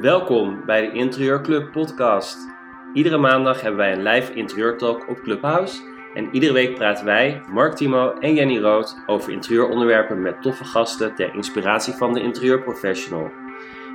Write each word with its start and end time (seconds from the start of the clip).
Welkom 0.00 0.64
bij 0.66 0.80
de 0.80 0.92
Interieurclub 0.92 1.72
podcast. 1.72 2.36
Iedere 2.94 3.18
maandag 3.18 3.60
hebben 3.60 3.78
wij 3.80 3.92
een 3.92 4.02
live 4.02 4.34
interieurtalk 4.34 5.08
op 5.08 5.20
Clubhouse. 5.22 5.82
En 6.14 6.28
iedere 6.32 6.52
week 6.52 6.74
praten 6.74 7.04
wij, 7.04 7.42
Mark 7.48 7.74
Timo 7.74 8.12
en 8.12 8.34
Jenny 8.34 8.58
Rood, 8.58 8.96
over 9.06 9.32
interieuronderwerpen 9.32 10.22
met 10.22 10.42
toffe 10.42 10.64
gasten 10.64 11.14
ter 11.14 11.34
inspiratie 11.34 11.94
van 11.94 12.12
de 12.12 12.22
interieurprofessional. 12.22 13.30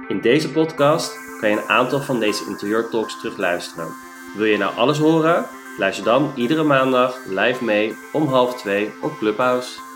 In 0.08 0.22
deze 0.22 0.52
podcast 0.52 1.38
kan 1.40 1.50
je 1.50 1.56
een 1.56 1.70
aantal 1.70 2.00
van 2.00 2.20
deze 2.20 2.46
interieurtalks 2.48 3.20
terugluisteren. 3.20 3.88
Wil 4.36 4.46
je 4.46 4.58
nou 4.58 4.76
alles 4.76 4.98
horen? 4.98 5.46
Luister 5.78 6.06
dan 6.06 6.32
iedere 6.36 6.64
maandag 6.64 7.18
live 7.28 7.64
mee 7.64 7.96
om 8.12 8.28
half 8.28 8.62
twee 8.62 8.92
op 9.02 9.18
Clubhouse. 9.18 9.89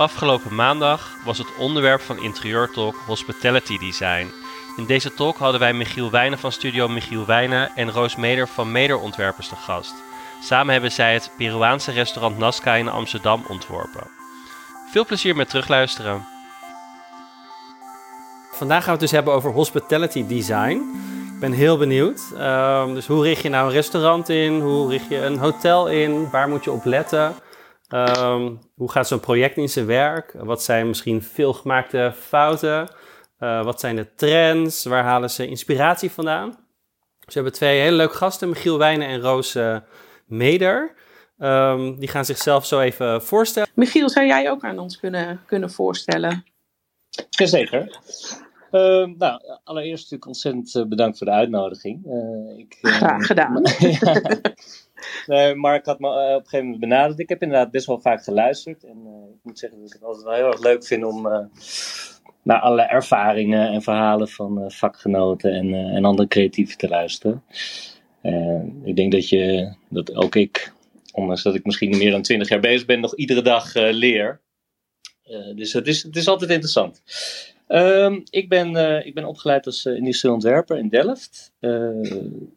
Afgelopen 0.00 0.54
maandag 0.54 1.16
was 1.24 1.38
het 1.38 1.56
onderwerp 1.58 2.00
van 2.00 2.22
Interieurtalk 2.22 2.96
Hospitality 3.06 3.78
Design. 3.78 4.26
In 4.76 4.86
deze 4.86 5.14
talk 5.14 5.36
hadden 5.36 5.60
wij 5.60 5.72
Michiel 5.72 6.10
Wijnen 6.10 6.38
van 6.38 6.52
studio 6.52 6.88
Michiel 6.88 7.26
Wijnen 7.26 7.70
en 7.74 7.90
Roos 7.90 8.16
Meder 8.16 8.48
van 8.48 8.72
Meder 8.72 8.98
Ontwerpers 8.98 9.48
te 9.48 9.56
gast. 9.56 9.94
Samen 10.42 10.72
hebben 10.72 10.92
zij 10.92 11.12
het 11.12 11.30
Peruaanse 11.36 11.90
restaurant 11.90 12.38
Nazca 12.38 12.74
in 12.74 12.88
Amsterdam 12.88 13.44
ontworpen. 13.48 14.06
Veel 14.90 15.04
plezier 15.04 15.36
met 15.36 15.48
terugluisteren. 15.48 16.26
Vandaag 18.52 18.84
gaan 18.84 18.94
we 18.94 19.00
het 19.00 19.00
dus 19.00 19.10
hebben 19.10 19.34
over 19.34 19.52
hospitality 19.52 20.26
design. 20.26 20.82
Ik 21.34 21.40
ben 21.40 21.52
heel 21.52 21.78
benieuwd. 21.78 22.20
Ehm, 22.36 22.94
dus 22.94 23.06
hoe 23.06 23.22
richt 23.22 23.42
je 23.42 23.48
nou 23.48 23.66
een 23.66 23.72
restaurant 23.72 24.28
in? 24.28 24.60
Hoe 24.60 24.90
richt 24.90 25.08
je 25.08 25.16
een 25.16 25.38
hotel 25.38 25.88
in? 25.88 26.30
Waar 26.30 26.48
moet 26.48 26.64
je 26.64 26.70
op 26.70 26.84
letten? 26.84 27.34
Ehm, 27.90 28.54
hoe 28.74 28.90
gaat 28.90 29.08
zo'n 29.08 29.20
project 29.20 29.56
in 29.56 29.68
zijn 29.68 29.86
werk? 29.86 30.32
Wat 30.36 30.62
zijn 30.62 30.86
misschien 30.86 31.22
veel 31.22 31.52
gemaakte 31.52 32.12
fouten? 32.20 32.88
Uh, 33.40 33.64
wat 33.64 33.80
zijn 33.80 33.96
de 33.96 34.14
trends? 34.14 34.84
Waar 34.84 35.04
halen 35.04 35.30
ze 35.30 35.46
inspiratie 35.46 36.10
vandaan? 36.10 36.48
We 37.18 37.32
hebben 37.32 37.52
twee 37.52 37.80
hele 37.80 37.96
leuke 37.96 38.16
gasten, 38.16 38.48
Michiel 38.48 38.78
Wijnen 38.78 39.08
en 39.08 39.20
Roos 39.20 39.56
uh, 39.56 39.76
Meder. 40.26 40.94
Um, 41.38 41.98
die 41.98 42.08
gaan 42.08 42.24
zichzelf 42.24 42.66
zo 42.66 42.80
even 42.80 43.22
voorstellen. 43.22 43.68
Michiel, 43.74 44.08
zou 44.08 44.26
jij 44.26 44.50
ook 44.50 44.64
aan 44.64 44.78
ons 44.78 44.98
kunnen, 44.98 45.40
kunnen 45.46 45.70
voorstellen? 45.70 46.44
Jazeker. 47.30 47.98
Uh, 48.72 49.06
nou, 49.18 49.40
allereerst 49.64 50.02
natuurlijk 50.02 50.26
ontzettend 50.26 50.74
eh, 50.74 50.84
bedankt 50.84 51.18
voor 51.18 51.26
de 51.26 51.32
uitnodiging. 51.32 52.06
Uh, 52.06 52.58
ik, 52.58 52.78
uh, 52.82 52.92
Graag 52.92 53.26
gedaan. 53.32 53.62
nee, 55.26 55.54
Mark 55.54 55.86
had 55.86 56.00
me 56.00 56.08
op 56.08 56.14
een 56.16 56.42
gegeven 56.42 56.64
moment 56.64 56.80
benaderd. 56.80 57.18
Ik 57.18 57.28
heb 57.28 57.42
inderdaad 57.42 57.70
best 57.70 57.86
wel 57.86 58.00
vaak 58.00 58.24
geluisterd. 58.24 58.84
En 58.84 58.96
ik 59.34 59.38
moet 59.42 59.58
zeggen 59.58 59.78
dat 59.78 59.88
ik 59.88 59.94
het 59.94 60.04
altijd 60.04 60.24
wel 60.24 60.34
heel 60.34 60.46
erg 60.46 60.62
leuk 60.62 60.84
vind 60.84 61.04
om 61.04 61.22
naar 62.42 62.60
alle 62.60 62.82
ervaringen 62.82 63.68
en 63.68 63.82
verhalen 63.82 64.28
van 64.28 64.70
vakgenoten 64.70 65.52
en, 65.52 65.74
en 65.74 66.04
andere 66.04 66.28
creatieven 66.28 66.78
te 66.78 66.88
luisteren. 66.88 67.42
ik 68.84 68.96
denk 68.96 69.12
dat, 69.12 69.28
je, 69.28 69.72
dat 69.88 70.14
ook 70.14 70.34
ik, 70.34 70.72
ondanks 71.12 71.42
dat 71.42 71.54
ik 71.54 71.64
misschien 71.64 71.98
meer 71.98 72.10
dan 72.10 72.22
twintig 72.22 72.48
jaar 72.48 72.60
bezig 72.60 72.86
ben, 72.86 73.00
nog 73.00 73.14
iedere 73.14 73.42
dag 73.42 73.74
leer. 73.74 74.40
dus 75.54 75.72
het 75.72 75.86
is, 75.86 76.02
het 76.02 76.16
is 76.16 76.28
altijd 76.28 76.50
interessant. 76.50 77.02
Um, 77.72 78.22
ik, 78.30 78.48
ben, 78.48 78.72
uh, 78.72 79.06
ik 79.06 79.14
ben 79.14 79.24
opgeleid 79.24 79.66
als 79.66 79.84
uh, 79.84 79.96
industrieel 79.96 80.34
ontwerper 80.34 80.78
in 80.78 80.88
Delft. 80.88 81.52
Uh, 81.60 81.70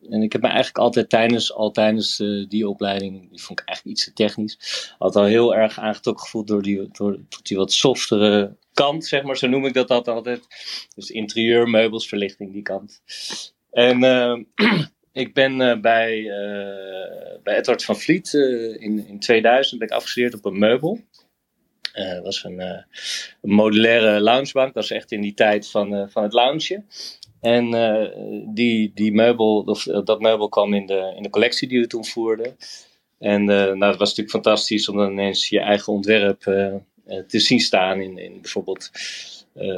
en 0.09 0.21
ik 0.21 0.31
heb 0.31 0.41
me 0.41 0.47
eigenlijk 0.47 0.77
altijd 0.77 1.09
tijdens, 1.09 1.53
al 1.53 1.71
tijdens 1.71 2.17
die 2.47 2.69
opleiding, 2.69 3.29
die 3.29 3.41
vond 3.41 3.59
ik 3.59 3.67
eigenlijk 3.67 3.97
iets 3.97 4.05
te 4.05 4.13
technisch, 4.13 4.95
altijd 4.97 5.25
al 5.25 5.31
heel 5.31 5.55
erg 5.55 5.79
aangetrokken 5.79 6.23
gevoeld 6.23 6.47
door 6.47 6.61
die, 6.61 6.89
door, 6.91 7.19
die 7.43 7.57
wat 7.57 7.73
softere 7.73 8.55
kant, 8.73 9.05
zeg 9.05 9.23
maar. 9.23 9.37
Zo 9.37 9.47
noem 9.47 9.65
ik 9.65 9.73
dat 9.73 10.07
altijd. 10.07 10.41
Dus 10.95 11.09
interieur, 11.09 11.69
meubels, 11.69 12.07
verlichting, 12.07 12.53
die 12.53 12.61
kant. 12.61 13.01
En 13.71 14.03
ehm, 14.03 14.43
ik 15.23 15.33
ben 15.33 15.81
bij, 15.81 16.23
bij 17.43 17.57
Edward 17.57 17.83
van 17.83 17.97
Vliet 17.97 18.33
in, 18.79 19.07
in 19.07 19.19
2000 19.19 19.79
ben 19.79 19.87
ik 19.87 19.93
afgestudeerd 19.93 20.33
op 20.33 20.45
een 20.45 20.59
meubel. 20.59 20.99
Het 21.93 22.17
uh, 22.17 22.23
was 22.23 22.43
een, 22.43 22.59
uh, 22.59 22.81
een, 23.41 23.53
modulaire 23.53 24.21
loungebank. 24.21 24.73
Dat 24.73 24.87
was 24.87 24.91
echt 24.97 25.11
in 25.11 25.21
die 25.21 25.33
tijd 25.33 25.69
van, 25.69 25.93
uh, 25.93 26.03
van 26.07 26.23
het 26.23 26.33
loungen. 26.33 26.87
En 27.41 27.73
eh, 27.73 28.09
die, 28.53 28.91
die 28.93 29.13
meubel, 29.13 29.61
of, 29.65 29.83
dat 29.83 30.21
meubel 30.21 30.49
kwam 30.49 30.73
in 30.73 30.85
de, 30.85 31.13
in 31.15 31.23
de 31.23 31.29
collectie 31.29 31.67
die 31.67 31.79
we 31.79 31.87
toen 31.87 32.05
voerden. 32.05 32.57
En 33.19 33.43
nou, 33.43 33.79
dat 33.79 33.97
was 33.97 34.09
natuurlijk 34.09 34.29
fantastisch 34.29 34.89
om 34.89 34.97
dan 34.97 35.11
ineens 35.11 35.49
je 35.49 35.59
eigen 35.59 35.93
ontwerp 35.93 36.41
te 37.27 37.39
zien 37.39 37.59
staan. 37.59 38.01
In, 38.01 38.17
in 38.17 38.41
bijvoorbeeld, 38.41 38.89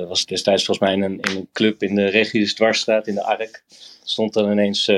was 0.07 0.25
destijds 0.25 0.65
volgens 0.65 0.87
mij 0.87 0.95
in 0.95 1.03
een, 1.03 1.19
in 1.19 1.37
een 1.37 1.49
club 1.51 1.83
in 1.83 1.95
de 1.95 2.05
Regis 2.05 2.53
Dwarsstraat 2.53 3.07
in 3.07 3.15
de 3.15 3.23
Ark. 3.23 3.63
Stond 4.03 4.33
dan 4.33 4.51
ineens 4.51 4.91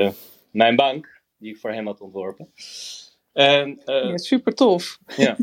mijn 0.50 0.76
bank, 0.76 1.20
die 1.38 1.50
ik 1.50 1.60
voor 1.60 1.72
hem 1.72 1.86
had 1.86 2.00
ontworpen. 2.00 2.48
En, 3.38 3.80
uh, 3.86 4.10
ja, 4.10 4.16
super 4.16 4.54
tof. 4.54 4.98
Ja. 5.16 5.36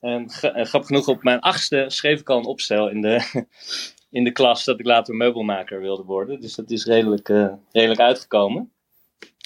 En, 0.00 0.30
en 0.40 0.66
grappig 0.66 0.86
genoeg, 0.86 1.08
op 1.08 1.22
mijn 1.22 1.40
achtste 1.40 1.84
schreef 1.88 2.20
ik 2.20 2.30
al 2.30 2.38
een 2.38 2.44
opstel 2.44 2.88
in 2.88 3.00
de, 3.00 3.44
in 4.18 4.24
de 4.24 4.32
klas 4.32 4.64
dat 4.64 4.80
ik 4.80 4.86
later 4.86 5.14
meubelmaker 5.14 5.80
wilde 5.80 6.02
worden. 6.02 6.40
Dus 6.40 6.54
dat 6.54 6.70
is 6.70 6.84
redelijk, 6.84 7.28
uh, 7.28 7.52
redelijk 7.72 8.00
uitgekomen. 8.00 8.72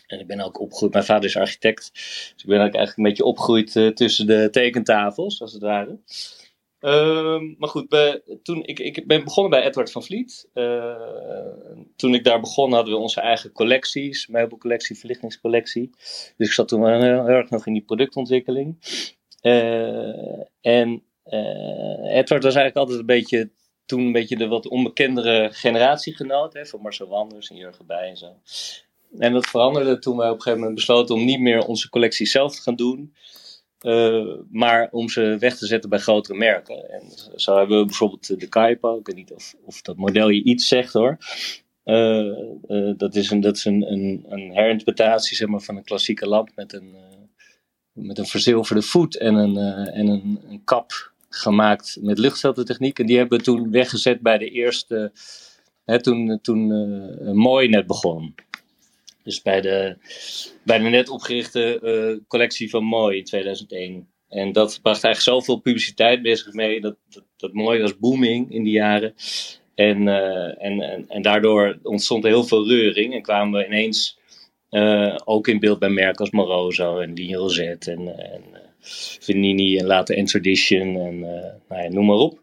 En 0.07 0.21
ik 0.21 0.27
ben 0.27 0.41
ook 0.41 0.61
opgegroeid, 0.61 0.93
mijn 0.93 1.05
vader 1.05 1.25
is 1.25 1.37
architect. 1.37 1.91
Dus 1.93 2.43
ik 2.43 2.47
ben 2.47 2.57
ook 2.57 2.75
eigenlijk 2.75 2.97
een 2.97 3.05
beetje 3.05 3.25
opgegroeid 3.25 3.75
uh, 3.75 3.89
tussen 3.89 4.27
de 4.27 4.49
tekentafels, 4.51 5.41
als 5.41 5.53
het 5.53 5.63
ware. 5.63 5.99
Uh, 6.85 7.41
maar 7.59 7.69
goed, 7.69 8.13
toen, 8.43 8.65
ik, 8.65 8.79
ik 8.79 9.07
ben 9.07 9.25
begonnen 9.25 9.51
bij 9.51 9.63
Edward 9.67 9.91
van 9.91 10.03
Vliet. 10.03 10.49
Uh, 10.55 10.97
toen 11.97 12.15
ik 12.15 12.25
daar 12.25 12.41
begon 12.41 12.73
hadden 12.73 12.95
we 12.95 13.01
onze 13.01 13.21
eigen 13.21 13.53
collecties, 13.53 14.27
meubelcollectie, 14.27 14.99
verlichtingscollectie. 14.99 15.91
Dus 16.37 16.47
ik 16.49 16.53
zat 16.53 16.69
toen 16.69 16.89
heel, 16.89 17.01
heel 17.01 17.27
erg 17.27 17.51
nog 17.51 17.67
in 17.67 17.73
die 17.73 17.85
productontwikkeling. 17.85 18.77
Uh, 19.43 20.41
en 20.61 21.03
uh, 21.27 22.17
Edward 22.17 22.43
was 22.43 22.55
eigenlijk 22.55 22.77
altijd 22.77 22.99
een 22.99 23.07
beetje, 23.07 23.51
toen 23.87 24.01
een 24.01 24.13
beetje 24.13 24.37
de 24.37 24.47
wat 24.47 24.69
onbekendere 24.69 25.49
generatiegenoot, 25.53 26.53
hè, 26.53 26.67
van 26.67 26.81
Marcel 26.81 27.09
Wanders 27.09 27.51
en 27.51 27.57
Jurgen 27.57 27.87
Bij 27.87 28.09
en 28.09 28.17
zo. 28.17 28.33
En 29.19 29.33
dat 29.33 29.47
veranderde 29.47 29.99
toen 29.99 30.17
wij 30.17 30.29
op 30.29 30.35
een 30.35 30.41
gegeven 30.41 30.59
moment 30.59 30.79
besloten 30.79 31.15
om 31.15 31.25
niet 31.25 31.41
meer 31.41 31.67
onze 31.67 31.89
collectie 31.89 32.27
zelf 32.27 32.57
te 32.57 32.63
gaan 32.63 32.77
doen. 32.77 33.15
Uh, 33.85 34.37
maar 34.51 34.89
om 34.91 35.09
ze 35.09 35.37
weg 35.39 35.57
te 35.57 35.67
zetten 35.67 35.91
bij 35.91 35.99
grotere 35.99 36.39
merken. 36.39 36.91
En 36.91 37.03
zo 37.37 37.57
hebben 37.57 37.79
we 37.79 37.85
bijvoorbeeld 37.85 38.41
de 38.41 38.49
Kaipo. 38.49 38.99
Ik 38.99 39.07
weet 39.07 39.17
niet 39.17 39.33
of, 39.33 39.55
of 39.65 39.83
dat 39.83 39.97
model 39.97 40.29
je 40.29 40.43
iets 40.43 40.69
zegt 40.69 40.93
hoor. 40.93 41.19
Uh, 41.85 42.95
dat 42.97 43.15
is, 43.15 43.31
een, 43.31 43.41
dat 43.41 43.57
is 43.57 43.65
een, 43.65 43.93
een, 43.93 44.25
een 44.29 44.51
herinterpretatie 44.53 45.37
zeg 45.37 45.49
maar, 45.49 45.61
van 45.61 45.77
een 45.77 45.85
klassieke 45.85 46.27
lamp 46.29 46.51
met 46.55 46.73
een, 46.73 46.97
met 47.93 48.19
een 48.19 48.27
verzilverde 48.27 48.83
voet 48.83 49.17
en 49.17 49.35
een, 49.35 49.57
en 49.87 50.07
een, 50.07 50.41
een 50.49 50.65
kap 50.65 51.13
gemaakt 51.29 51.99
met 52.01 52.19
luchtfiltertechniek. 52.19 52.99
En 52.99 53.07
die 53.07 53.19
hebben 53.19 53.39
we 53.39 53.45
toen 53.45 53.71
weggezet 53.71 54.21
bij 54.21 54.39
de 54.39 54.49
eerste, 54.49 55.13
hè, 55.85 56.03
toen, 56.03 56.39
toen 56.43 56.67
Mooi 57.37 57.69
net 57.69 57.87
begon. 57.87 58.35
Dus 59.25 59.43
bij 59.43 59.61
de, 59.61 59.97
bij 60.63 60.79
de 60.79 60.89
net 60.89 61.09
opgerichte 61.09 61.81
uh, 61.83 62.27
collectie 62.29 62.71
van 62.71 62.85
Mooi 62.85 63.19
in 63.19 63.25
2001. 63.25 64.09
En 64.29 64.53
dat 64.53 64.79
bracht 64.83 65.05
eigenlijk 65.05 65.39
zoveel 65.39 65.61
publiciteit 65.61 66.23
bezig 66.23 66.53
mee. 66.53 66.81
Dat, 66.81 66.97
dat, 67.37 67.53
Mooi 67.53 67.81
was 67.81 67.99
booming 67.99 68.53
in 68.53 68.63
die 68.63 68.73
jaren. 68.73 69.15
En, 69.75 70.07
uh, 70.07 70.65
en, 70.65 70.81
en, 70.81 71.09
en, 71.09 71.23
daardoor 71.23 71.79
ontstond 71.83 72.25
heel 72.25 72.45
veel 72.45 72.69
reuring. 72.69 73.15
En 73.15 73.23
kwamen 73.23 73.61
we 73.61 73.67
ineens 73.67 74.19
uh, 74.71 75.17
ook 75.25 75.49
in 75.49 75.61
beeld 75.61 75.79
bij 75.79 75.89
merken 75.89 76.21
als 76.21 76.31
Moroso 76.31 76.99
en 76.99 77.13
Ligne 77.13 77.37
Rosette 77.37 77.91
en, 77.91 78.19
en 78.19 78.43
en 79.27 79.87
later 79.87 80.17
Entradition 80.17 80.97
en 80.97 81.19
nou 81.69 81.83
ja, 81.83 81.89
noem 81.89 82.07
maar 82.07 82.17
op. 82.17 82.39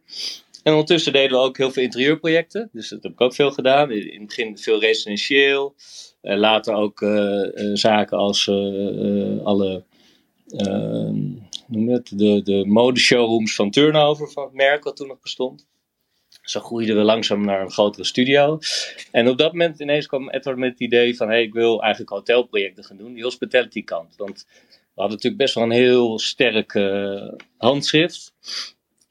En 0.63 0.71
ondertussen 0.71 1.13
deden 1.13 1.37
we 1.37 1.43
ook 1.43 1.57
heel 1.57 1.71
veel 1.71 1.83
interieurprojecten. 1.83 2.69
Dus 2.71 2.89
dat 2.89 3.03
heb 3.03 3.11
ik 3.11 3.21
ook 3.21 3.33
veel 3.33 3.51
gedaan. 3.51 3.91
In 3.91 4.19
het 4.19 4.27
begin 4.27 4.57
veel 4.57 4.79
residentieel. 4.79 5.75
Later 6.21 6.73
ook 6.73 7.01
uh, 7.01 7.09
uh, 7.09 7.75
zaken 7.75 8.17
als 8.17 8.47
alle 9.43 9.83
ehm, 10.47 11.15
noem 11.67 11.89
het, 11.89 12.11
de, 12.17 12.41
de 12.43 12.65
modeshowrooms 12.65 13.55
van 13.55 13.71
Turnover, 13.71 14.31
van 14.31 14.43
het 14.43 14.53
merk 14.53 14.83
wat 14.83 14.95
toen 14.95 15.07
nog 15.07 15.19
bestond. 15.21 15.67
Zo 16.41 16.59
groeiden 16.59 16.95
we 16.95 17.01
langzaam 17.01 17.45
naar 17.45 17.61
een 17.61 17.71
grotere 17.71 18.03
studio. 18.03 18.59
En 19.11 19.27
op 19.27 19.37
dat 19.37 19.51
moment 19.51 19.79
ineens 19.79 20.07
kwam 20.07 20.29
Edward 20.29 20.57
met 20.57 20.71
het 20.71 20.79
idee 20.79 21.15
van... 21.15 21.27
hey, 21.27 21.43
ik 21.43 21.53
wil 21.53 21.81
eigenlijk 21.81 22.11
hotelprojecten 22.11 22.83
gaan 22.83 22.97
doen, 22.97 23.13
die 23.13 23.23
hospitality 23.23 23.83
kant. 23.83 24.15
Want 24.17 24.45
we 24.69 25.01
hadden 25.01 25.15
natuurlijk 25.15 25.41
best 25.41 25.55
wel 25.55 25.63
een 25.63 25.71
heel 25.71 26.19
sterk 26.19 26.79
handschrift 27.57 28.33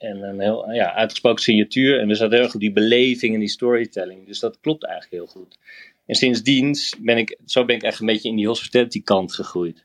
en 0.01 0.23
een 0.23 0.41
heel 0.41 0.73
ja, 0.73 0.95
uitgesproken 0.95 1.43
signatuur. 1.43 2.01
En 2.01 2.09
we 2.09 2.15
zaten 2.15 2.39
erg 2.39 2.55
op 2.55 2.61
die 2.61 2.73
beleving 2.73 3.35
en 3.35 3.41
die 3.41 3.49
storytelling. 3.49 4.27
Dus 4.27 4.41
dat 4.41 4.61
klopt 4.61 4.85
eigenlijk 4.85 5.15
heel 5.15 5.43
goed. 5.43 5.59
En 6.07 6.15
sindsdien 6.15 6.77
ben 7.01 7.17
ik, 7.17 7.39
zo 7.45 7.65
ben 7.65 7.77
ik 7.77 7.83
echt 7.83 8.01
een 8.01 8.07
beetje 8.07 8.29
in 8.29 8.37
die 8.37 8.47
hospitality 8.47 9.03
kant 9.03 9.35
gegroeid. 9.35 9.85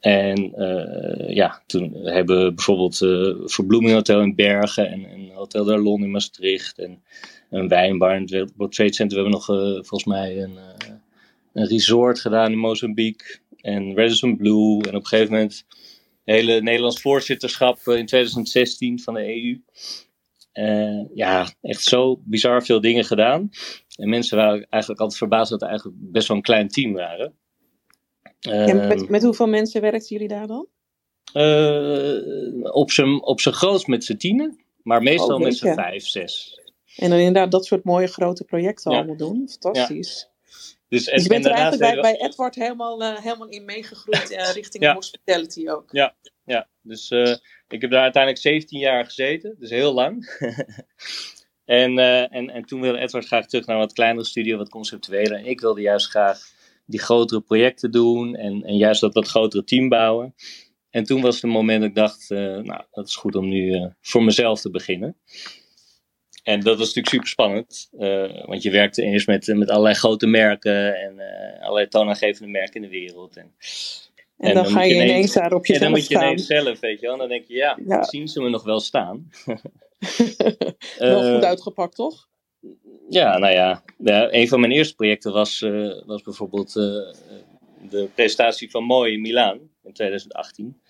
En 0.00 0.52
uh, 0.56 1.34
ja, 1.34 1.62
toen 1.66 1.94
hebben 1.94 2.44
we 2.44 2.52
bijvoorbeeld 2.52 3.00
uh, 3.00 3.34
Verbloeming 3.44 3.92
Hotel 3.92 4.20
in 4.20 4.34
Bergen 4.34 4.90
en, 4.90 5.04
en 5.04 5.30
Hotel 5.30 5.64
Darlon 5.64 6.02
in 6.02 6.10
Maastricht. 6.10 6.78
En 6.78 7.02
een 7.50 7.68
wijnbar 7.68 8.16
in 8.16 8.22
het 8.22 8.52
World 8.56 8.72
Trade 8.74 8.94
Center. 8.94 9.16
We 9.16 9.22
hebben 9.22 9.40
nog 9.40 9.46
volgens 9.86 10.04
mij 10.04 10.42
een, 10.42 10.58
een 11.52 11.66
resort 11.66 12.20
gedaan 12.20 12.52
in 12.52 12.58
Mozambique. 12.58 13.38
En 13.56 13.96
Radisson 13.96 14.36
Blue. 14.36 14.82
En 14.82 14.88
op 14.88 14.94
een 14.94 15.06
gegeven 15.06 15.32
moment 15.32 15.64
hele 16.24 16.60
Nederlands 16.60 17.00
voorzitterschap 17.00 17.78
in 17.78 18.06
2016 18.06 19.00
van 19.00 19.14
de 19.14 19.26
EU. 19.26 19.60
Ja, 21.14 21.48
echt 21.60 21.82
zo 21.82 22.20
bizar 22.24 22.62
veel 22.64 22.80
dingen 22.80 23.04
gedaan. 23.04 23.50
En 23.96 24.08
mensen 24.08 24.36
waren 24.36 24.66
eigenlijk 24.68 25.00
altijd 25.00 25.18
verbaasd 25.18 25.50
dat 25.50 25.62
er 25.62 25.68
eigenlijk 25.68 25.98
best 26.00 26.28
wel 26.28 26.36
een 26.36 26.42
klein 26.42 26.68
team 26.68 26.92
waren. 26.92 27.34
En 28.40 28.88
met, 28.88 29.08
met 29.08 29.22
hoeveel 29.22 29.46
mensen 29.46 29.80
werkten 29.80 30.08
jullie 30.08 30.28
daar 30.28 30.46
dan? 30.46 30.66
Uh, 31.34 32.74
op 32.74 32.90
zijn 32.90 33.22
op 33.22 33.40
grootst 33.40 33.86
met 33.86 34.04
z'n 34.04 34.16
tienen, 34.16 34.60
maar 34.82 35.02
meestal 35.02 35.36
oh, 35.36 35.42
met 35.42 35.56
z'n 35.56 35.74
vijf, 35.74 36.06
zes. 36.06 36.60
En 36.96 37.10
dan 37.10 37.18
inderdaad 37.18 37.50
dat 37.50 37.66
soort 37.66 37.84
mooie 37.84 38.06
grote 38.06 38.44
projecten 38.44 38.92
allemaal 38.92 39.16
doen. 39.16 39.48
Fantastisch. 39.48 40.30
Dus, 40.92 41.08
en, 41.08 41.14
dus 41.14 41.22
je 41.22 41.28
bent 41.28 41.44
er 41.44 41.50
eigenlijk 41.50 41.80
bij, 41.80 42.00
bij 42.00 42.20
Edward 42.20 42.54
helemaal, 42.54 43.02
uh, 43.02 43.18
helemaal 43.18 43.48
in 43.48 43.64
meegegroeid 43.64 44.32
uh, 44.32 44.52
richting 44.60 44.92
hospitality 44.92 45.68
ook. 45.68 45.88
Ja, 45.92 46.14
ja. 46.44 46.68
dus 46.82 47.10
ik 47.68 47.80
heb 47.80 47.90
daar 47.90 48.02
uiteindelijk 48.02 48.42
17 48.42 48.78
jaar 48.78 49.04
gezeten, 49.04 49.56
dus 49.58 49.70
heel 49.70 49.92
lang. 49.92 50.38
en, 51.64 51.98
en, 52.28 52.50
en 52.50 52.64
toen 52.64 52.80
wilde 52.80 52.98
Edward 52.98 53.26
graag 53.26 53.46
terug 53.46 53.66
naar 53.66 53.76
een 53.76 53.82
wat 53.82 53.92
kleinere 53.92 54.26
studio, 54.26 54.56
wat 54.56 54.68
conceptueler. 54.68 55.38
En 55.38 55.46
ik 55.46 55.60
wilde 55.60 55.80
juist 55.80 56.08
graag 56.08 56.40
die 56.86 57.00
grotere 57.00 57.40
projecten 57.40 57.90
doen 57.90 58.34
en, 58.34 58.62
en 58.62 58.76
juist 58.76 59.00
dat 59.00 59.14
wat 59.14 59.28
grotere 59.28 59.64
team 59.64 59.88
bouwen. 59.88 60.34
En 60.90 61.04
toen 61.04 61.20
was 61.20 61.40
het 61.40 61.50
moment 61.50 61.80
dat 61.80 61.88
ik 61.88 61.94
dacht, 61.94 62.28
nou, 62.28 62.84
dat 62.90 63.08
is 63.08 63.16
goed 63.16 63.34
om 63.34 63.48
nu 63.48 63.90
voor 64.00 64.22
mezelf 64.22 64.60
te 64.60 64.70
beginnen. 64.70 65.16
En 66.42 66.60
dat 66.60 66.78
was 66.78 66.86
natuurlijk 66.86 67.08
super 67.08 67.28
spannend, 67.28 67.88
uh, 67.98 68.46
want 68.46 68.62
je 68.62 68.70
werkte 68.70 69.02
eerst 69.02 69.26
met, 69.26 69.46
met 69.46 69.70
allerlei 69.70 69.94
grote 69.94 70.26
merken 70.26 70.96
en 70.96 71.20
allerlei 71.60 71.88
toonaangevende 71.88 72.50
merken 72.50 72.74
in 72.74 72.82
de 72.82 72.88
wereld. 72.88 73.36
En, 73.36 73.52
en, 74.38 74.48
en 74.48 74.54
dan, 74.54 74.64
dan, 74.64 74.72
ga 74.72 74.82
je 74.82 74.94
ineens, 74.94 75.10
ineens 75.10 75.32
daar 75.32 75.52
op 75.52 75.66
jezelf 75.66 75.86
En 75.86 75.92
dan 75.92 76.00
moet 76.00 76.08
je 76.08 76.14
ineens 76.14 76.46
zelf, 76.46 76.80
weet 76.80 77.00
je 77.00 77.06
wel. 77.06 77.12
En 77.12 77.18
dan 77.18 77.28
denk 77.28 77.44
je, 77.46 77.54
ja, 77.54 77.78
ja. 77.86 78.04
zien 78.04 78.28
ze 78.28 78.40
me 78.40 78.48
nog 78.48 78.64
wel 78.64 78.80
staan. 78.80 79.30
wel 80.98 81.34
goed 81.34 81.44
uitgepakt, 81.44 81.94
toch? 81.94 82.28
Ja, 83.08 83.38
nou 83.38 83.52
ja, 83.52 83.82
ja, 83.98 84.32
een 84.32 84.48
van 84.48 84.60
mijn 84.60 84.72
eerste 84.72 84.94
projecten 84.94 85.32
was, 85.32 85.60
was 86.06 86.22
bijvoorbeeld 86.22 86.76
de 87.90 88.08
presentatie 88.14 88.70
van 88.70 88.84
Mooi 88.84 89.12
in 89.12 89.20
Milaan 89.20 89.58
in 89.84 89.92
2018. 89.92 90.80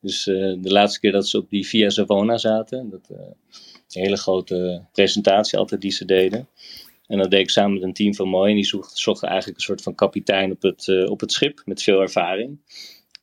Dus 0.00 0.26
uh, 0.26 0.56
de 0.58 0.72
laatste 0.72 1.00
keer 1.00 1.12
dat 1.12 1.28
ze 1.28 1.38
op 1.38 1.50
die 1.50 1.66
Via 1.66 1.90
Savona 1.90 2.38
zaten. 2.38 2.90
Dat, 2.90 3.08
uh, 3.12 3.18
een 3.94 4.02
hele 4.02 4.16
grote 4.16 4.84
presentatie 4.92 5.58
altijd 5.58 5.80
die 5.80 5.90
ze 5.90 6.04
deden. 6.04 6.48
En 7.06 7.18
dat 7.18 7.30
deed 7.30 7.40
ik 7.40 7.50
samen 7.50 7.72
met 7.72 7.82
een 7.82 7.92
team 7.92 8.14
van 8.14 8.28
Mooi. 8.28 8.50
En 8.50 8.56
die 8.56 8.88
zochten 8.94 9.28
eigenlijk 9.28 9.58
een 9.58 9.64
soort 9.64 9.82
van 9.82 9.94
kapitein 9.94 10.50
op 10.50 10.62
het, 10.62 10.86
uh, 10.86 11.10
op 11.10 11.20
het 11.20 11.32
schip 11.32 11.62
met 11.64 11.82
veel 11.82 12.00
ervaring. 12.00 12.58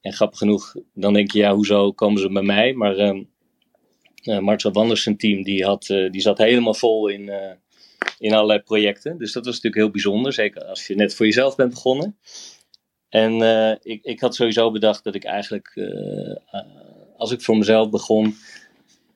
En 0.02 0.14
grappig 0.14 0.38
genoeg, 0.38 0.76
dan 0.94 1.14
denk 1.14 1.32
je, 1.32 1.40
ja, 1.40 1.54
hoezo 1.54 1.92
komen 1.92 2.22
ze 2.22 2.32
bij 2.32 2.44
mij? 2.44 2.74
Maar 2.74 2.98
uh, 2.98 4.40
Marcel 4.40 4.72
Wanders 4.72 5.10
team, 5.18 5.44
die, 5.44 5.64
had, 5.64 5.86
die 5.86 6.22
zat 6.22 6.38
helemaal 6.38 6.74
vol 6.74 7.08
in, 7.08 7.32
in 8.18 8.34
allerlei 8.34 8.60
projecten. 8.60 9.18
Dus 9.18 9.32
dat 9.32 9.46
was 9.46 9.54
natuurlijk 9.56 9.82
heel 9.82 9.92
bijzonder. 9.92 10.34
Zeker 10.34 10.66
als 10.66 10.88
je 10.88 10.96
net 10.96 11.16
voor 11.16 11.26
jezelf 11.26 11.56
bent 11.56 11.70
begonnen. 11.70 12.18
En 13.10 13.42
ik, 13.82 14.04
ik 14.04 14.20
had 14.20 14.36
sowieso 14.36 14.72
bedacht 14.72 15.04
dat 15.04 15.16
ik 15.16 15.24
eigenlijk, 15.24 15.82
als 17.18 17.32
ik 17.32 17.42
voor 17.42 17.58
mezelf 17.58 17.90
begon, 17.90 18.36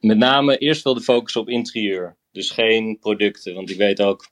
met 0.01 0.18
name 0.18 0.57
eerst 0.57 0.83
wilde 0.83 1.01
focussen 1.01 1.42
op 1.42 1.50
interieur. 1.50 2.18
Dus 2.31 2.50
geen 2.50 3.00
producten, 3.00 3.53
want 3.53 3.69
ik 3.69 3.77
weet 3.77 4.01
ook 4.01 4.30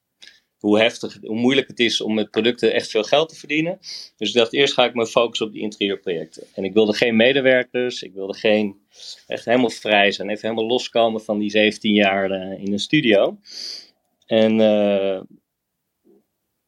hoe 0.59 0.79
heftig, 0.79 1.17
hoe 1.21 1.39
moeilijk 1.39 1.67
het 1.67 1.79
is 1.79 2.01
om 2.01 2.13
met 2.13 2.31
producten 2.31 2.73
echt 2.73 2.89
veel 2.89 3.03
geld 3.03 3.29
te 3.29 3.35
verdienen. 3.35 3.77
Dus 4.17 4.29
ik 4.29 4.33
dacht, 4.33 4.53
eerst 4.53 4.73
ga 4.73 4.85
ik 4.85 4.93
me 4.93 5.07
focussen 5.07 5.47
op 5.47 5.53
die 5.53 5.61
interieurprojecten. 5.61 6.43
En 6.53 6.63
ik 6.63 6.73
wilde 6.73 6.93
geen 6.93 7.15
medewerkers, 7.15 8.01
ik 8.01 8.13
wilde 8.13 8.33
geen, 8.33 8.75
echt 9.27 9.45
helemaal 9.45 9.69
vrij 9.69 10.11
zijn, 10.11 10.29
even 10.29 10.49
helemaal 10.49 10.69
loskomen 10.69 11.21
van 11.21 11.39
die 11.39 11.49
17 11.49 11.93
jaar 11.93 12.31
in 12.59 12.73
een 12.73 12.79
studio. 12.79 13.37
En 14.25 14.59
uh, 14.59 15.19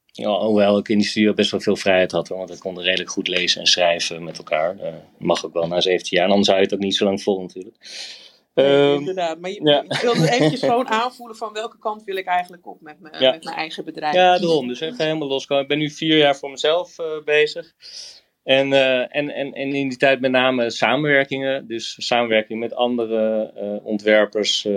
ja, 0.05 0.39
hoewel 0.39 0.77
ik 0.77 0.89
in 0.89 0.97
die 0.97 1.07
studio 1.07 1.33
best 1.33 1.51
wel 1.51 1.59
veel 1.59 1.75
vrijheid 1.75 2.11
had, 2.11 2.27
want 2.27 2.49
ik 2.49 2.59
kon 2.59 2.81
redelijk 2.81 3.09
goed 3.09 3.27
lezen 3.27 3.61
en 3.61 3.67
schrijven 3.67 4.23
met 4.23 4.37
elkaar. 4.37 4.75
Uh, 4.75 4.93
mag 5.17 5.45
ook 5.45 5.53
wel 5.53 5.67
na 5.67 5.81
17 5.81 6.17
jaar, 6.17 6.25
en 6.25 6.31
anders 6.31 6.47
zou 6.47 6.59
je 6.59 6.65
het 6.65 6.73
ook 6.73 6.79
niet 6.79 6.95
zo 6.95 7.05
lang 7.05 7.21
vol 7.21 7.41
natuurlijk. 7.41 7.75
Nee, 8.53 8.65
um, 8.65 8.99
inderdaad, 8.99 9.39
maar 9.39 9.49
je, 9.49 9.61
ja. 9.63 9.83
je 9.87 9.99
wilde 10.01 10.31
eventjes 10.31 10.59
gewoon 10.59 10.87
aanvoelen 10.87 11.37
van 11.37 11.53
welke 11.53 11.79
kant 11.79 12.03
wil 12.03 12.15
ik 12.15 12.25
eigenlijk 12.25 12.67
op 12.67 12.81
met, 12.81 12.99
me, 12.99 13.09
ja. 13.19 13.31
met 13.31 13.43
mijn 13.43 13.55
eigen 13.55 13.85
bedrijf. 13.85 14.15
Ja, 14.15 14.37
daarom. 14.37 14.67
Dus 14.67 14.79
even 14.79 15.05
helemaal 15.05 15.27
loskomen. 15.27 15.63
Ik 15.63 15.69
ben 15.69 15.77
nu 15.77 15.89
vier 15.89 16.17
jaar 16.17 16.35
voor 16.35 16.49
mezelf 16.49 16.99
uh, 16.99 17.23
bezig. 17.25 17.73
En, 18.43 18.71
uh, 18.71 18.99
en, 18.99 19.29
en, 19.29 19.53
en 19.53 19.73
in 19.73 19.89
die 19.89 19.97
tijd 19.97 20.19
met 20.19 20.31
name 20.31 20.69
samenwerkingen. 20.69 21.67
Dus 21.67 21.95
samenwerking 21.97 22.59
met 22.59 22.73
andere 22.73 23.53
uh, 23.57 23.85
ontwerpers 23.85 24.67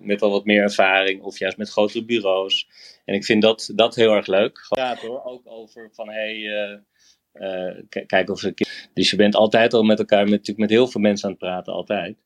met 0.00 0.22
al 0.22 0.30
wat 0.30 0.44
meer 0.44 0.62
ervaring. 0.62 1.22
Of 1.22 1.38
juist 1.38 1.56
met 1.56 1.70
grotere 1.70 2.04
bureaus. 2.04 2.68
En 3.04 3.14
ik 3.14 3.24
vind 3.24 3.42
dat, 3.42 3.70
dat 3.74 3.94
heel 3.94 4.12
erg 4.12 4.26
leuk. 4.26 4.58
Gaat 4.58 5.00
hoor, 5.00 5.24
ook 5.24 5.42
over 5.44 5.90
van 5.92 6.08
hey, 6.08 6.36
uh, 7.32 7.70
kijk 8.06 8.30
of 8.30 8.40
ze. 8.40 8.54
Dus 8.94 9.10
je 9.10 9.16
bent 9.16 9.34
altijd 9.34 9.74
al 9.74 9.82
met 9.82 9.98
elkaar, 9.98 10.22
met, 10.22 10.30
natuurlijk 10.30 10.58
met 10.58 10.70
heel 10.70 10.86
veel 10.88 11.00
mensen 11.00 11.24
aan 11.24 11.30
het 11.30 11.40
praten, 11.40 11.72
altijd. 11.72 12.16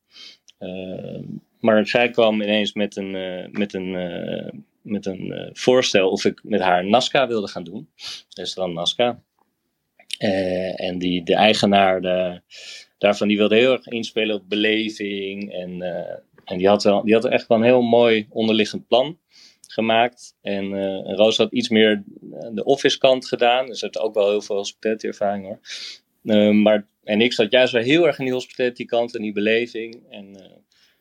Uh, 0.60 1.18
maar 1.60 1.86
zij 1.86 2.10
kwam 2.10 2.42
ineens 2.42 2.72
met 2.72 2.96
een, 2.96 3.14
uh, 3.14 3.46
met 3.50 3.74
een, 3.74 4.64
met 4.82 5.06
een 5.06 5.50
voorstel 5.52 6.10
of 6.10 6.24
ik 6.24 6.40
met 6.42 6.60
haar 6.60 6.84
Nazca 6.84 7.26
wilde 7.26 7.48
gaan 7.48 7.64
doen. 7.64 7.88
Restaurant 8.28 8.76
Nazca. 8.76 9.22
en 10.74 10.98
die, 10.98 11.22
de 11.22 11.34
eigenaar 11.34 12.00
de, 12.00 12.40
daarvan 12.98 13.28
die 13.28 13.36
wilde 13.36 13.56
heel 13.56 13.72
erg 13.72 13.86
inspelen 13.86 14.36
op 14.36 14.48
beleving. 14.48 15.52
En, 15.52 15.82
en 16.44 16.58
die, 16.58 16.68
had 16.68 16.82
wel, 16.82 17.04
die 17.04 17.14
had 17.14 17.24
echt 17.24 17.46
wel 17.46 17.58
een 17.58 17.64
heel 17.64 17.82
mooi 17.82 18.26
onderliggend 18.30 18.86
plan 18.86 19.18
gemaakt. 19.70 20.36
En 20.42 20.64
uh, 20.64 21.14
Roos 21.14 21.36
had 21.36 21.52
iets 21.52 21.68
meer 21.68 22.02
de 22.52 22.64
office 22.64 22.98
kant 22.98 23.26
gedaan. 23.26 23.66
Dus 23.66 23.80
heeft 23.80 23.98
ook 23.98 24.14
wel 24.14 24.28
heel 24.28 24.40
veel 24.40 24.56
hospitality 24.56 25.06
ervaring 25.06 25.44
hoor. 25.44 25.58
Uh, 26.22 26.50
maar, 26.50 26.86
en 27.10 27.20
ik 27.20 27.32
zat 27.32 27.50
juist 27.50 27.72
wel 27.72 27.82
heel 27.82 28.06
erg 28.06 28.18
in 28.18 28.24
die 28.24 28.34
hospitality 28.34 28.84
kant 28.84 29.14
en 29.14 29.22
die 29.22 29.32
beleving. 29.32 30.02
En 30.10 30.28
uh, 30.28 30.44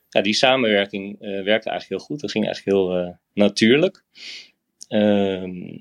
ja, 0.09 0.21
die 0.21 0.33
samenwerking 0.33 1.19
werkte 1.19 1.69
eigenlijk 1.69 1.87
heel 1.87 1.99
goed. 1.99 2.19
Dat 2.19 2.31
ging 2.31 2.45
eigenlijk 2.45 2.77
heel 2.77 3.17
natuurlijk. 3.33 4.03
Ehm, 4.87 5.77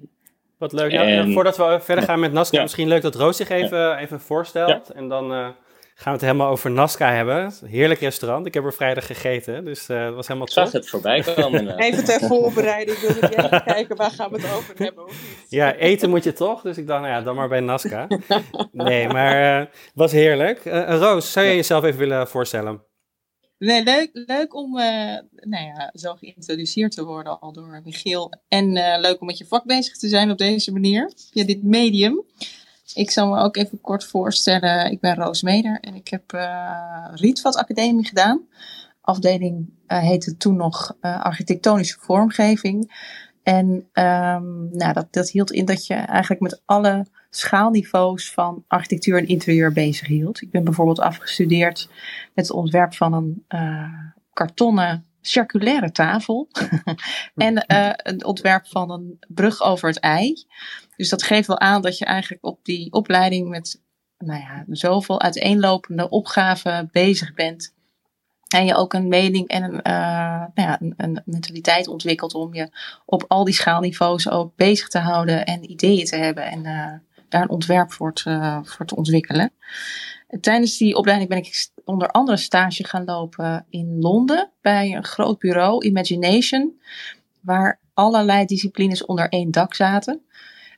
Wat 0.58 0.72
leuk. 0.72 0.92
En, 0.92 1.32
voordat 1.32 1.56
we 1.56 1.78
verder 1.80 2.04
gaan 2.04 2.20
met 2.20 2.32
Nasca, 2.32 2.62
misschien 2.62 2.88
leuk 2.88 3.02
dat 3.02 3.14
Roos 3.14 3.36
zich 3.36 3.48
even, 3.48 3.98
even 3.98 4.20
voorstelt. 4.20 4.90
En 4.90 5.08
dan 5.08 5.54
gaan 5.98 6.12
we 6.12 6.18
het 6.18 6.28
helemaal 6.28 6.50
over 6.50 6.70
Nazca 6.70 7.12
hebben. 7.12 7.52
Heerlijk 7.64 8.00
restaurant. 8.00 8.46
Ik 8.46 8.54
heb 8.54 8.64
er 8.64 8.72
vrijdag 8.72 9.06
gegeten, 9.06 9.64
dus 9.64 9.88
uh, 9.88 10.04
dat 10.04 10.14
was 10.14 10.26
helemaal 10.26 10.48
top. 10.48 10.64
Ik 10.64 10.70
zag 10.70 10.72
het 10.72 10.88
voorbij 10.88 11.20
komen. 11.20 11.78
even 11.78 12.04
ter 12.04 12.20
voorbereiding 12.20 12.98
wilde 12.98 13.20
ik 13.20 13.36
even 13.36 13.62
kijken 13.64 13.96
waar 13.96 14.10
gaan 14.10 14.30
we 14.30 14.40
het 14.40 14.52
over 14.52 14.74
hebben. 14.76 15.04
Ja, 15.48 15.74
eten 15.74 16.10
moet 16.10 16.24
je 16.24 16.32
toch, 16.32 16.62
dus 16.62 16.78
ik 16.78 16.86
dacht, 16.86 17.00
nou 17.00 17.12
ja, 17.12 17.20
dan 17.20 17.34
maar 17.34 17.48
bij 17.48 17.60
Nazca. 17.60 18.06
Nee, 18.72 19.08
maar 19.08 19.58
het 19.58 19.68
uh, 19.68 19.74
was 19.94 20.12
heerlijk. 20.12 20.64
Uh, 20.64 20.98
Roos, 20.98 21.32
zou 21.32 21.46
je 21.46 21.54
jezelf 21.54 21.84
even 21.84 21.98
willen 21.98 22.28
voorstellen? 22.28 22.86
Nee, 23.58 23.82
leuk, 23.82 24.10
leuk 24.12 24.54
om 24.54 24.72
nou 24.72 25.64
ja, 25.64 25.90
zo 25.94 26.14
geïntroduceerd 26.14 26.92
te 26.92 27.04
worden 27.04 27.40
al 27.40 27.52
door 27.52 27.80
Michiel. 27.84 28.32
En 28.48 28.72
leuk 29.00 29.20
om 29.20 29.26
met 29.26 29.38
je 29.38 29.46
vak 29.46 29.64
bezig 29.64 29.96
te 29.96 30.08
zijn 30.08 30.30
op 30.30 30.38
deze 30.38 30.72
manier, 30.72 31.12
via 31.32 31.44
dit 31.44 31.62
medium. 31.62 32.24
Ik 32.94 33.10
zal 33.10 33.28
me 33.28 33.38
ook 33.38 33.56
even 33.56 33.80
kort 33.80 34.04
voorstellen. 34.04 34.90
Ik 34.90 35.00
ben 35.00 35.14
Roos 35.14 35.42
Meder 35.42 35.80
en 35.80 35.94
ik 35.94 36.08
heb 36.08 36.32
uh, 36.32 37.04
Rietveld 37.14 37.56
Academie 37.56 38.06
gedaan. 38.06 38.40
Afdeling 39.00 39.70
uh, 39.86 39.98
heette 39.98 40.36
toen 40.36 40.56
nog 40.56 40.96
uh, 41.00 41.22
architectonische 41.22 41.98
vormgeving. 42.00 43.06
En 43.42 43.66
um, 43.92 44.68
nou, 44.76 44.92
dat, 44.92 45.06
dat 45.10 45.30
hield 45.30 45.52
in 45.52 45.64
dat 45.64 45.86
je 45.86 45.94
eigenlijk 45.94 46.40
met 46.40 46.62
alle 46.64 47.06
schaalniveaus 47.30 48.32
van 48.32 48.64
architectuur 48.66 49.18
en 49.18 49.28
interieur 49.28 49.72
bezig 49.72 50.06
hield. 50.06 50.42
Ik 50.42 50.50
ben 50.50 50.64
bijvoorbeeld 50.64 51.00
afgestudeerd 51.00 51.88
met 52.34 52.46
het 52.46 52.56
ontwerp 52.56 52.94
van 52.94 53.12
een 53.12 53.44
kartonnen 54.32 55.07
circulaire 55.28 55.92
tafel. 55.92 56.48
en 57.34 57.64
uh, 57.72 57.90
een 57.94 58.24
ontwerp 58.24 58.66
van 58.66 58.90
een 58.90 59.18
brug 59.28 59.62
over 59.62 59.88
het 59.88 60.00
ei. 60.00 60.34
Dus 60.96 61.08
dat 61.08 61.22
geeft 61.22 61.46
wel 61.46 61.60
aan 61.60 61.82
dat 61.82 61.98
je 61.98 62.04
eigenlijk 62.04 62.44
op 62.44 62.64
die 62.64 62.92
opleiding 62.92 63.48
met 63.48 63.82
nou 64.18 64.40
ja, 64.40 64.64
zoveel 64.68 65.20
uiteenlopende 65.20 66.08
opgaven 66.08 66.88
bezig 66.92 67.34
bent. 67.34 67.76
En 68.48 68.66
je 68.66 68.74
ook 68.74 68.92
een 68.92 69.08
mening 69.08 69.48
en 69.48 69.62
een, 69.62 69.74
uh, 69.74 69.82
nou 70.54 70.68
ja, 70.68 70.80
een, 70.80 70.94
een, 70.96 71.22
mentaliteit 71.24 71.88
ontwikkelt 71.88 72.34
om 72.34 72.54
je 72.54 72.70
op 73.04 73.24
al 73.28 73.44
die 73.44 73.54
schaalniveaus 73.54 74.28
ook 74.28 74.56
bezig 74.56 74.88
te 74.88 74.98
houden 74.98 75.46
en 75.46 75.70
ideeën 75.70 76.04
te 76.04 76.16
hebben 76.16 76.44
en 76.44 76.64
uh, 76.64 76.92
daar 77.28 77.42
een 77.42 77.50
ontwerp 77.50 77.92
voor 77.92 78.12
te, 78.12 78.60
voor 78.62 78.86
te 78.86 78.96
ontwikkelen. 78.96 79.52
Tijdens 80.40 80.76
die 80.76 80.96
opleiding 80.96 81.30
ben 81.30 81.38
ik 81.38 81.70
onder 81.84 82.08
andere 82.08 82.36
stage 82.36 82.84
gaan 82.84 83.04
lopen 83.04 83.66
in 83.70 83.98
Londen 84.00 84.50
bij 84.60 84.94
een 84.94 85.04
groot 85.04 85.38
bureau, 85.38 85.84
Imagination, 85.84 86.80
waar 87.40 87.80
allerlei 87.94 88.44
disciplines 88.44 89.04
onder 89.04 89.28
één 89.28 89.50
dak 89.50 89.74
zaten. 89.74 90.22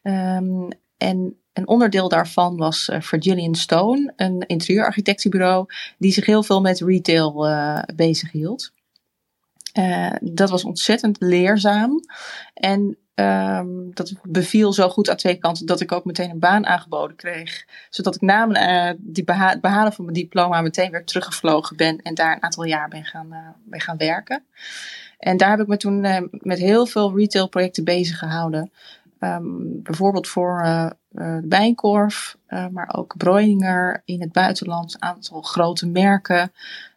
Um, 0.03 0.69
en 0.97 1.41
een 1.53 1.69
onderdeel 1.69 2.09
daarvan 2.09 2.57
was 2.57 2.89
uh, 2.89 3.01
Virgilian 3.01 3.55
Stone, 3.55 4.13
een 4.17 4.45
interieurarchitectenbureau 4.47 5.67
die 5.99 6.13
zich 6.13 6.27
heel 6.27 6.43
veel 6.43 6.61
met 6.61 6.81
retail 6.81 7.49
uh, 7.49 7.83
bezig 7.95 8.33
hield. 8.33 8.73
Uh, 9.79 10.13
dat 10.21 10.51
was 10.51 10.65
ontzettend 10.65 11.17
leerzaam. 11.21 12.01
En 12.55 12.99
um, 13.21 13.95
dat 13.95 14.13
beviel 14.23 14.73
zo 14.73 14.89
goed 14.89 15.11
aan 15.11 15.17
twee 15.17 15.37
kanten 15.37 15.67
dat 15.67 15.81
ik 15.81 15.93
ook 15.93 16.05
meteen 16.05 16.31
een 16.31 16.39
baan 16.39 16.67
aangeboden 16.67 17.17
kreeg. 17.17 17.65
Zodat 17.91 18.15
ik 18.15 18.21
na 18.21 18.47
mijn, 18.47 18.97
die 19.01 19.25
beha 19.25 19.49
het 19.49 19.61
behalen 19.61 19.93
van 19.93 20.05
mijn 20.05 20.17
diploma 20.17 20.61
meteen 20.61 20.91
weer 20.91 21.05
teruggevlogen 21.05 21.77
ben 21.77 22.03
en 22.03 22.15
daar 22.15 22.35
een 22.35 22.43
aantal 22.43 22.65
jaar 22.65 22.89
ben 22.89 23.05
gaan, 23.05 23.55
ben 23.65 23.81
gaan 23.81 23.97
werken. 23.97 24.45
En 25.19 25.37
daar 25.37 25.51
heb 25.51 25.61
ik 25.61 25.67
me 25.67 25.77
toen 25.77 26.01
met 26.31 26.59
heel 26.59 26.87
veel 26.87 27.17
retailprojecten 27.17 27.85
bezig 27.85 28.19
gehouden. 28.19 28.71
Um, 29.21 29.83
bijvoorbeeld 29.83 30.29
voor 30.29 30.61
uh, 30.65 30.91
de 31.09 31.43
Bijenkorf, 31.45 32.37
uh, 32.49 32.67
maar 32.67 32.95
ook 32.97 33.17
Breuninger 33.17 34.03
in 34.05 34.21
het 34.21 34.33
buitenland, 34.33 34.95
een 34.95 35.03
aantal 35.03 35.43
grote 35.43 35.87
merken, 35.89 36.53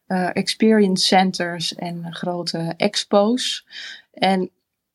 uh, 0.08 0.30
experience 0.34 1.06
centers 1.06 1.76
en 1.76 2.14
grote 2.14 2.74
expos. 2.78 3.66
En 4.14 4.50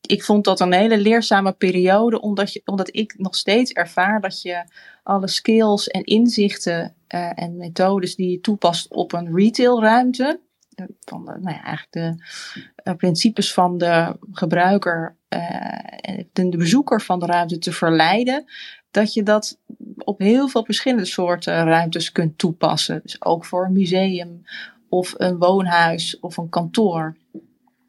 ik 0.08 0.24
vond 0.24 0.44
dat 0.44 0.60
een 0.60 0.72
hele 0.72 0.98
leerzame 0.98 1.52
periode, 1.52 2.20
omdat, 2.20 2.52
je, 2.52 2.62
omdat 2.64 2.96
ik 2.96 3.14
nog 3.16 3.34
steeds 3.34 3.72
ervaar 3.72 4.20
dat 4.20 4.42
je 4.42 4.64
alle 5.02 5.28
skills 5.28 5.88
en 5.88 6.04
inzichten 6.04 6.94
en 7.34 7.56
methodes 7.56 8.16
die 8.16 8.30
je 8.30 8.40
toepast 8.40 8.90
op 8.90 9.12
een 9.12 9.34
retailruimte, 9.34 10.40
van 11.04 11.24
de, 11.24 11.30
nou 11.30 11.56
ja, 11.56 11.62
eigenlijk 11.62 11.92
de 11.92 12.24
uh, 12.90 12.96
principes 12.96 13.52
van 13.52 13.78
de 13.78 14.16
gebruiker 14.32 15.16
uh, 15.28 16.20
de, 16.32 16.48
de 16.48 16.56
bezoeker 16.56 17.00
van 17.00 17.18
de 17.18 17.26
ruimte 17.26 17.58
te 17.58 17.72
verleiden, 17.72 18.44
dat 18.90 19.14
je 19.14 19.22
dat 19.22 19.58
op 19.98 20.18
heel 20.18 20.48
veel 20.48 20.64
verschillende 20.64 21.04
soorten 21.04 21.64
ruimtes 21.64 22.12
kunt 22.12 22.38
toepassen. 22.38 23.00
Dus 23.02 23.22
ook 23.24 23.44
voor 23.44 23.64
een 23.64 23.72
museum 23.72 24.42
of 24.88 25.14
een 25.16 25.38
woonhuis 25.38 26.20
of 26.20 26.36
een 26.36 26.48
kantoor. 26.48 27.16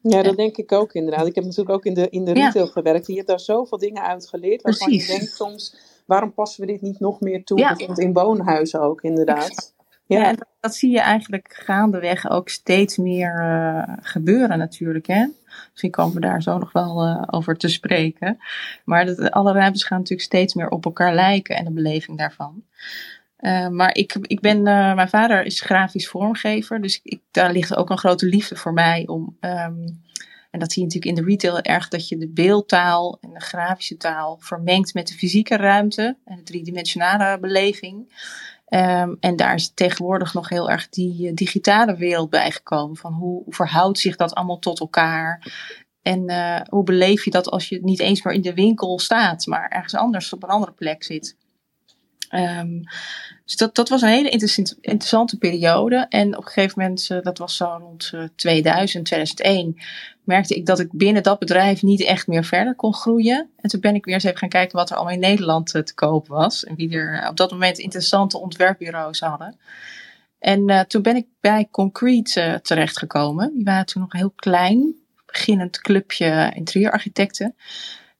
Ja, 0.02 0.22
dat 0.22 0.36
denk 0.36 0.56
ik 0.56 0.72
ook 0.72 0.92
inderdaad. 0.92 1.26
Ik 1.26 1.34
heb 1.34 1.44
natuurlijk 1.44 1.70
ook 1.70 1.84
in 1.84 1.94
de, 1.94 2.08
in 2.08 2.24
de 2.24 2.32
retail 2.32 2.64
ja. 2.64 2.70
gewerkt. 2.70 3.06
Je 3.06 3.14
hebt 3.14 3.26
daar 3.26 3.40
zoveel 3.40 3.78
dingen 3.78 4.02
uit 4.02 4.28
geleerd. 4.28 4.62
Waarvan 4.62 4.88
Precies. 4.88 5.06
je 5.06 5.18
denkt 5.18 5.34
soms, 5.34 5.76
waarom 6.06 6.34
passen 6.34 6.60
we 6.60 6.66
dit 6.66 6.80
niet 6.80 7.00
nog 7.00 7.20
meer 7.20 7.44
toe? 7.44 7.58
Ja. 7.58 7.68
Bijvoorbeeld 7.68 7.98
in 7.98 8.12
woonhuizen 8.12 8.80
ook 8.80 9.02
inderdaad. 9.02 9.74
Ja, 10.06 10.26
en 10.26 10.36
dat, 10.36 10.48
dat, 10.60 10.74
zie 10.74 10.90
je 10.90 11.00
eigenlijk 11.00 11.60
gaandeweg 11.64 12.30
ook 12.30 12.48
steeds 12.48 12.96
meer 12.96 13.40
uh, 13.40 13.96
gebeuren 14.00 14.58
natuurlijk. 14.58 15.06
Hè? 15.06 15.26
Misschien 15.70 15.90
komen 15.90 16.14
we 16.14 16.20
daar 16.20 16.42
zo 16.42 16.58
nog 16.58 16.72
wel 16.72 17.06
uh, 17.06 17.22
over 17.26 17.56
te 17.56 17.68
spreken. 17.68 18.38
Maar 18.84 19.06
dat, 19.06 19.30
alle 19.30 19.52
ruimtes 19.52 19.84
gaan 19.84 19.98
natuurlijk 19.98 20.26
steeds 20.26 20.54
meer 20.54 20.68
op 20.68 20.84
elkaar 20.84 21.14
lijken 21.14 21.56
en 21.56 21.64
de 21.64 21.72
beleving 21.72 22.18
daarvan. 22.18 22.62
Uh, 23.40 23.68
maar 23.68 23.94
ik, 23.94 24.16
ik 24.20 24.40
ben, 24.40 24.62
mijn 24.62 25.08
vader 25.08 25.44
is 25.44 25.60
grafisch 25.60 26.08
vormgever, 26.08 26.82
dus 26.82 27.00
ik, 27.02 27.20
daar 27.30 27.52
ligt 27.52 27.76
ook 27.76 27.90
een 27.90 27.98
grote 27.98 28.26
liefde 28.26 28.56
voor 28.56 28.72
mij 28.72 29.06
om. 29.06 29.36
Um, 29.40 30.02
en 30.50 30.60
dat 30.60 30.72
zie 30.72 30.82
je 30.82 30.88
natuurlijk 30.88 31.18
in 31.18 31.24
de 31.24 31.30
retail 31.30 31.60
erg, 31.60 31.88
dat 31.88 32.08
je 32.08 32.16
de 32.16 32.28
beeldtaal 32.28 33.18
en 33.20 33.32
de 33.32 33.40
grafische 33.40 33.96
taal 33.96 34.36
vermengt 34.40 34.94
met 34.94 35.08
de 35.08 35.14
fysieke 35.14 35.56
ruimte 35.56 36.16
en 36.24 36.36
de 36.36 36.42
driedimensionale 36.42 37.38
beleving. 37.40 38.14
Um, 38.68 39.16
en 39.20 39.36
daar 39.36 39.54
is 39.54 39.72
tegenwoordig 39.74 40.34
nog 40.34 40.48
heel 40.48 40.70
erg 40.70 40.88
die 40.88 41.28
uh, 41.28 41.34
digitale 41.34 41.96
wereld 41.96 42.30
bijgekomen. 42.30 42.96
Van 42.96 43.12
hoe, 43.12 43.42
verhoudt 43.48 43.98
zich 43.98 44.16
dat 44.16 44.34
allemaal 44.34 44.58
tot 44.58 44.80
elkaar? 44.80 45.52
En 46.02 46.30
hoe 46.68 46.84
beleef 46.84 47.24
je 47.24 47.30
dat 47.30 47.50
als 47.50 47.68
je 47.68 47.78
niet 47.82 48.00
eens 48.00 48.22
meer 48.22 48.34
in 48.34 48.42
de 48.42 48.54
winkel 48.54 48.98
staat, 48.98 49.46
maar 49.46 49.68
ergens 49.68 49.94
anders 49.94 50.32
op 50.32 50.42
een 50.42 50.48
andere 50.48 50.72
plek 50.72 51.04
zit? 51.04 51.36
Um, 52.30 52.82
dus 53.44 53.56
dat, 53.56 53.74
dat 53.74 53.88
was 53.88 54.02
een 54.02 54.08
hele 54.08 54.28
interessante 54.80 55.38
periode. 55.38 56.06
En 56.08 56.36
op 56.36 56.44
een 56.44 56.50
gegeven 56.50 56.82
moment, 56.82 57.08
uh, 57.12 57.20
dat 57.22 57.38
was 57.38 57.56
zo 57.56 57.78
rond 57.80 58.12
2000, 58.36 59.04
2001, 59.04 59.76
merkte 60.24 60.54
ik 60.54 60.66
dat 60.66 60.80
ik 60.80 60.88
binnen 60.92 61.22
dat 61.22 61.38
bedrijf 61.38 61.82
niet 61.82 62.04
echt 62.04 62.26
meer 62.26 62.44
verder 62.44 62.74
kon 62.74 62.94
groeien. 62.94 63.50
En 63.56 63.68
toen 63.68 63.80
ben 63.80 63.94
ik 63.94 64.04
weer 64.04 64.14
eens 64.14 64.24
even 64.24 64.38
gaan 64.38 64.48
kijken 64.48 64.76
wat 64.76 64.90
er 64.90 64.96
allemaal 64.96 65.14
in 65.14 65.20
Nederland 65.20 65.74
uh, 65.74 65.82
te 65.82 65.94
koop 65.94 66.28
was. 66.28 66.64
En 66.64 66.74
wie 66.74 66.90
er 66.92 67.28
op 67.28 67.36
dat 67.36 67.50
moment 67.50 67.78
interessante 67.78 68.38
ontwerpbureaus 68.38 69.20
hadden. 69.20 69.58
En 70.38 70.86
toen 70.88 71.02
ben 71.02 71.16
ik 71.16 71.26
bij 71.40 71.68
Concrete 71.70 72.58
terechtgekomen. 72.62 73.52
Die 73.54 73.64
waren 73.64 73.86
toen 73.86 74.02
nog 74.02 74.12
heel 74.12 74.32
klein, 74.36 74.94
beginnend 75.26 75.80
clubje 75.80 76.52
interieurarchitecten. 76.54 77.54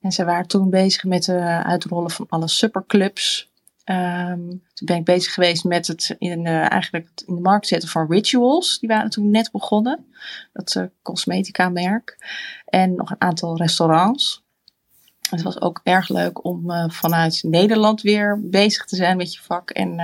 En 0.00 0.12
ze 0.12 0.25
waren 0.25 0.47
toen 0.47 0.71
bezig 0.71 1.05
met 1.05 1.26
het 1.26 1.64
uitrollen 1.64 2.11
van 2.11 2.26
alle 2.29 2.49
superclubs. 2.49 3.50
Um, 3.90 4.49
toen 4.75 4.87
ben 4.87 4.97
ik 4.97 5.04
bezig 5.04 5.35
geweest 5.35 5.64
met 5.64 5.87
het 5.87 6.16
in, 6.18 6.47
uh, 6.47 6.70
eigenlijk 6.70 7.09
in 7.26 7.35
de 7.35 7.40
markt 7.40 7.66
zetten 7.66 7.88
van 7.88 8.06
Rituals. 8.11 8.78
Die 8.78 8.88
waren 8.88 9.11
toen 9.11 9.30
net 9.30 9.50
begonnen. 9.52 10.06
Dat 10.52 10.75
uh, 10.75 10.85
cosmetica 11.02 11.68
merk. 11.68 12.16
En 12.64 12.94
nog 12.94 13.11
een 13.11 13.20
aantal 13.20 13.56
restaurants. 13.56 14.44
Het 15.30 15.42
was 15.42 15.61
ook 15.61 15.80
erg 15.82 16.09
leuk 16.09 16.44
om 16.44 16.70
uh, 16.70 16.85
vanuit 16.88 17.42
Nederland 17.42 18.02
weer 18.02 18.40
bezig 18.42 18.85
te 18.85 18.97
zijn 18.97 19.16
met 19.16 19.35
je 19.35 19.40
vak. 19.40 19.70
En 19.70 19.94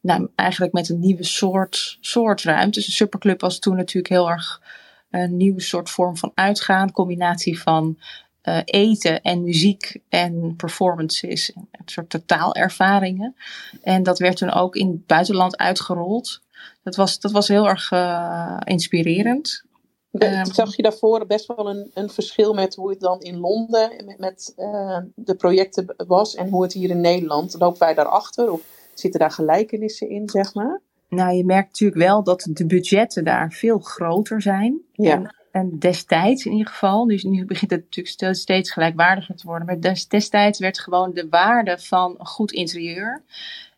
nou, 0.00 0.28
eigenlijk 0.34 0.72
met 0.72 0.88
een 0.88 1.00
nieuwe 1.00 1.24
soort, 1.24 1.98
soort 2.00 2.42
ruimte. 2.42 2.80
Dus 2.80 2.96
superclub 2.96 3.40
was 3.40 3.58
toen 3.58 3.76
natuurlijk 3.76 4.12
heel 4.12 4.30
erg 4.30 4.62
een 5.10 5.36
nieuwe 5.36 5.60
soort 5.60 5.90
vorm 5.90 6.16
van 6.16 6.32
uitgaan. 6.34 6.92
Combinatie 6.92 7.60
van 7.60 7.98
uh, 8.44 8.58
eten 8.64 9.22
en 9.22 9.42
muziek 9.42 10.00
en 10.08 10.54
performances. 10.56 11.52
Een 11.54 11.68
soort 11.84 12.10
totaalervaringen. 12.10 13.34
En 13.82 14.02
dat 14.02 14.18
werd 14.18 14.36
toen 14.36 14.52
ook 14.52 14.76
in 14.76 14.88
het 14.88 15.06
buitenland 15.06 15.56
uitgerold. 15.56 16.40
Dat 16.82 16.96
was, 16.96 17.20
dat 17.20 17.32
was 17.32 17.48
heel 17.48 17.68
erg 17.68 17.90
uh, 17.90 18.56
inspirerend. 18.64 19.66
Um, 20.10 20.44
zag 20.44 20.76
je 20.76 20.82
daarvoor 20.82 21.26
best 21.26 21.46
wel 21.46 21.70
een, 21.70 21.90
een 21.94 22.10
verschil 22.10 22.54
met 22.54 22.74
hoe 22.74 22.90
het 22.90 23.00
dan 23.00 23.20
in 23.20 23.38
Londen 23.38 24.04
met, 24.04 24.18
met 24.18 24.52
uh, 24.56 24.98
de 25.14 25.34
projecten 25.34 25.94
was 26.06 26.34
en 26.34 26.48
hoe 26.48 26.62
het 26.62 26.72
hier 26.72 26.90
in 26.90 27.00
Nederland? 27.00 27.54
Lopen 27.58 27.78
wij 27.78 27.94
daarachter 27.94 28.52
of 28.52 28.60
zitten 28.94 29.20
daar 29.20 29.30
gelijkenissen 29.30 30.08
in, 30.08 30.28
zeg 30.28 30.54
maar? 30.54 30.80
Nou, 31.08 31.34
je 31.34 31.44
merkt 31.44 31.68
natuurlijk 31.68 32.00
wel 32.00 32.22
dat 32.22 32.48
de 32.52 32.66
budgetten 32.66 33.24
daar 33.24 33.52
veel 33.52 33.78
groter 33.78 34.42
zijn. 34.42 34.80
Ja. 34.92 35.12
En 35.12 35.34
en 35.58 35.78
destijds 35.78 36.44
in 36.44 36.52
ieder 36.52 36.72
geval, 36.72 37.06
dus 37.06 37.22
nu 37.22 37.44
begint 37.44 37.70
het 37.70 37.84
natuurlijk 37.84 38.36
steeds 38.36 38.72
gelijkwaardiger 38.72 39.36
te 39.36 39.46
worden, 39.46 39.66
maar 39.66 39.96
destijds 40.08 40.58
werd 40.58 40.78
gewoon 40.78 41.14
de 41.14 41.26
waarde 41.30 41.78
van 41.78 42.14
een 42.18 42.26
goed 42.26 42.52
interieur 42.52 43.22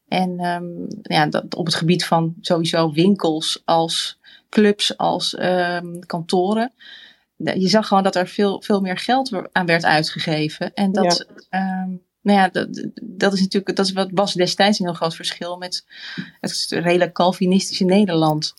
en 0.09 0.45
um, 0.45 0.87
ja, 1.03 1.27
dat, 1.27 1.55
op 1.55 1.67
het 1.67 1.75
gebied 1.75 2.05
van 2.05 2.35
sowieso 2.41 2.93
winkels 2.93 3.63
als 3.65 4.19
clubs, 4.49 4.97
als 4.97 5.39
um, 5.39 6.07
kantoren. 6.07 6.73
Je 7.37 7.69
zag 7.69 7.87
gewoon 7.87 8.03
dat 8.03 8.17
er 8.17 8.29
veel, 8.29 8.63
veel 8.63 8.81
meer 8.81 8.99
geld 8.99 9.33
aan 9.53 9.67
werd 9.67 9.85
uitgegeven. 9.85 10.75
En 10.75 10.93
dat, 10.93 11.27
ja. 11.51 11.83
um, 11.83 12.03
nou 12.23 12.39
ja, 12.39 12.49
dat, 12.49 12.89
dat 13.03 13.33
is 13.33 13.41
natuurlijk, 13.41 13.77
dat 13.77 13.87
is 13.87 13.93
wat 13.93 14.11
was 14.13 14.35
destijds 14.35 14.79
een 14.79 14.87
heel 14.87 14.95
groot 14.95 15.15
verschil 15.15 15.57
met 15.57 15.87
het 16.41 16.67
redelijk 16.69 17.13
Calvinistische 17.13 17.85
Nederland. 17.85 18.55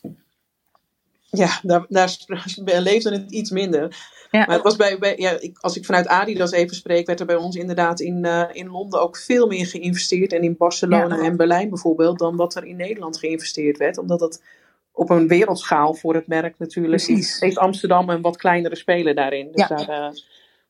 Ja, 1.32 1.60
daar, 1.64 1.86
daar 1.90 2.18
leefde 2.82 3.12
het 3.12 3.32
iets 3.32 3.50
minder. 3.50 4.10
Ja. 4.32 4.46
Maar 4.46 4.56
het 4.56 4.64
was 4.64 4.76
bij, 4.76 4.98
bij 4.98 5.18
ja, 5.18 5.40
ik, 5.40 5.58
als 5.60 5.78
ik 5.78 5.86
vanuit 5.86 6.08
Adidas 6.08 6.52
even 6.52 6.76
spreek, 6.76 7.06
werd 7.06 7.20
er 7.20 7.26
bij 7.26 7.36
ons 7.36 7.56
inderdaad 7.56 8.00
in, 8.00 8.26
uh, 8.26 8.44
in 8.52 8.70
Londen 8.70 9.02
ook 9.02 9.18
veel 9.18 9.48
meer 9.48 9.66
geïnvesteerd. 9.66 10.34
En 10.34 10.42
in 10.42 10.58
Barcelona 10.58 11.16
ja. 11.16 11.24
en 11.24 11.38
Berlijn 11.38 11.70
bijvoorbeeld, 11.70 12.20
dan 12.20 12.36
wat 12.36 12.56
er 12.56 12.66
in 12.66 12.76
Nederland 12.76 13.18
geïnvesteerd 13.18 13.78
werd. 13.78 13.98
Omdat 13.98 14.20
het 14.20 14.44
op 14.92 15.10
een 15.10 15.28
wereldschaal 15.28 15.94
voor 15.94 16.14
het 16.14 16.28
merk 16.28 16.56
natuurlijk 16.58 17.04
Precies. 17.04 17.40
heeft 17.40 17.58
Amsterdam 17.58 18.10
een 18.10 18.22
wat 18.22 18.38
kleinere 18.38 18.76
speler 18.76 19.16
daarin. 19.16 19.52
Dus 19.52 19.68
daar, 19.68 19.90
uh, 19.90 20.18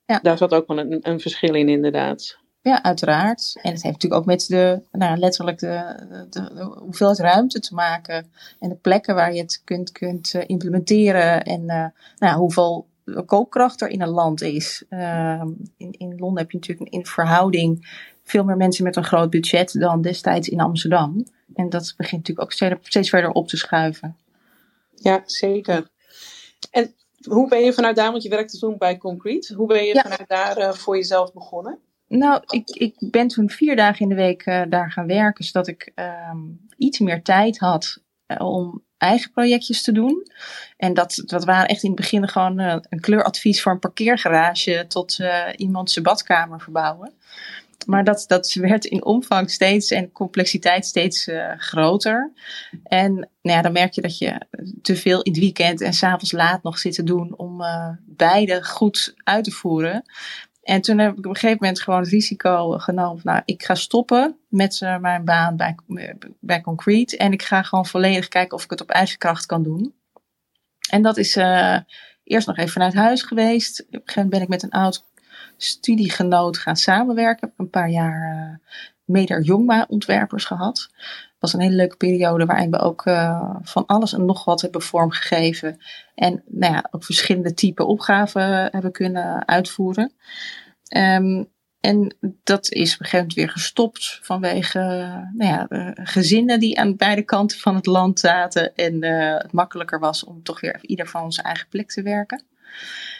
ja. 0.06 0.20
daar 0.22 0.38
zat 0.38 0.54
ook 0.54 0.68
wel 0.68 0.80
een, 0.80 1.00
een 1.02 1.20
verschil 1.20 1.54
in 1.54 1.70
inderdaad. 1.70 2.40
Ja, 2.64 2.84
uiteraard. 2.84 3.54
En 3.62 3.72
het 3.72 3.82
heeft 3.82 3.94
natuurlijk 3.96 4.22
ook 4.22 4.28
met 4.28 4.46
de, 4.48 4.82
nou, 4.92 5.18
letterlijk 5.18 5.60
de, 5.60 5.96
de, 6.30 6.54
de, 6.54 6.64
hoeveelheid 6.64 7.20
ruimte 7.20 7.60
te 7.60 7.74
maken. 7.74 8.32
En 8.60 8.70
de 8.70 8.76
plekken 8.76 9.16
waar 9.16 9.34
je 9.34 9.42
het 9.42 9.62
kunt, 9.64 9.92
kunt 9.92 10.34
uh, 10.34 10.42
implementeren. 10.46 11.44
En 11.44 11.62
uh, 11.62 11.86
nou, 12.18 12.40
hoeveel 12.40 12.88
koopkracht 13.26 13.82
er 13.82 13.88
in 13.88 14.02
een 14.02 14.10
land 14.10 14.42
is. 14.42 14.84
Uh, 14.90 15.44
in, 15.78 15.92
in 15.92 16.16
Londen 16.18 16.42
heb 16.42 16.52
je 16.52 16.58
natuurlijk 16.58 16.90
in 16.90 17.06
verhouding 17.06 17.88
veel 18.24 18.44
meer 18.44 18.58
mensen 18.58 18.84
met 18.84 18.96
een 18.96 19.04
groot 19.04 19.30
budget 19.30 19.80
dan 19.80 20.02
destijds 20.02 20.50
in 20.50 20.60
Amsterdam. 20.60 21.28
En 21.54 21.70
dat 21.70 21.94
begint 21.98 22.28
natuurlijk 22.28 22.42
ook 22.42 22.52
steeds, 22.52 22.90
steeds 22.90 23.10
verder 23.10 23.32
op 23.32 23.48
te 23.48 23.58
schuiven. 23.58 24.18
Ja, 24.96 25.22
zeker. 25.26 25.90
En 26.72 26.94
hoe 27.28 27.50
ben 27.50 27.64
je 27.64 27.74
vanuit 27.74 27.96
daar, 27.96 28.12
want 28.12 28.24
je 28.24 28.30
werkte 28.30 28.58
toen 28.58 28.78
bij 28.78 28.98
Concrete, 28.98 29.54
hoe 29.54 29.68
ben 29.68 29.84
je 29.84 29.94
ja. 29.94 30.02
vanuit 30.02 30.28
daar 30.28 30.58
uh, 30.58 30.72
voor 30.72 30.96
jezelf 30.96 31.34
begonnen? 31.34 31.80
Nou, 32.12 32.42
ik, 32.48 32.70
ik 32.70 32.96
ben 33.00 33.28
toen 33.28 33.50
vier 33.50 33.76
dagen 33.76 34.02
in 34.02 34.10
de 34.10 34.16
week 34.16 34.46
uh, 34.46 34.62
daar 34.70 34.92
gaan 34.92 35.08
werken, 35.08 35.44
zodat 35.44 35.68
ik 35.68 35.92
um, 36.32 36.60
iets 36.78 37.00
meer 37.00 37.22
tijd 37.22 37.60
had 37.60 38.02
uh, 38.28 38.48
om 38.48 38.84
eigen 38.98 39.32
projectjes 39.32 39.84
te 39.84 39.92
doen. 39.92 40.28
En 40.78 40.94
dat, 40.94 41.24
dat 41.26 41.46
waren 41.46 41.68
echt 41.68 41.84
in 41.84 41.90
het 41.90 42.00
begin 42.00 42.28
gewoon 42.28 42.60
een 42.60 43.00
kleuradvies 43.00 43.62
voor 43.62 43.72
een 43.72 43.80
parkeergarage 43.80 44.86
tot 44.88 45.20
iemand 45.56 45.92
zijn 45.92 46.06
badkamer 46.06 46.62
verbouwen. 46.62 47.14
Maar 47.86 48.04
dat, 48.04 48.24
dat 48.28 48.54
werd 48.54 48.86
in 48.86 49.06
omvang 49.06 49.52
steeds 49.52 49.92
en 49.92 50.12
complexiteit 50.12 50.86
steeds 50.86 51.30
groter. 51.58 52.32
En 52.84 53.14
nou 53.14 53.58
ja, 53.58 53.62
dan 53.62 53.72
merk 53.72 53.94
je 53.94 54.02
dat 54.02 54.18
je 54.18 54.42
te 54.82 54.96
veel 54.96 55.22
in 55.22 55.32
het 55.32 55.42
weekend 55.42 55.82
en 55.82 55.94
s'avonds 55.94 56.32
laat 56.32 56.64
nog 56.64 56.78
zit 56.78 56.94
te 56.94 57.04
doen 57.04 57.38
om 57.38 57.64
beide 58.06 58.64
goed 58.64 59.14
uit 59.24 59.44
te 59.44 59.52
voeren. 59.52 60.04
En 60.62 60.82
toen 60.82 60.98
heb 60.98 61.12
ik 61.12 61.18
op 61.18 61.26
een 61.26 61.36
gegeven 61.36 61.58
moment 61.60 61.82
gewoon 61.82 62.00
het 62.00 62.10
risico 62.10 62.78
genomen. 62.78 63.22
Nou, 63.24 63.42
ik 63.46 63.64
ga 63.64 63.76
stoppen 63.76 64.38
met 64.48 64.82
uh, 64.84 64.98
mijn 64.98 65.26
baan 65.26 65.56
bij, 65.56 65.76
bij 66.40 66.62
Concrete. 66.62 67.18
En 67.18 67.32
ik 67.32 67.42
ga 67.42 67.64
gewoon 67.64 67.86
volledig 67.86 68.28
kijken 68.28 68.58
of 68.58 68.64
ik 68.64 68.70
het 68.70 68.82
op 68.82 68.90
eigen 68.90 69.18
kracht 69.18 69.46
kan 69.46 69.64
doen. 69.64 69.94
En 70.90 71.02
dat 71.02 71.18
is 71.18 71.36
eerst 72.24 72.48
nog 72.48 72.58
even 72.58 72.72
vanuit 72.72 72.94
huis 72.94 73.22
geweest. 73.22 73.80
Op 73.82 73.94
een 73.94 74.00
gegeven 74.00 74.22
moment 74.22 74.32
ben 74.32 74.42
ik 74.42 74.48
met 74.48 74.64
een 74.64 74.80
oud 74.80 75.06
studiegenoot 75.58 76.58
gaan 76.58 76.76
samenwerken. 76.76 77.48
Ik 77.48 77.54
heb 77.58 77.60
een 77.60 77.70
paar 77.70 77.90
jaar 77.90 78.36
uh, 78.36 78.68
Meder 79.06 79.42
Jongma 79.42 79.86
ontwerpers 79.90 80.46
gehad. 80.46 80.90
Was 81.42 81.54
een 81.54 81.60
hele 81.60 81.76
leuke 81.76 81.96
periode 81.96 82.46
waarin 82.46 82.72
we 82.72 82.80
ook 82.80 83.06
uh, 83.06 83.56
van 83.62 83.86
alles 83.86 84.14
en 84.14 84.26
nog 84.26 84.46
wat 84.46 84.62
hebben 84.62 84.82
vormgegeven. 84.82 85.78
En 86.16 86.44
nou 86.46 86.74
ja, 86.74 86.88
ook 86.92 87.04
verschillende 87.04 87.54
type 87.54 87.86
opgaven 87.86 88.44
hebben 88.72 88.92
kunnen 88.92 89.48
uitvoeren. 89.48 90.14
Um, 90.98 91.50
en 91.80 92.16
dat 92.44 92.72
is 92.72 92.94
op 92.94 93.00
een 93.00 93.06
gegeven 93.06 93.18
moment 93.18 93.34
weer 93.34 93.50
gestopt 93.50 94.20
vanwege 94.22 94.80
nou 95.34 95.52
ja, 95.52 95.94
gezinnen 95.94 96.60
die 96.60 96.80
aan 96.80 96.96
beide 96.96 97.22
kanten 97.24 97.60
van 97.60 97.76
het 97.76 97.86
land 97.86 98.20
zaten. 98.20 98.76
En 98.76 99.04
het 99.04 99.52
makkelijker 99.52 100.00
was 100.00 100.24
om 100.24 100.44
toch 100.44 100.60
weer 100.62 100.80
ieder 100.82 101.08
van 101.08 101.24
onze 101.24 101.42
eigen 101.42 101.68
plek 101.68 101.92
te 101.92 102.02
werken. 102.02 102.44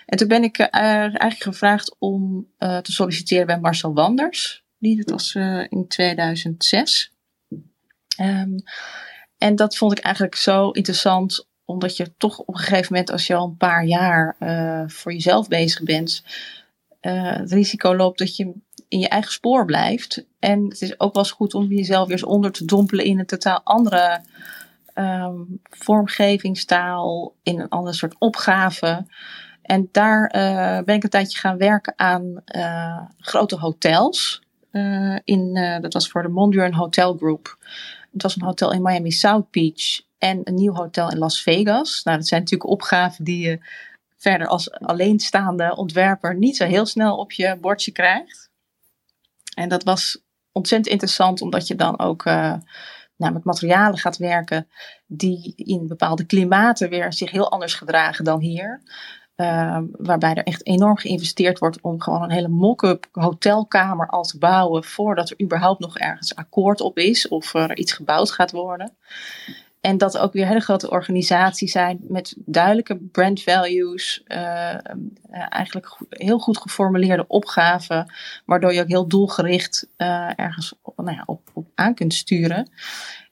En 0.06 0.18
toen 0.18 0.28
ben 0.28 0.44
ik 0.44 0.60
eigenlijk 0.60 1.44
gevraagd 1.44 1.96
om 2.00 2.48
te 2.58 2.92
solliciteren 2.92 3.46
bij 3.46 3.60
Marcel 3.60 3.94
Wanders. 3.94 4.64
Die, 4.78 4.96
dat 4.96 5.10
was 5.10 5.36
in 5.70 5.86
2006. 5.88 7.11
Ehm, 8.22 8.58
en 9.38 9.56
dat 9.56 9.78
vond 9.78 9.92
ik 9.92 10.04
eigenlijk 10.04 10.36
zo 10.36 10.70
interessant, 10.70 11.48
omdat 11.66 11.98
je 11.98 12.14
toch 12.18 12.40
op 12.40 12.48
een 12.48 12.60
gegeven 12.60 12.88
moment, 12.90 13.12
als 13.12 13.28
je 13.28 13.36
al 13.36 13.48
een 13.48 13.58
paar 13.58 13.86
jaar 13.86 14.36
voor 14.88 15.14
jezelf 15.14 15.48
bezig 15.48 15.84
bent, 15.84 16.24
het 17.00 17.52
risico 17.52 17.96
loopt 17.96 18.20
dat 18.20 18.36
je 18.36 18.54
in 18.88 19.00
je 19.00 19.08
eigen 19.08 19.32
spoor 19.32 19.66
blijft. 19.66 20.26
En 20.40 20.64
het 20.64 20.82
is 20.82 21.00
ook 21.00 21.14
wel 21.14 21.24
eens 21.24 21.32
goed 21.32 21.54
om 21.54 21.68
jezelf 21.68 22.08
weer 22.08 22.18
eens 22.18 22.26
onder 22.26 22.52
te 22.52 22.66
dompelen 22.66 23.06
in 23.06 23.20
een 23.20 23.26
totaal 23.26 23.62
andere 23.64 24.22
um, 24.96 25.62
vormgevingstaal, 25.64 27.36
in 27.44 27.60
een 27.60 27.70
ander 27.70 27.96
soort 27.96 28.16
opgave. 28.20 29.06
En 29.62 29.90
daar 29.92 30.34
uh, 30.36 30.84
ben 30.84 30.96
ik 30.96 31.04
een 31.04 31.10
tijdje 31.10 31.40
gaan 31.40 31.58
werken 31.58 31.94
aan 31.96 32.44
grote 33.18 33.56
hotels. 33.56 34.42
In, 35.24 35.78
dat 35.82 35.94
was 35.94 36.10
voor 36.10 36.22
de 36.22 36.30
Mondrian 36.30 36.74
Hotel 36.74 37.18
Group. 37.18 37.58
Het 38.12 38.22
was 38.22 38.36
een 38.36 38.46
hotel 38.46 38.72
in 38.72 38.82
Miami 38.82 39.12
South 39.12 39.52
Beach 39.52 40.02
en 40.18 40.42
een 40.44 40.56
nieuw 40.56 40.74
hotel 40.74 41.12
in 41.12 41.18
Las 41.18 41.42
Vegas. 41.42 42.04
Nou, 42.04 42.18
dat 42.18 42.28
zijn 42.28 42.42
natuurlijk 42.42 42.70
opgaven 42.70 43.24
die 43.24 43.48
je 43.48 43.60
verder 44.18 44.48
als 44.48 44.72
alleenstaande 44.72 45.76
ontwerper 45.76 46.36
niet 46.36 46.58
zo 46.58 46.66
heel 46.66 46.86
snel 46.86 47.18
op 47.18 47.32
je 47.32 47.58
bordje 47.62 47.92
krijgt. 47.92 48.50
En 49.56 49.70
dat 49.70 49.84
was 49.84 50.24
ontzettend 50.52 50.92
interessant, 50.92 51.42
omdat 51.42 51.68
je 51.68 51.76
dan 51.76 52.00
ook 52.00 52.24
nou, 53.22 53.34
met 53.34 53.44
materialen 53.44 53.98
gaat 53.98 54.18
werken 54.18 54.68
die 55.08 55.54
in 55.56 55.88
bepaalde 55.88 56.26
klimaten 56.26 56.90
weer 56.90 57.14
zich 57.14 57.32
heel 57.32 57.52
anders 57.52 57.74
gedragen 57.74 58.24
dan 58.24 58.40
hier. 58.40 58.82
Uh, 59.42 59.78
waarbij 59.92 60.34
er 60.34 60.44
echt 60.44 60.66
enorm 60.66 60.98
geïnvesteerd 60.98 61.60
wordt 61.60 61.82
om 61.82 62.02
gewoon 62.02 62.24
een 62.24 62.32
hele 62.32 62.48
mock-up 62.48 63.08
hotelkamer 63.12 64.08
al 64.08 64.24
te 64.24 64.38
bouwen 64.38 64.84
voordat 64.84 65.30
er 65.30 65.42
überhaupt 65.42 65.80
nog 65.80 65.98
ergens 65.98 66.36
akkoord 66.36 66.82
op 66.82 66.98
is 66.98 67.28
of 67.28 67.54
er 67.54 67.78
iets 67.78 67.94
gebouwd 67.94 68.32
gaat 68.32 68.52
worden. 68.52 68.94
En 69.82 69.98
dat 69.98 70.18
ook 70.18 70.34
weer 70.34 70.48
hele 70.48 70.60
grote 70.60 70.90
organisaties 70.90 71.72
zijn 71.72 72.00
met 72.08 72.36
duidelijke 72.38 72.96
brand 72.96 73.44
values, 73.44 74.24
uh, 74.28 74.76
eigenlijk 75.30 75.98
heel 76.10 76.40
goed 76.40 76.58
geformuleerde 76.58 77.28
opgaven, 77.28 78.14
waardoor 78.46 78.74
je 78.74 78.82
ook 78.82 78.88
heel 78.88 79.08
doelgericht 79.08 79.88
ergens 80.36 80.74
nou 80.96 81.12
ja, 81.12 81.24
op, 81.26 81.50
op 81.54 81.68
aan 81.76 81.94
kunt 81.94 82.14
sturen. 82.14 82.70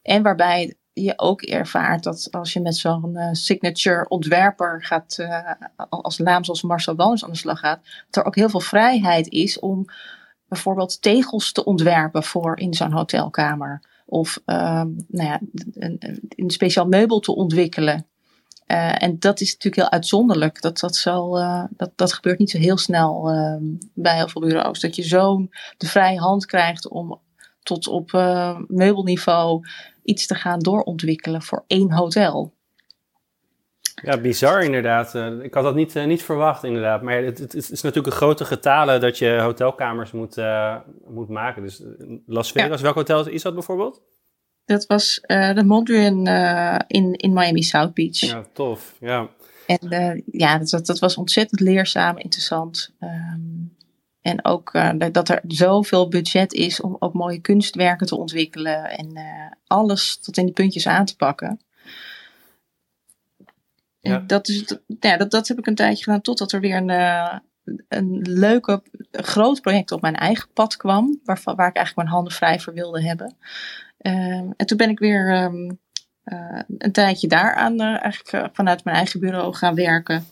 En 0.01 0.23
waarbij 0.23 0.75
je 1.03 1.13
ook 1.15 1.41
ervaart 1.41 2.03
dat 2.03 2.27
als 2.31 2.53
je 2.53 2.61
met 2.61 2.75
zo'n 2.75 3.11
uh, 3.13 3.29
signature 3.31 4.07
ontwerper 4.07 4.83
gaat, 4.83 5.17
uh, 5.19 5.51
als 5.89 6.17
naam 6.17 6.43
zoals 6.43 6.61
Marcel 6.61 6.95
Wanders 6.95 7.23
aan 7.23 7.31
de 7.31 7.37
slag 7.37 7.59
gaat, 7.59 7.79
dat 8.09 8.21
er 8.21 8.25
ook 8.25 8.35
heel 8.35 8.49
veel 8.49 8.59
vrijheid 8.59 9.27
is 9.27 9.59
om 9.59 9.85
bijvoorbeeld 10.47 11.01
tegels 11.01 11.51
te 11.51 11.63
ontwerpen 11.63 12.23
voor 12.23 12.57
in 12.57 12.73
zo'n 12.73 12.91
hotelkamer. 12.91 13.81
Of 14.05 14.41
uh, 14.45 14.55
nou 15.07 15.27
ja, 15.27 15.39
een, 15.73 16.19
een, 16.35 16.49
speciaal 16.49 16.87
meubel 16.87 17.19
te 17.19 17.35
ontwikkelen. 17.35 18.05
Uh, 18.67 19.03
en 19.03 19.19
dat 19.19 19.41
is 19.41 19.51
natuurlijk 19.51 19.81
heel 19.81 19.91
uitzonderlijk. 19.91 20.61
Dat, 20.61 20.79
dat, 20.79 20.95
zal, 20.95 21.31
dat, 21.69 21.91
dat 21.95 22.13
gebeurt 22.13 22.39
niet 22.39 22.49
zo 22.49 22.57
heel 22.57 22.77
snel 22.77 23.29
ehm, 23.29 23.63
bij 23.93 24.15
heel 24.15 24.27
veel 24.27 24.41
bureaus. 24.41 24.79
Dat 24.79 24.95
je 24.95 25.03
zo'n 25.03 25.49
de 25.77 25.87
vrije 25.87 26.19
hand 26.19 26.45
krijgt 26.45 26.87
om 26.87 27.19
tot 27.69 27.87
op 27.87 28.11
meubelniveau 28.67 29.67
iets 30.03 30.27
te 30.27 30.35
gaan 30.35 30.59
doorontwikkelen 30.59 31.41
voor 31.41 31.63
één 31.67 31.91
hotel. 31.91 32.53
Ja, 34.01 34.17
bizar 34.17 34.63
inderdaad. 34.63 35.15
Eh, 35.15 35.43
ik 35.43 35.53
had 35.53 35.63
dat 35.63 35.75
niet, 35.75 35.95
uh, 35.95 36.05
niet 36.05 36.23
verwacht 36.23 36.63
inderdaad. 36.63 37.01
Maar 37.01 37.23
het, 37.23 37.37
het, 37.37 37.53
is 37.53 37.81
natuurlijk 37.81 38.13
een 38.13 38.19
grote 38.19 38.45
getale 38.45 38.97
dat 38.97 39.17
je 39.17 39.39
hotelkamers 39.39 40.11
moet, 40.11 40.37
uh, 40.37 40.75
moet 41.07 41.29
maken. 41.29 41.61
Dus 41.61 41.83
Las 42.25 42.51
Vegas, 42.51 42.81
welk 42.81 42.95
hotel 42.95 43.27
is 43.27 43.41
dat 43.41 43.53
bijvoorbeeld? 43.53 44.01
Dat 44.65 44.85
was 44.85 45.21
de 45.27 45.63
Mondrian 45.65 46.27
in, 46.87 47.13
in 47.13 47.33
Miami 47.33 47.63
South 47.63 47.93
Beach. 47.93 48.19
Ja, 48.19 48.43
tof. 48.53 48.95
Ja. 48.99 49.29
En 49.65 50.23
ja, 50.31 50.57
dat, 50.57 50.85
dat 50.85 50.99
was 50.99 51.17
ontzettend 51.17 51.59
leerzaam, 51.59 52.17
interessant. 52.17 52.93
Um, 52.99 53.77
en 54.21 54.45
ook 54.45 54.73
uh, 54.73 54.91
dat 55.11 55.29
er 55.29 55.41
zoveel 55.47 56.07
budget 56.07 56.53
is 56.53 56.81
om 56.81 56.95
ook 56.99 57.13
mooie 57.13 57.39
kunstwerken 57.39 58.07
te 58.07 58.17
ontwikkelen 58.17 58.89
en 58.89 59.17
uh, 59.17 59.51
alles 59.67 60.17
tot 60.17 60.37
in 60.37 60.45
de 60.45 60.51
puntjes 60.51 60.87
aan 60.87 61.05
te 61.05 61.15
pakken. 61.15 61.59
Ja. 64.01 64.23
dat, 64.27 64.47
is, 64.47 64.77
ja, 64.99 65.17
dat, 65.17 65.31
dat 65.31 65.47
heb 65.47 65.57
ik 65.57 65.67
een 65.67 65.75
tijdje 65.75 66.03
gedaan 66.03 66.21
totdat 66.21 66.51
er 66.51 66.59
weer 66.59 66.75
een, 66.75 66.89
uh, 66.89 67.37
een 67.87 68.21
leuke, 68.21 68.83
een 69.11 69.23
groot 69.23 69.61
project 69.61 69.91
op 69.91 70.01
mijn 70.01 70.15
eigen 70.15 70.49
pad 70.53 70.77
kwam, 70.77 71.19
waar, 71.23 71.41
waar 71.43 71.67
ik 71.67 71.75
eigenlijk 71.75 71.95
mijn 71.95 72.07
handen 72.07 72.33
vrij 72.33 72.59
voor 72.59 72.73
wilde 72.73 73.03
hebben. 73.03 73.35
Ehm, 73.97 74.51
en 74.55 74.65
toen 74.65 74.77
ben 74.77 74.89
ik 74.89 74.99
weer 74.99 75.43
um, 75.43 75.79
een 76.77 76.91
tijdje 76.91 77.27
daaraan 77.27 77.81
eigenlijk 77.81 78.55
vanuit 78.55 78.83
mijn 78.83 78.95
eigen 78.95 79.19
bureau 79.19 79.53
gaan 79.53 79.75
werken. 79.75 80.25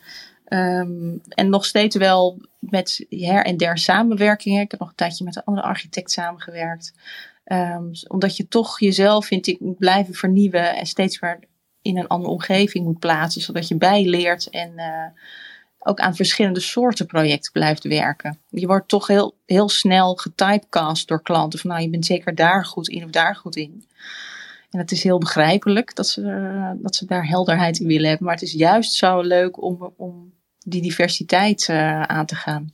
Um, 0.49 1.21
en 1.29 1.49
nog 1.49 1.65
steeds 1.65 1.95
wel 1.95 2.41
met 2.59 3.05
her 3.09 3.45
en 3.45 3.57
der 3.57 3.77
samenwerkingen. 3.77 4.61
Ik 4.61 4.71
heb 4.71 4.79
nog 4.79 4.89
een 4.89 4.95
tijdje 4.95 5.23
met 5.23 5.35
een 5.35 5.43
andere 5.43 5.67
architect 5.67 6.11
samengewerkt. 6.11 6.93
Um, 7.45 7.91
omdat 8.07 8.37
je 8.37 8.47
toch 8.47 8.79
jezelf, 8.79 9.25
vind 9.25 9.47
ik, 9.47 9.59
moet 9.59 9.77
blijven 9.77 10.13
vernieuwen 10.13 10.75
en 10.75 10.85
steeds 10.85 11.19
weer 11.19 11.39
in 11.81 11.97
een 11.97 12.07
andere 12.07 12.31
omgeving 12.31 12.85
moet 12.85 12.99
plaatsen, 12.99 13.41
zodat 13.41 13.67
je 13.67 13.75
bijleert 13.75 14.49
en 14.49 14.71
uh, 14.75 15.05
ook 15.79 15.99
aan 15.99 16.15
verschillende 16.15 16.59
soorten 16.59 17.05
projecten 17.05 17.51
blijft 17.51 17.83
werken. 17.83 18.39
Je 18.49 18.67
wordt 18.67 18.87
toch 18.87 19.07
heel, 19.07 19.35
heel 19.45 19.69
snel 19.69 20.15
getypecast 20.15 21.07
door 21.07 21.21
klanten 21.21 21.59
van 21.59 21.69
nou, 21.69 21.81
je 21.81 21.89
bent 21.89 22.05
zeker 22.05 22.35
daar 22.35 22.65
goed 22.65 22.89
in 22.89 23.03
of 23.03 23.09
daar 23.09 23.35
goed 23.35 23.55
in. 23.55 23.85
En 24.71 24.79
het 24.79 24.91
is 24.91 25.03
heel 25.03 25.17
begrijpelijk 25.17 25.95
dat 25.95 26.07
ze, 26.07 26.75
dat 26.81 26.95
ze 26.95 27.05
daar 27.05 27.27
helderheid 27.27 27.79
in 27.79 27.87
willen 27.87 28.07
hebben. 28.07 28.25
Maar 28.25 28.35
het 28.35 28.43
is 28.43 28.53
juist 28.53 28.93
zo 28.93 29.21
leuk 29.21 29.61
om, 29.61 29.93
om 29.97 30.35
die 30.69 30.81
diversiteit 30.81 31.67
uh, 31.67 32.01
aan 32.01 32.25
te 32.25 32.35
gaan. 32.35 32.69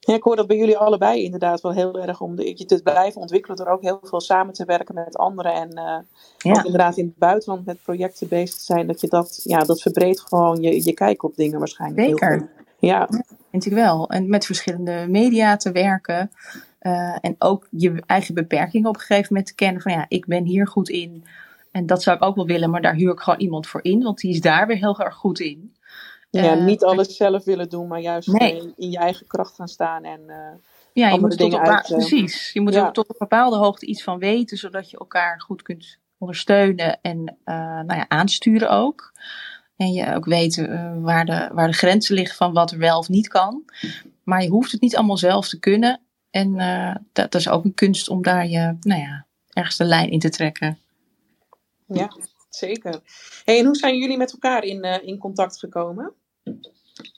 Ja, 0.00 0.14
ik 0.14 0.22
hoor 0.22 0.36
dat 0.36 0.46
bij 0.46 0.56
jullie 0.56 0.76
allebei 0.76 1.22
inderdaad 1.22 1.60
wel 1.60 1.72
heel 1.72 2.00
erg 2.00 2.20
om 2.20 2.36
de, 2.36 2.52
je 2.56 2.64
te 2.64 2.82
blijven 2.82 3.20
ontwikkelen 3.20 3.56
door 3.56 3.66
ook 3.66 3.82
heel 3.82 4.00
veel 4.02 4.20
samen 4.20 4.54
te 4.54 4.64
werken 4.64 4.94
met 4.94 5.16
anderen 5.16 5.54
en 5.54 5.68
uh, 5.74 5.98
ja. 6.38 6.50
ook 6.50 6.64
inderdaad 6.64 6.96
in 6.96 7.04
het 7.04 7.18
buitenland 7.18 7.66
met 7.66 7.82
projecten 7.82 8.28
bezig 8.28 8.56
te 8.56 8.64
zijn, 8.64 8.86
dat 8.86 9.00
je 9.00 9.08
dat, 9.08 9.40
ja, 9.44 9.58
dat 9.58 9.82
verbreedt 9.82 10.20
gewoon 10.20 10.60
je, 10.60 10.84
je 10.84 10.92
kijk 10.92 11.22
op 11.22 11.36
dingen 11.36 11.58
waarschijnlijk. 11.58 12.08
Zeker. 12.08 12.48
Ja. 12.78 13.08
ja, 13.10 13.24
vind 13.50 13.66
ik 13.66 13.72
wel. 13.72 14.08
En 14.08 14.28
met 14.28 14.46
verschillende 14.46 15.06
media 15.08 15.56
te 15.56 15.72
werken 15.72 16.30
uh, 16.80 17.16
en 17.20 17.34
ook 17.38 17.66
je 17.70 18.02
eigen 18.06 18.34
beperkingen 18.34 18.88
op 18.88 18.94
een 18.94 19.00
gegeven 19.00 19.26
moment 19.28 19.46
te 19.46 19.54
kennen 19.54 19.82
van 19.82 19.92
ja, 19.92 20.06
ik 20.08 20.26
ben 20.26 20.44
hier 20.44 20.66
goed 20.66 20.88
in 20.88 21.24
en 21.76 21.86
dat 21.86 22.02
zou 22.02 22.16
ik 22.16 22.22
ook 22.22 22.36
wel 22.36 22.46
willen, 22.46 22.70
maar 22.70 22.82
daar 22.82 22.94
huur 22.94 23.12
ik 23.12 23.20
gewoon 23.20 23.40
iemand 23.40 23.66
voor 23.66 23.84
in, 23.84 24.02
want 24.02 24.18
die 24.18 24.30
is 24.30 24.40
daar 24.40 24.66
weer 24.66 24.76
heel 24.76 25.00
erg 25.00 25.14
goed 25.14 25.40
in. 25.40 25.74
Ja, 26.42 26.54
niet 26.54 26.84
alles 26.84 27.16
zelf 27.16 27.44
willen 27.44 27.68
doen, 27.68 27.88
maar 27.88 28.00
juist 28.00 28.28
in, 28.28 28.72
in, 28.76 28.90
je 28.90 28.98
eigen 28.98 29.26
kracht 29.26 29.54
gaan 29.54 29.68
staan 29.68 30.04
en 30.04 30.20
uh, 30.26 30.36
ja, 30.92 31.08
je 31.08 31.20
moet 31.20 31.38
dingen 31.38 31.60
uit... 31.60 31.86
Precies, 31.86 32.52
je 32.52 32.60
moet 32.60 32.74
er 32.74 32.92
tot 32.92 33.08
op 33.08 33.18
bepaalde 33.18 33.56
hoogte 33.56 33.86
iets 33.86 34.02
van 34.02 34.18
weten, 34.18 34.56
zodat 34.56 34.90
je 34.90 34.98
elkaar 34.98 35.40
goed 35.40 35.62
kunt 35.62 35.98
ondersteunen 36.18 36.98
en 37.02 37.38
nou 37.44 37.94
ja, 37.94 38.08
aansturen 38.08 38.70
ook. 38.70 39.12
En 39.76 39.92
je 39.92 40.14
ook 40.14 40.24
weet 40.24 40.66
waar, 41.00 41.24
de, 41.24 41.50
waar 41.52 41.66
de 41.66 41.72
grenzen 41.72 42.14
liggen 42.14 42.36
van 42.36 42.52
wat 42.52 42.70
er 42.70 42.78
wel 42.78 42.98
of 42.98 43.08
niet 43.08 43.28
kan. 43.28 43.64
Maar 44.22 44.42
je 44.42 44.48
hoeft 44.48 44.72
het 44.72 44.80
niet 44.80 44.96
allemaal 44.96 45.16
zelf 45.16 45.48
te 45.48 45.58
kunnen. 45.58 46.00
En 46.30 46.56
dat, 47.12 47.32
dat, 47.32 47.34
is 47.34 47.48
ook 47.48 47.64
een 47.64 47.74
kunst 47.74 48.08
om 48.08 48.22
daar 48.22 48.46
je, 48.46 48.76
nou 48.80 49.00
ja, 49.00 49.26
ergens 49.52 49.76
de 49.76 49.84
lijn 49.84 50.10
in 50.10 50.18
te 50.18 50.30
trekken. 50.30 50.78
Ja, 51.86 52.16
zeker. 52.48 53.00
Hey, 53.44 53.58
en 53.58 53.64
hoe 53.64 53.76
zijn 53.76 53.98
jullie 53.98 54.16
met 54.16 54.32
elkaar 54.32 54.62
in, 54.64 54.82
in 54.82 55.18
contact 55.18 55.58
gekomen? 55.58 56.12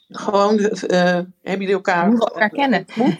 Gewoon, 0.09 0.59
uh, 0.59 0.69
hebben 0.91 1.29
jullie 1.43 1.73
elkaar... 1.73 2.07
Hoe 2.07 2.19
we 2.19 2.25
elkaar 2.25 2.51
kennen. 2.51 2.85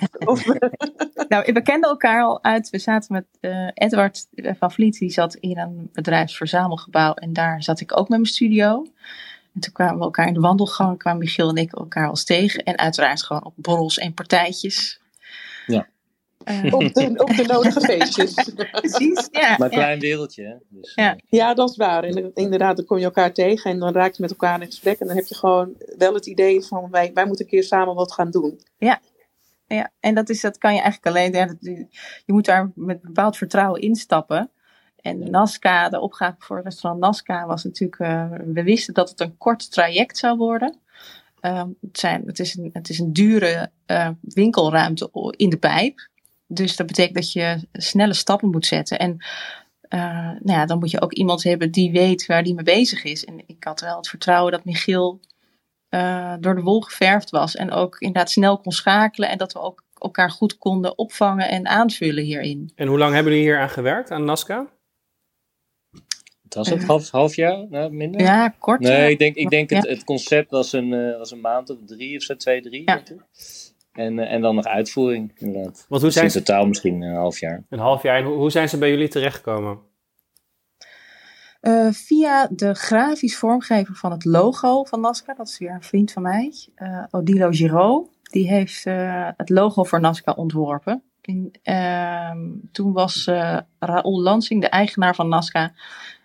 nou, 1.29 1.53
we 1.53 1.63
kenden 1.63 1.91
elkaar 1.91 2.23
al 2.23 2.45
uit, 2.45 2.71
we 2.71 2.79
zaten 2.79 3.13
met 3.13 3.27
uh, 3.41 3.71
Edward 3.75 4.27
van 4.59 4.73
Vliet, 4.73 4.99
die 4.99 5.11
zat 5.11 5.35
in 5.35 5.59
een 5.59 5.91
bedrijfsverzamelgebouw 5.93 7.15
en 7.15 7.33
daar 7.33 7.63
zat 7.63 7.81
ik 7.81 7.93
ook 7.93 8.09
met 8.09 8.19
mijn 8.19 8.33
studio. 8.33 8.87
En 9.55 9.61
toen 9.61 9.73
kwamen 9.73 9.99
we 9.99 10.05
elkaar 10.05 10.27
in 10.27 10.35
de 10.35 10.41
wandelgang, 10.41 10.99
kwamen 10.99 11.19
Michiel 11.19 11.49
en 11.49 11.57
ik 11.57 11.73
elkaar 11.73 12.09
als 12.09 12.25
tegen. 12.25 12.65
En 12.65 12.79
uiteraard 12.79 13.23
gewoon 13.23 13.45
op 13.45 13.53
borrels 13.57 13.99
en 13.99 14.15
partijtjes. 14.15 15.01
Uh, 16.51 16.75
op, 16.75 16.95
de, 16.95 17.15
op 17.17 17.37
de 17.37 17.45
nodige 17.47 17.81
feestjes. 17.81 18.35
Precies, 18.71 19.29
ja. 19.31 19.57
Maar 19.59 19.69
een 19.69 19.71
klein 19.71 20.01
wereldje, 20.01 20.45
hè? 20.45 20.55
Dus, 20.69 20.93
ja. 20.95 21.17
ja, 21.29 21.55
dat 21.55 21.71
is 21.71 21.77
waar. 21.77 22.05
En 22.05 22.35
inderdaad, 22.35 22.77
dan 22.77 22.85
kom 22.85 22.99
je 22.99 23.05
elkaar 23.05 23.33
tegen 23.33 23.71
en 23.71 23.79
dan 23.79 23.93
raak 23.93 24.15
je 24.15 24.23
met 24.23 24.31
elkaar 24.31 24.61
in 24.61 24.67
gesprek. 24.67 24.99
En 24.99 25.07
dan 25.07 25.17
heb 25.17 25.27
je 25.27 25.35
gewoon 25.35 25.75
wel 25.99 26.15
het 26.15 26.27
idee 26.27 26.61
van, 26.61 26.91
wij, 26.91 27.11
wij 27.15 27.27
moeten 27.27 27.45
een 27.45 27.51
keer 27.51 27.65
samen 27.65 27.95
wat 27.95 28.13
gaan 28.13 28.31
doen. 28.31 28.61
Ja, 28.79 29.01
ja. 29.67 29.91
en 30.01 30.15
dat, 30.15 30.29
is, 30.29 30.41
dat 30.41 30.59
kan 30.59 30.75
je 30.75 30.81
eigenlijk 30.81 31.17
alleen, 31.17 31.33
ja, 31.33 31.55
je 32.27 32.33
moet 32.33 32.45
daar 32.45 32.71
met 32.75 33.03
bepaald 33.03 33.37
vertrouwen 33.37 33.81
instappen. 33.81 34.51
En 35.01 35.31
Nazca, 35.31 35.89
de 35.89 36.01
opgave 36.01 36.37
voor 36.39 36.63
restaurant 36.63 37.03
Nazca 37.03 37.47
was 37.47 37.65
natuurlijk, 37.65 38.01
uh, 38.01 38.31
we 38.53 38.63
wisten 38.63 38.95
dat 38.95 39.11
het 39.11 39.21
een 39.21 39.37
kort 39.37 39.71
traject 39.73 40.19
zou 40.19 40.37
worden. 40.37 40.79
Uh, 41.41 41.65
het, 41.81 41.99
zijn, 41.99 42.23
het, 42.27 42.39
is 42.39 42.57
een, 42.57 42.71
het 42.73 42.89
is 42.89 42.99
een 42.99 43.13
dure 43.13 43.71
uh, 43.87 44.09
winkelruimte 44.21 45.11
in 45.37 45.51
de 45.51 45.57
pijp. 45.57 46.09
Dus 46.49 46.77
dat 46.77 46.87
betekent 46.87 47.15
dat 47.15 47.33
je 47.33 47.69
snelle 47.73 48.15
stappen 48.15 48.51
moet 48.51 48.67
zetten. 48.67 48.99
En 48.99 49.17
uh, 49.89 50.01
nou 50.25 50.59
ja, 50.59 50.67
dan 50.67 50.79
moet 50.79 50.91
je 50.91 51.01
ook 51.01 51.13
iemand 51.13 51.43
hebben 51.43 51.71
die 51.71 51.93
weet 51.93 52.27
waar 52.27 52.43
die 52.43 52.55
mee 52.55 52.65
bezig 52.65 53.05
is. 53.05 53.25
En 53.25 53.43
ik 53.47 53.65
had 53.65 53.81
wel 53.81 53.97
het 53.97 54.09
vertrouwen 54.09 54.53
dat 54.53 54.65
Michiel 54.65 55.21
uh, 55.91 56.35
door 56.41 56.55
de 56.55 56.63
wol 56.63 56.81
geverfd 56.81 57.31
was. 57.31 57.57
En 57.57 57.71
ook 57.71 57.99
inderdaad 57.99 58.31
snel 58.31 58.59
kon 58.59 58.73
schakelen. 58.73 59.29
En 59.29 59.39
dat 59.39 59.53
we 59.53 59.61
ook 59.61 59.83
elkaar 59.95 60.31
goed 60.31 60.59
konden 60.59 60.99
opvangen 60.99 61.49
en 61.49 61.67
aanvullen 61.67 62.25
hierin. 62.25 62.73
En 62.75 62.87
hoe 62.87 62.99
lang 62.99 63.15
hebben 63.15 63.33
jullie 63.33 63.49
hier 63.49 63.59
aan 63.61 63.71
gewerkt, 63.71 64.11
aan 64.11 64.25
Nazca? 64.25 64.67
Het 66.43 66.55
was 66.55 66.69
het 66.69 66.85
half, 66.85 67.11
half 67.11 67.37
jaar, 67.37 67.67
nou, 67.69 67.93
minder? 67.93 68.21
Ja, 68.21 68.49
kort. 68.49 68.81
Nee, 68.81 69.11
ik 69.11 69.19
denk, 69.19 69.37
ik 69.37 69.51
denk 69.51 69.71
het, 69.71 69.89
het 69.89 70.05
concept 70.05 70.51
was 70.51 70.73
een, 70.73 70.93
uh, 70.93 71.19
was 71.19 71.31
een 71.31 71.41
maand 71.41 71.71
of 71.71 71.77
drie 71.87 72.17
of 72.17 72.23
zo, 72.23 72.37
twee, 72.37 72.63
drie. 72.63 72.83
Ja. 72.85 73.03
En, 73.99 74.19
uh, 74.19 74.33
en 74.33 74.41
dan 74.41 74.55
nog 74.55 74.65
uitvoering, 74.65 75.33
inderdaad. 75.35 75.87
Want 75.89 76.03
hoe 76.03 76.11
zijn 76.11 76.25
dus 76.25 76.37
in 76.37 76.43
totaal 76.43 76.67
misschien 76.67 77.03
een 77.03 77.15
half 77.15 77.39
jaar. 77.39 77.65
Een 77.69 77.79
half 77.79 78.03
jaar. 78.03 78.17
En 78.17 78.25
hoe, 78.25 78.37
hoe 78.37 78.51
zijn 78.51 78.69
ze 78.69 78.79
bij 78.79 78.91
jullie 78.91 79.09
terechtgekomen? 79.09 79.79
Uh, 81.61 81.89
via 81.91 82.49
de 82.51 82.75
grafisch 82.75 83.37
vormgever 83.37 83.95
van 83.95 84.11
het 84.11 84.25
logo 84.25 84.85
van 84.85 85.01
Nazca, 85.01 85.35
dat 85.35 85.49
is 85.49 85.59
weer 85.59 85.71
een 85.71 85.83
vriend 85.83 86.13
van 86.13 86.23
mij, 86.23 86.53
uh, 86.77 87.05
Odilo 87.11 87.51
Giraud. 87.51 88.09
Die 88.23 88.49
heeft 88.49 88.87
uh, 88.87 89.29
het 89.37 89.49
logo 89.49 89.85
voor 89.85 90.01
Nazca 90.01 90.33
ontworpen. 90.33 91.03
In, 91.21 91.53
toen 92.73 92.93
was 92.93 93.25
Raoul 93.79 94.21
Lansing, 94.21 94.61
de 94.61 94.69
eigenaar 94.69 95.15
van 95.15 95.29
Nazca, 95.29 95.73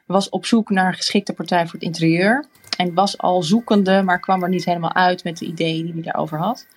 was 0.06 0.30
op 0.30 0.46
zoek 0.46 0.70
naar 0.70 0.88
een 0.88 0.94
geschikte 0.94 1.34
partij 1.34 1.64
voor 1.64 1.74
het 1.74 1.84
interieur. 1.84 2.46
En 2.78 2.94
was 2.94 3.18
al 3.18 3.44
zoekende, 3.44 4.02
maar 4.02 4.20
kwam 4.20 4.44
er 4.44 4.50
niet 4.50 4.66
helemaal 4.66 4.94
uit 4.94 5.24
met 5.24 5.38
de 5.38 5.46
ideeën 5.46 5.86
die 5.86 5.94
hij 5.94 6.04
daarover 6.04 6.38
had. 6.38 6.68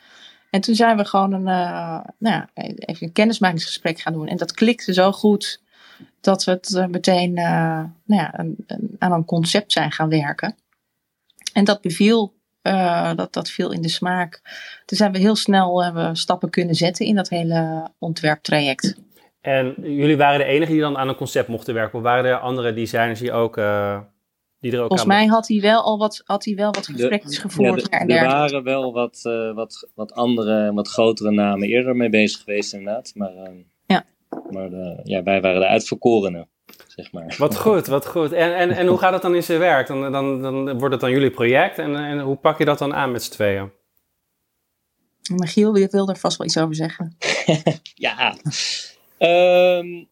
En 0.57 0.62
toen 0.62 0.75
zijn 0.75 0.97
we 0.97 1.05
gewoon 1.05 1.33
een, 1.33 1.47
uh, 1.47 2.01
nou 2.19 2.35
ja, 2.35 2.49
even 2.55 3.07
een 3.07 3.12
kennismakingsgesprek 3.12 3.99
gaan 3.99 4.12
doen. 4.12 4.27
En 4.27 4.37
dat 4.37 4.53
klikte 4.53 4.92
zo 4.92 5.12
goed 5.12 5.62
dat 6.21 6.45
we 6.45 6.51
het 6.51 6.71
uh, 6.71 6.87
meteen 6.87 7.31
uh, 7.31 7.85
nou 8.05 8.23
ja, 8.23 8.38
een, 8.38 8.57
een, 8.66 8.97
aan 8.99 9.12
een 9.12 9.25
concept 9.25 9.73
zijn 9.73 9.92
gaan 9.92 10.09
werken. 10.09 10.55
En 11.53 11.64
dat 11.64 11.81
beviel, 11.81 12.35
dat, 13.14 13.33
dat 13.33 13.51
viel 13.51 13.73
in 13.73 13.81
de 13.81 13.88
smaak. 13.88 14.40
Toen 14.85 14.99
zijn 14.99 15.12
we 15.12 15.19
heel 15.19 15.37
snel 15.37 15.85
hebben 15.85 16.16
stappen 16.16 16.51
kunnen 16.51 16.75
zetten 16.75 17.07
in 17.07 17.14
dat 17.14 17.29
hele 17.29 17.90
ontwerptraject. 17.99 18.97
En 19.40 19.75
jullie 19.79 20.16
waren 20.16 20.38
de 20.38 20.45
enige 20.45 20.73
die 20.73 20.81
dan 20.81 20.99
aan 20.99 21.09
een 21.09 21.14
concept 21.14 21.49
mochten 21.49 21.75
werken? 21.75 21.99
Of 21.99 22.05
waren 22.05 22.25
er 22.25 22.38
andere 22.38 22.73
designers 22.73 23.21
die 23.21 23.33
ook 23.33 23.57
die 24.70 24.76
er 24.76 24.83
ook 24.83 24.88
Volgens 24.88 25.09
mij 25.09 25.26
had 25.26 25.48
hij 25.48 25.61
wel 25.61 25.83
al 25.83 25.98
wat, 25.98 26.22
had 26.24 26.44
hij 26.44 26.55
wel 26.55 26.72
wat 26.72 26.87
gesprekjes 26.87 27.38
gevoerd. 27.38 27.87
Ja, 27.90 28.05
de, 28.05 28.14
er 28.14 28.26
waren 28.26 28.62
wel 28.62 28.92
wat, 28.92 29.22
uh, 29.26 29.55
wat, 29.55 29.88
wat 29.94 30.12
andere, 30.12 30.72
wat 30.72 30.88
grotere 30.88 31.31
namen 31.31 31.68
eerder 31.68 31.96
mee 31.96 32.09
bezig 32.09 32.40
geweest 32.40 32.72
inderdaad. 32.72 33.12
Maar, 33.14 33.35
uh, 33.35 33.50
ja. 33.87 34.05
maar 34.50 34.70
de, 34.70 35.00
ja, 35.02 35.22
wij 35.22 35.40
waren 35.40 35.61
de 35.61 35.66
uitverkorenen, 35.66 36.48
zeg 36.87 37.12
maar. 37.12 37.35
Wat 37.38 37.57
goed, 37.57 37.87
wat 37.87 38.07
goed. 38.07 38.33
En, 38.33 38.57
en, 38.57 38.70
en 38.70 38.87
hoe 38.87 38.98
gaat 38.98 39.12
het 39.12 39.22
dan 39.22 39.35
in 39.35 39.42
zijn 39.42 39.59
werk? 39.59 39.87
Dan, 39.87 40.12
dan, 40.12 40.42
dan 40.42 40.79
wordt 40.79 40.92
het 40.92 41.00
dan 41.00 41.11
jullie 41.11 41.31
project 41.31 41.79
en, 41.79 41.96
en 41.96 42.20
hoe 42.20 42.37
pak 42.37 42.59
je 42.59 42.64
dat 42.64 42.79
dan 42.79 42.94
aan 42.94 43.12
met 43.12 43.22
z'n 43.22 43.33
tweeën? 43.33 43.70
Michiel, 45.35 45.76
je 45.76 45.88
wil 45.90 46.09
er 46.09 46.16
vast 46.16 46.38
wel 46.38 46.46
iets 46.46 46.59
over 46.59 46.74
zeggen. 46.74 47.16
ja, 48.07 48.37
um, 49.18 50.09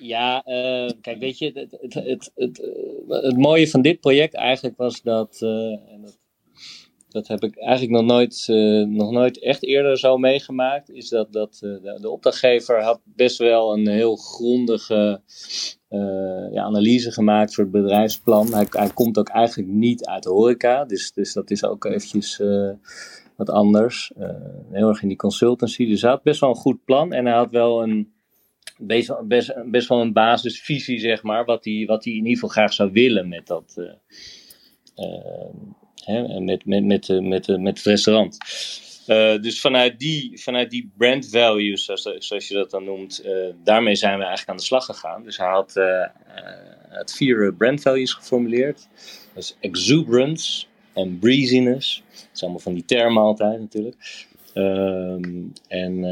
ja, 0.00 0.46
uh, 0.46 0.90
kijk, 1.00 1.18
weet 1.18 1.38
je, 1.38 1.50
het, 1.54 1.76
het, 1.80 1.94
het, 1.94 2.30
het, 2.34 2.60
het, 3.08 3.36
mooie 3.36 3.68
van 3.68 3.82
dit 3.82 4.00
project 4.00 4.34
eigenlijk 4.34 4.76
was 4.76 5.02
dat, 5.02 5.40
uh, 5.42 5.72
en 5.72 6.00
dat, 6.02 6.18
dat 7.08 7.28
heb 7.28 7.42
ik 7.42 7.56
eigenlijk 7.56 7.92
nog 7.92 8.04
nooit, 8.04 8.46
uh, 8.50 8.86
nog 8.86 9.10
nooit 9.10 9.42
echt 9.42 9.64
eerder 9.64 9.98
zo 9.98 10.16
meegemaakt, 10.16 10.90
is 10.90 11.08
dat, 11.08 11.32
dat 11.32 11.56
de, 11.60 11.98
de, 12.00 12.10
opdrachtgever 12.10 12.82
had 12.82 13.00
best 13.04 13.38
wel 13.38 13.72
een 13.72 13.88
heel 13.88 14.16
grondige 14.16 15.20
ja, 16.52 16.62
analyse 16.62 17.12
gemaakt 17.12 17.54
voor 17.54 17.64
het 17.64 17.72
bedrijfsplan. 17.72 18.54
Hij, 18.54 18.66
hij 18.70 18.90
komt 18.90 19.18
ook 19.18 19.28
eigenlijk 19.28 19.68
niet 19.68 20.06
uit 20.06 20.22
de 20.22 20.30
horeca, 20.30 20.84
dus, 20.84 21.12
dus 21.12 21.32
dat 21.32 21.50
is 21.50 21.64
ook 21.64 21.84
eventjes 21.84 22.40
wat 23.36 23.50
anders. 23.50 24.12
heel 24.70 24.88
erg 24.88 25.02
in 25.02 25.08
die 25.08 25.16
consultancy, 25.16 25.86
dus 25.86 26.02
hij 26.02 26.10
had 26.10 26.22
best 26.22 26.40
wel 26.40 26.50
een 26.50 26.56
goed 26.56 26.84
plan 26.84 27.12
en 27.12 27.26
hij 27.26 27.34
had 27.34 27.50
wel 27.50 27.82
een 27.82 28.12
best, 28.78 29.12
best, 29.64 29.88
wel 29.88 30.00
een 30.00 30.12
basisvisie, 30.12 30.98
zeg 30.98 31.22
maar, 31.22 31.44
wat 31.44 31.64
hij 31.64 31.84
wat 31.86 32.06
in 32.06 32.12
ieder 32.12 32.32
geval 32.32 32.48
graag 32.48 32.72
zou 32.72 32.92
willen 32.92 33.28
met 33.28 33.46
dat. 33.46 33.74
Uh, 33.76 33.92
uh, 34.96 35.48
hè, 36.04 36.40
met, 36.40 36.64
met, 36.64 36.84
met, 36.84 37.08
met, 37.08 37.46
met 37.46 37.76
het 37.76 37.86
restaurant. 37.86 38.38
Dus 39.40 39.60
vanuit 39.60 39.98
die, 39.98 40.40
vanuit 40.40 40.70
die 40.70 40.92
brand 40.96 41.28
values, 41.28 41.84
zoals, 41.84 42.02
zoals 42.02 42.48
je 42.48 42.54
dat 42.54 42.70
dan 42.70 42.84
noemt, 42.84 43.24
daarmee 43.64 43.94
zijn 43.94 44.18
we 44.18 44.24
eigenlijk 44.24 44.50
aan 44.50 44.56
de 44.56 44.62
slag 44.62 44.84
gegaan. 44.84 45.22
Dus 45.22 45.36
hij 45.36 45.48
had, 45.48 45.74
had 46.88 47.12
vier 47.12 47.54
brand 47.54 47.82
values 47.82 48.12
geformuleerd. 48.12 48.88
Is 49.34 49.56
exuberance 49.60 50.66
en 50.92 51.18
breeziness. 51.18 52.02
Dat 52.10 52.18
zijn 52.18 52.50
allemaal 52.50 52.58
van 52.58 52.74
die 52.74 52.84
termen 52.84 53.22
altijd 53.22 53.60
natuurlijk. 53.60 54.26
Ehm, 54.54 55.42
en 55.68 56.04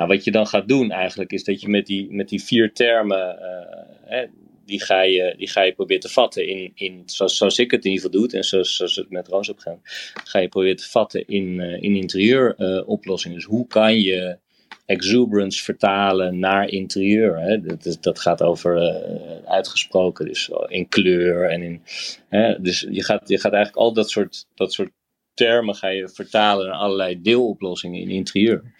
nou, 0.00 0.12
wat 0.12 0.24
je 0.24 0.30
dan 0.30 0.46
gaat 0.46 0.68
doen 0.68 0.90
eigenlijk 0.90 1.32
is 1.32 1.44
dat 1.44 1.60
je 1.60 1.68
met 1.68 1.86
die, 1.86 2.12
met 2.12 2.28
die 2.28 2.42
vier 2.42 2.72
termen, 2.72 3.38
uh, 3.40 4.10
hè, 4.10 4.26
die, 4.64 4.82
ga 4.82 5.02
je, 5.02 5.34
die 5.36 5.48
ga 5.48 5.62
je 5.62 5.72
proberen 5.72 6.02
te 6.02 6.08
vatten 6.08 6.48
in, 6.48 6.72
in 6.74 7.02
zoals, 7.06 7.36
zoals 7.36 7.58
ik 7.58 7.70
het 7.70 7.84
in 7.84 7.90
ieder 7.90 8.06
geval 8.06 8.20
doe 8.20 8.38
en 8.38 8.44
zoals, 8.44 8.76
zoals 8.76 8.96
het 8.96 9.10
met 9.10 9.28
Roos 9.28 9.46
gedaan, 9.56 9.80
ga 10.24 10.38
je 10.38 10.48
proberen 10.48 10.76
te 10.76 10.88
vatten 10.88 11.26
in, 11.26 11.58
uh, 11.58 11.82
in 11.82 11.96
interieuroplossingen. 11.96 13.36
Uh, 13.36 13.42
dus 13.42 13.52
hoe 13.52 13.66
kan 13.66 14.00
je 14.00 14.38
exuberance 14.86 15.62
vertalen 15.62 16.38
naar 16.38 16.68
interieur? 16.68 17.38
Hè? 17.38 17.60
Dat, 17.60 17.98
dat 18.00 18.20
gaat 18.20 18.42
over 18.42 19.02
uitgesproken, 19.44 20.26
dus 20.26 20.50
in 20.68 20.88
kleur 20.88 21.50
en 21.50 21.62
in. 21.62 21.82
Hè? 22.28 22.60
Dus 22.60 22.86
je 22.90 23.04
gaat, 23.04 23.28
je 23.28 23.38
gaat 23.38 23.52
eigenlijk 23.52 23.82
al 23.82 23.92
dat 23.92 24.10
soort, 24.10 24.46
dat 24.54 24.72
soort 24.72 24.90
termen 25.34 25.74
ga 25.74 25.88
je 25.88 26.08
vertalen 26.08 26.66
naar 26.66 26.76
allerlei 26.76 27.20
deeloplossingen 27.20 28.00
in 28.00 28.10
interieur. 28.10 28.74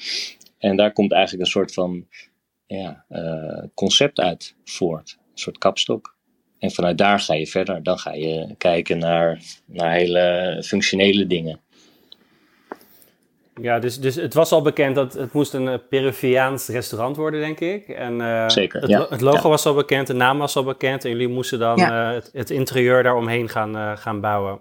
En 0.61 0.77
daar 0.77 0.93
komt 0.93 1.13
eigenlijk 1.13 1.45
een 1.45 1.51
soort 1.51 1.73
van 1.73 2.07
ja, 2.67 3.05
uh, 3.09 3.63
concept 3.75 4.21
uit 4.21 4.55
voort. 4.65 5.19
Een 5.33 5.39
soort 5.39 5.59
kapstok. 5.59 6.17
En 6.59 6.71
vanuit 6.71 6.99
daar 6.99 7.21
ga 7.21 7.35
je 7.35 7.47
verder. 7.47 7.83
Dan 7.83 7.99
ga 7.99 8.13
je 8.13 8.55
kijken 8.59 8.99
naar, 8.99 9.43
naar 9.65 9.93
hele 9.93 10.63
functionele 10.67 11.27
dingen. 11.27 11.61
Ja, 13.61 13.79
dus, 13.79 14.01
dus 14.01 14.15
het 14.15 14.35
was 14.35 14.53
al 14.53 14.63
bekend 14.63 14.95
dat 14.95 15.13
het 15.13 15.33
moest 15.33 15.55
een 15.55 15.81
Peruviaans 15.89 16.69
restaurant 16.69 17.17
worden, 17.17 17.41
denk 17.41 17.61
ik. 17.61 17.89
En, 17.89 18.21
uh, 18.21 18.49
Zeker, 18.49 18.81
het, 18.81 18.91
ja. 18.91 19.07
het 19.09 19.21
logo 19.21 19.43
ja. 19.43 19.49
was 19.49 19.67
al 19.67 19.75
bekend, 19.75 20.07
de 20.07 20.13
naam 20.13 20.39
was 20.39 20.57
al 20.57 20.65
bekend. 20.65 21.05
En 21.05 21.11
jullie 21.11 21.29
moesten 21.29 21.59
dan 21.59 21.77
Ja. 21.77 22.09
uh, 22.09 22.15
het, 22.15 22.31
het 22.33 22.51
interieur 22.51 23.03
daaromheen 23.03 23.49
gaan, 23.49 23.77
uh, 23.77 23.97
gaan 23.97 24.21
bouwen. 24.21 24.61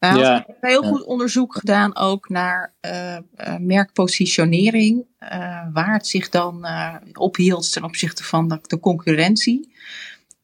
We 0.00 0.06
Ja. 0.06 0.46
heel 0.60 0.82
Ja. 0.82 0.88
goed 0.88 1.04
onderzoek 1.04 1.54
gedaan 1.54 1.96
ook 1.96 2.28
naar 2.28 2.74
eh, 2.80 3.16
eh, 3.16 3.22
merkpositionering. 3.58 5.08
eh, 5.18 5.66
waar 5.72 5.92
het 5.92 6.06
zich 6.06 6.28
dan 6.28 6.64
eh, 6.64 6.94
ophield 7.12 7.72
ten 7.72 7.84
opzichte 7.84 8.24
van 8.24 8.48
de, 8.48 8.58
de 8.62 8.78
concurrentie. 8.80 9.74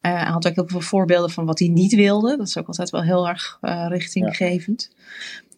hij 0.00 0.24
had 0.24 0.48
ook 0.48 0.54
heel 0.54 0.68
veel 0.68 0.80
voorbeelden 0.80 1.30
van 1.30 1.46
wat 1.46 1.58
hij 1.58 1.68
niet 1.68 1.94
wilde. 1.94 2.36
Dat 2.36 2.46
is 2.46 2.56
ook 2.58 2.66
altijd 2.66 2.90
wel 2.90 3.02
heel 3.02 3.28
erg 3.28 3.58
richtinggevend. 3.88 4.90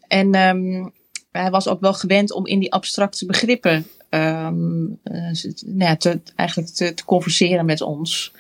En 0.08 0.34
ehm, 0.34 0.88
hij 1.30 1.50
was 1.50 1.68
ook 1.68 1.80
wel 1.80 1.94
gewend 1.94 2.32
om 2.32 2.46
in 2.46 2.58
die 2.58 2.72
abstracte 2.72 3.26
begrippen 3.26 3.87
um, 4.11 4.98
nou 5.02 5.84
ja, 5.84 5.96
te, 5.96 6.20
eigenlijk 6.34 6.70
te, 6.70 6.94
te, 6.94 7.04
converseren 7.04 7.64
met 7.66 7.80
ons. 7.80 8.32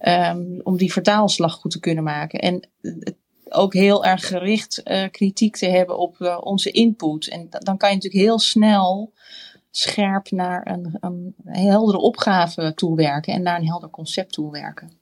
Um, 0.00 0.60
om 0.62 0.76
die 0.76 0.92
vertaalslag 0.92 1.54
goed 1.54 1.70
te 1.70 1.80
kunnen 1.80 2.04
maken. 2.04 2.38
En 2.38 2.68
ook 3.54 3.74
heel 3.74 4.04
erg 4.04 4.26
gericht 4.26 4.80
uh, 4.84 5.08
kritiek 5.10 5.56
te 5.56 5.66
hebben 5.66 5.98
op 5.98 6.16
uh, 6.18 6.38
onze 6.40 6.70
input. 6.70 7.28
En 7.28 7.46
dan 7.50 7.76
kan 7.76 7.88
je 7.88 7.94
natuurlijk 7.94 8.24
heel 8.24 8.38
snel 8.38 9.12
scherp 9.70 10.30
naar 10.30 10.66
een, 10.66 10.96
een 11.00 11.34
heldere 11.42 11.98
opgave 11.98 12.74
toewerken 12.74 13.32
en 13.32 13.42
naar 13.42 13.58
een 13.58 13.66
helder 13.66 13.90
concept 13.90 14.32
toewerken. 14.32 14.92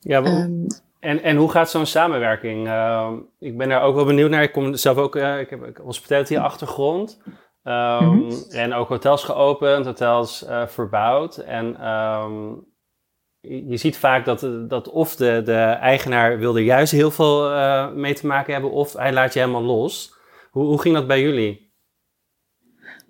Ja, 0.00 0.18
um, 0.24 0.66
en, 1.00 1.22
en 1.22 1.36
hoe 1.36 1.50
gaat 1.50 1.70
zo'n 1.70 1.86
samenwerking? 1.86 2.66
Uh, 2.66 3.12
ik 3.38 3.56
ben 3.56 3.68
daar 3.68 3.82
ook 3.82 3.94
wel 3.94 4.04
benieuwd 4.04 4.30
naar. 4.30 4.42
Ik 4.42 4.52
kom 4.52 4.74
zelf 4.74 4.96
ook, 4.96 5.16
uh, 5.16 5.40
ik 5.40 5.50
heb 5.50 5.78
hospitality 5.84 6.36
achtergrond. 6.36 7.20
Um, 7.62 7.72
mm 7.72 8.28
-hmm. 8.28 8.44
En 8.50 8.74
ook 8.74 8.88
hotels 8.88 9.24
geopend, 9.24 9.86
hotels 9.86 10.42
uh, 10.42 10.66
verbouwd. 10.66 11.36
En 11.36 11.88
um, 11.88 12.64
je 13.48 13.76
ziet 13.76 13.96
vaak 13.96 14.24
dat, 14.24 14.48
dat 14.68 14.90
of 14.90 15.16
de, 15.16 15.42
de 15.44 15.60
eigenaar 15.80 16.38
wilde 16.38 16.64
juist 16.64 16.92
heel 16.92 17.10
veel 17.10 17.50
uh, 17.50 17.92
mee 17.92 18.14
te 18.14 18.26
maken 18.26 18.52
hebben, 18.52 18.70
of 18.70 18.92
hij 18.92 19.12
laat 19.12 19.32
je 19.32 19.38
helemaal 19.38 19.62
los. 19.62 20.14
Hoe, 20.50 20.64
hoe 20.64 20.80
ging 20.80 20.94
dat 20.94 21.06
bij 21.06 21.20
jullie? 21.20 21.72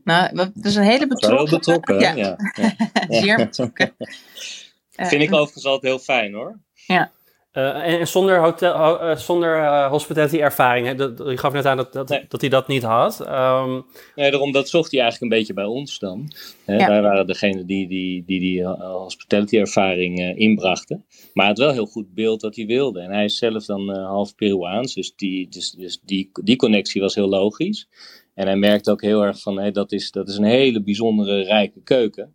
Nou, 0.04 0.34
dat 0.34 0.50
is 0.62 0.74
een 0.74 0.82
hele 0.82 1.06
betrokken. 1.06 1.48
Heel 1.48 1.58
betrokken, 1.58 2.00
ja. 2.00 2.14
ja. 2.14 2.36
ja. 3.08 3.20
Zeer 3.20 3.36
betrokken. 3.36 3.94
Vind 5.10 5.22
ik 5.22 5.32
overigens 5.34 5.64
altijd 5.64 5.92
heel 5.92 5.98
fijn 5.98 6.34
hoor. 6.34 6.58
Ja. 6.86 7.12
Uh, 7.56 8.00
en 8.00 8.08
zonder, 8.08 8.40
hotel, 8.40 9.02
uh, 9.02 9.16
zonder 9.16 9.56
uh, 9.56 9.90
hospitality 9.90 10.38
ervaring, 10.38 10.86
hè? 10.86 10.94
Dat, 10.94 11.18
je 11.18 11.36
gaf 11.36 11.52
net 11.52 11.66
aan 11.66 11.76
dat, 11.76 11.92
dat, 11.92 12.08
nee. 12.08 12.24
dat 12.28 12.40
hij 12.40 12.50
dat 12.50 12.68
niet 12.68 12.82
had. 12.82 13.20
Um... 13.20 13.84
Nee, 14.14 14.30
daarom 14.30 14.52
dat 14.52 14.68
zocht 14.68 14.90
hij 14.90 15.00
eigenlijk 15.00 15.32
een 15.32 15.38
beetje 15.38 15.54
bij 15.54 15.64
ons 15.64 15.98
dan. 15.98 16.32
Hè? 16.64 16.76
Ja. 16.76 16.88
Wij 16.88 17.02
waren 17.02 17.26
degene 17.26 17.64
die 17.64 17.88
die, 17.88 18.24
die, 18.26 18.40
die 18.40 18.66
hospitality 18.78 19.58
ervaring 19.58 20.36
inbrachten. 20.36 21.04
Maar 21.32 21.46
had 21.46 21.58
wel 21.58 21.72
heel 21.72 21.86
goed 21.86 22.14
beeld 22.14 22.42
wat 22.42 22.56
hij 22.56 22.66
wilde. 22.66 23.00
En 23.00 23.10
hij 23.10 23.24
is 23.24 23.38
zelf 23.38 23.64
dan 23.64 23.90
half 23.90 24.34
Peruaans, 24.34 24.94
dus, 24.94 25.14
die, 25.14 25.48
dus, 25.48 25.70
dus 25.70 26.00
die, 26.04 26.30
die 26.32 26.56
connectie 26.56 27.00
was 27.00 27.14
heel 27.14 27.28
logisch. 27.28 27.88
En 28.34 28.46
hij 28.46 28.56
merkte 28.56 28.90
ook 28.90 29.02
heel 29.02 29.22
erg 29.22 29.40
van, 29.40 29.58
hey, 29.58 29.70
dat, 29.70 29.92
is, 29.92 30.10
dat 30.10 30.28
is 30.28 30.36
een 30.36 30.44
hele 30.44 30.82
bijzondere, 30.82 31.42
rijke 31.42 31.82
keuken. 31.82 32.34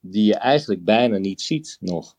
Die 0.00 0.24
je 0.24 0.34
eigenlijk 0.34 0.84
bijna 0.84 1.18
niet 1.18 1.42
ziet 1.42 1.76
nog. 1.80 2.16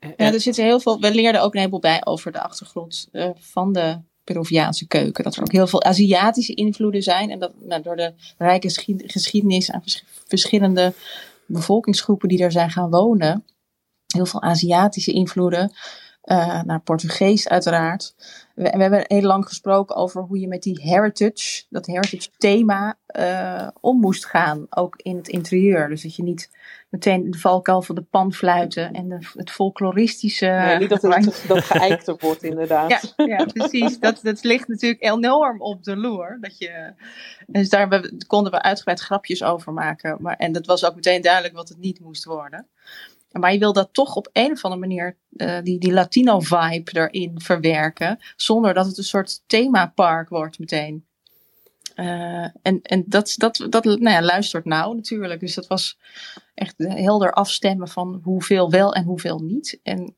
Ja, 0.00 0.32
er 0.32 0.40
zitten 0.40 0.64
heel 0.64 0.80
veel. 0.80 1.00
We 1.00 1.14
leerden 1.14 1.42
ook 1.42 1.52
een 1.52 1.58
heleboel 1.58 1.80
bij 1.80 2.06
over 2.06 2.32
de 2.32 2.40
achtergrond 2.40 3.08
uh, 3.12 3.30
van 3.38 3.72
de 3.72 3.98
Peruviaanse 4.24 4.86
keuken. 4.86 5.24
Dat 5.24 5.36
er 5.36 5.42
ook 5.42 5.52
heel 5.52 5.66
veel 5.66 5.82
Aziatische 5.82 6.54
invloeden 6.54 7.02
zijn. 7.02 7.30
En 7.30 7.38
dat 7.38 7.52
nou, 7.58 7.82
door 7.82 7.96
de 7.96 8.12
rijke 8.38 8.70
geschiedenis 9.06 9.70
aan 9.70 9.82
vers 9.82 10.04
verschillende 10.26 10.92
bevolkingsgroepen 11.46 12.28
die 12.28 12.42
er 12.42 12.52
zijn 12.52 12.70
gaan 12.70 12.90
wonen. 12.90 13.44
Heel 14.06 14.26
veel 14.26 14.42
Aziatische 14.42 15.12
invloeden. 15.12 15.72
Uh, 16.24 16.62
naar 16.62 16.80
Portugees 16.80 17.48
uiteraard. 17.48 18.14
We, 18.60 18.70
we, 18.70 18.82
hebben 18.82 19.04
heel 19.06 19.22
lang 19.22 19.46
gesproken 19.46 19.96
over 19.96 20.22
hoe 20.22 20.40
je 20.40 20.48
met 20.48 20.62
die 20.62 20.80
heritage, 20.82 21.62
dat 21.68 21.86
heritage 21.86 22.28
thema, 22.38 22.98
uh, 23.18 23.68
om 23.80 24.00
moest 24.00 24.26
gaan. 24.26 24.66
Ook 24.70 24.96
in 24.96 25.16
het 25.16 25.28
interieur. 25.28 25.88
Dus 25.88 26.02
dat 26.02 26.16
je 26.16 26.22
niet 26.22 26.50
meteen 26.88 27.30
de 27.30 27.38
valkuil 27.38 27.82
van 27.82 27.94
de 27.94 28.02
panfluiten 28.02 28.92
en 28.92 29.08
de, 29.08 29.18
het 29.34 29.50
folkloristische. 29.50 30.46
Nee, 30.46 30.78
niet 30.78 30.88
dat 30.88 31.02
het 31.02 31.42
dat 31.48 31.64
geëikter 31.64 32.16
wordt, 32.18 32.42
inderdaad. 32.42 33.14
Ja, 33.16 33.24
ja 33.24 33.44
precies. 33.44 33.98
Dat, 33.98 34.20
dat 34.22 34.44
ligt 34.44 34.68
natuurlijk 34.68 35.02
enorm 35.02 35.62
op 35.62 35.84
de 35.84 35.96
loer. 35.96 36.38
Dat 36.40 36.58
je, 36.58 36.92
dus 37.46 37.68
daar 37.68 38.10
konden 38.26 38.52
we 38.52 38.62
uitgebreid 38.62 39.00
grapjes 39.00 39.42
over 39.42 39.72
maken. 39.72 40.16
Maar, 40.20 40.36
en 40.36 40.52
dat 40.52 40.66
was 40.66 40.84
ook 40.84 40.94
meteen 40.94 41.22
duidelijk 41.22 41.54
wat 41.54 41.68
het 41.68 41.78
niet 41.78 42.00
moest 42.00 42.24
worden. 42.24 42.66
Maar 43.32 43.52
je 43.52 43.58
wil 43.58 43.72
dat 43.72 43.88
toch 43.92 44.14
op 44.14 44.28
een 44.32 44.52
of 44.52 44.64
andere 44.64 44.80
manier, 44.80 45.16
uh, 45.36 45.58
die, 45.62 45.78
die 45.78 45.92
Latino-vibe 45.92 46.90
erin 46.92 47.40
verwerken, 47.40 48.18
zonder 48.36 48.74
dat 48.74 48.86
het 48.86 48.98
een 48.98 49.04
soort 49.04 49.42
themapark 49.46 50.28
wordt 50.28 50.58
meteen. 50.58 51.04
Uh, 51.96 52.48
en 52.62 52.80
en 52.82 53.04
dat, 53.06 53.34
dat, 53.36 53.66
dat 53.68 53.84
nou 53.84 54.10
ja, 54.10 54.22
luistert 54.22 54.64
nou 54.64 54.94
natuurlijk. 54.94 55.40
Dus 55.40 55.54
dat 55.54 55.66
was 55.66 55.98
echt 56.54 56.74
helder 56.78 57.32
afstemmen 57.32 57.88
van 57.88 58.20
hoeveel 58.22 58.70
wel 58.70 58.94
en 58.94 59.04
hoeveel 59.04 59.38
niet. 59.38 59.80
En 59.82 60.16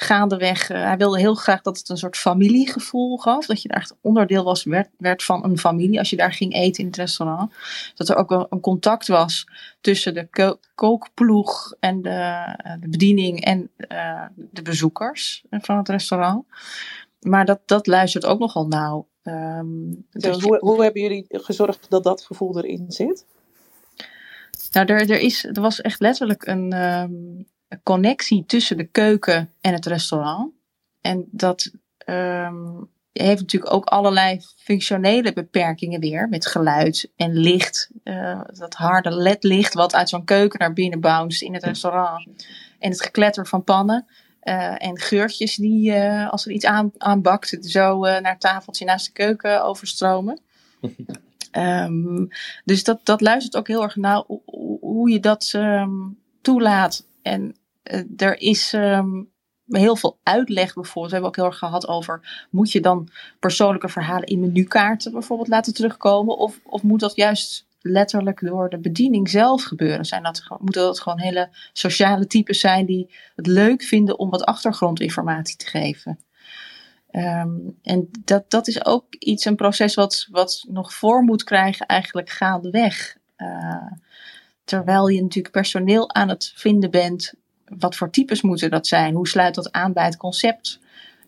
gaandeweg, 0.00 0.70
uh, 0.70 0.82
hij 0.82 0.96
wilde 0.96 1.18
heel 1.18 1.34
graag 1.34 1.62
dat 1.62 1.78
het 1.78 1.88
een 1.88 1.96
soort 1.96 2.16
familiegevoel 2.16 3.16
gaf. 3.16 3.46
Dat 3.46 3.62
je 3.62 3.68
daar 3.68 3.78
echt 3.78 3.96
onderdeel 4.00 4.44
was, 4.44 4.64
werd, 4.64 4.88
werd 4.98 5.22
van 5.22 5.44
een 5.44 5.58
familie 5.58 5.98
als 5.98 6.10
je 6.10 6.16
daar 6.16 6.32
ging 6.32 6.54
eten 6.54 6.80
in 6.80 6.86
het 6.86 6.96
restaurant. 6.96 7.52
Dat 7.94 8.08
er 8.08 8.16
ook 8.16 8.30
een, 8.30 8.46
een 8.50 8.60
contact 8.60 9.08
was 9.08 9.46
tussen 9.80 10.14
de 10.14 10.26
ko 10.30 10.58
kookploeg 10.74 11.74
en 11.80 12.02
de, 12.02 12.46
de 12.80 12.88
bediening 12.88 13.44
en 13.44 13.70
uh, 13.78 14.24
de 14.36 14.62
bezoekers 14.62 15.44
van 15.50 15.76
het 15.76 15.88
restaurant. 15.88 16.46
Maar 17.20 17.44
dat, 17.44 17.60
dat 17.66 17.86
luistert 17.86 18.26
ook 18.26 18.38
nogal 18.38 18.66
nauw. 18.66 19.08
Um, 19.22 20.06
dus 20.10 20.42
hoe, 20.42 20.58
hoe 20.58 20.82
hebben 20.82 21.02
jullie 21.02 21.26
gezorgd 21.28 21.86
dat 21.88 22.04
dat 22.04 22.22
gevoel 22.22 22.58
erin 22.58 22.84
zit? 22.88 23.26
Nou, 24.72 24.86
er, 24.86 25.10
er, 25.10 25.20
is, 25.20 25.44
er 25.44 25.60
was 25.60 25.80
echt 25.80 26.00
letterlijk 26.00 26.46
een, 26.46 26.72
um, 26.72 26.72
een 26.72 27.48
connectie 27.82 28.44
tussen 28.46 28.76
de 28.76 28.86
keuken 28.86 29.52
en 29.60 29.72
het 29.72 29.86
restaurant. 29.86 30.52
En 31.00 31.28
dat 31.30 31.70
um, 32.06 32.88
heeft 33.12 33.40
natuurlijk 33.40 33.72
ook 33.72 33.84
allerlei 33.84 34.40
functionele 34.56 35.32
beperkingen 35.32 36.00
weer. 36.00 36.28
Met 36.28 36.46
geluid 36.46 37.10
en 37.16 37.36
licht. 37.36 37.90
Uh, 38.04 38.40
dat 38.46 38.74
harde 38.74 39.10
ledlicht 39.10 39.74
wat 39.74 39.94
uit 39.94 40.08
zo'n 40.08 40.24
keuken 40.24 40.58
naar 40.58 40.72
binnen 40.72 41.00
bounce 41.00 41.44
in 41.44 41.54
het 41.54 41.64
restaurant. 41.64 42.46
En 42.78 42.90
het 42.90 43.02
gekletter 43.02 43.46
van 43.46 43.64
pannen. 43.64 44.06
Uh, 44.42 44.84
en 44.84 44.98
geurtjes 44.98 45.56
die, 45.56 45.90
uh, 45.90 46.30
als 46.30 46.46
er 46.46 46.52
iets 46.52 46.64
aan, 46.64 46.92
aanbakt, 46.98 47.56
zo 47.60 48.00
naar 48.00 48.22
het 48.22 48.40
tafeltje 48.40 48.84
naast 48.84 49.06
de 49.06 49.12
keuken 49.12 49.64
overstromen. 49.64 50.40
um, 51.52 52.28
dus 52.64 52.84
dat, 52.84 53.00
dat 53.04 53.20
luistert 53.20 53.56
ook 53.56 53.68
heel 53.68 53.82
erg 53.82 53.96
naar 53.96 54.24
hoe 54.80 55.10
je 55.10 55.20
dat 55.20 55.52
um, 55.56 56.18
toelaat. 56.40 57.06
En 57.22 57.56
er 58.16 58.40
is 58.40 58.72
um, 58.72 59.30
heel 59.66 59.96
veel 59.96 60.18
uitleg 60.22 60.74
bijvoorbeeld. 60.74 61.06
We 61.06 61.12
hebben 61.12 61.28
ook 61.28 61.36
heel 61.36 61.44
erg 61.44 61.58
gehad 61.58 61.88
over, 61.88 62.46
moet 62.50 62.72
je 62.72 62.80
dan 62.80 63.08
persoonlijke 63.38 63.88
verhalen 63.88 64.26
in 64.26 64.40
menukaarten 64.40 65.12
bijvoorbeeld 65.12 65.48
laten 65.48 65.74
terugkomen? 65.74 66.36
Of, 66.36 66.60
of 66.64 66.82
moet 66.82 67.00
dat 67.00 67.16
juist 67.16 67.66
letterlijk 67.80 68.40
door 68.40 68.68
de 68.68 68.78
bediening 68.78 69.30
zelf 69.30 69.62
gebeuren. 69.62 70.04
Zijn 70.04 70.22
dat, 70.22 70.42
moeten 70.58 70.82
dat 70.82 71.00
gewoon 71.00 71.20
hele 71.20 71.48
sociale 71.72 72.26
types 72.26 72.60
zijn 72.60 72.86
die 72.86 73.14
het 73.36 73.46
leuk 73.46 73.82
vinden 73.82 74.18
om 74.18 74.30
wat 74.30 74.44
achtergrondinformatie 74.44 75.56
te 75.56 75.66
geven. 75.66 76.18
Um, 77.12 77.78
en 77.82 78.08
dat, 78.24 78.50
dat 78.50 78.68
is 78.68 78.84
ook 78.84 79.14
iets, 79.14 79.44
een 79.44 79.56
proces 79.56 79.94
wat, 79.94 80.26
wat 80.30 80.64
nog 80.68 80.92
voor 80.92 81.22
moet 81.22 81.44
krijgen 81.44 81.86
eigenlijk 81.86 82.30
gaandeweg. 82.30 83.16
Uh, 83.36 83.92
terwijl 84.64 85.08
je 85.08 85.22
natuurlijk 85.22 85.54
personeel 85.54 86.14
aan 86.14 86.28
het 86.28 86.52
vinden 86.54 86.90
bent. 86.90 87.32
Wat 87.78 87.96
voor 87.96 88.10
types 88.10 88.42
moeten 88.42 88.70
dat 88.70 88.86
zijn? 88.86 89.14
Hoe 89.14 89.28
sluit 89.28 89.54
dat 89.54 89.72
aan 89.72 89.92
bij 89.92 90.04
het 90.04 90.16
concept? 90.16 90.80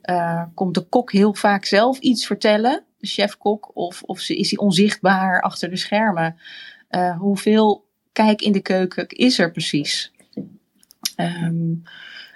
Uh, 0.05 0.43
komt 0.55 0.75
de 0.75 0.81
kok 0.81 1.13
heel 1.13 1.35
vaak 1.35 1.65
zelf 1.65 1.99
iets 1.99 2.27
vertellen? 2.27 2.85
de 3.01 3.07
chefkok? 3.07 3.71
Of, 3.75 4.03
of 4.03 4.29
is 4.29 4.51
hij 4.51 4.59
onzichtbaar 4.59 5.41
achter 5.41 5.71
de 5.71 5.77
schermen? 5.77 6.37
Uh, 6.91 7.19
hoeveel 7.19 7.89
kijk 8.13 8.43
in 8.43 8.53
de 8.53 8.61
keuken 8.61 9.09
is 9.09 9.39
er 9.39 9.51
precies? 9.51 10.13
Um, 11.17 11.83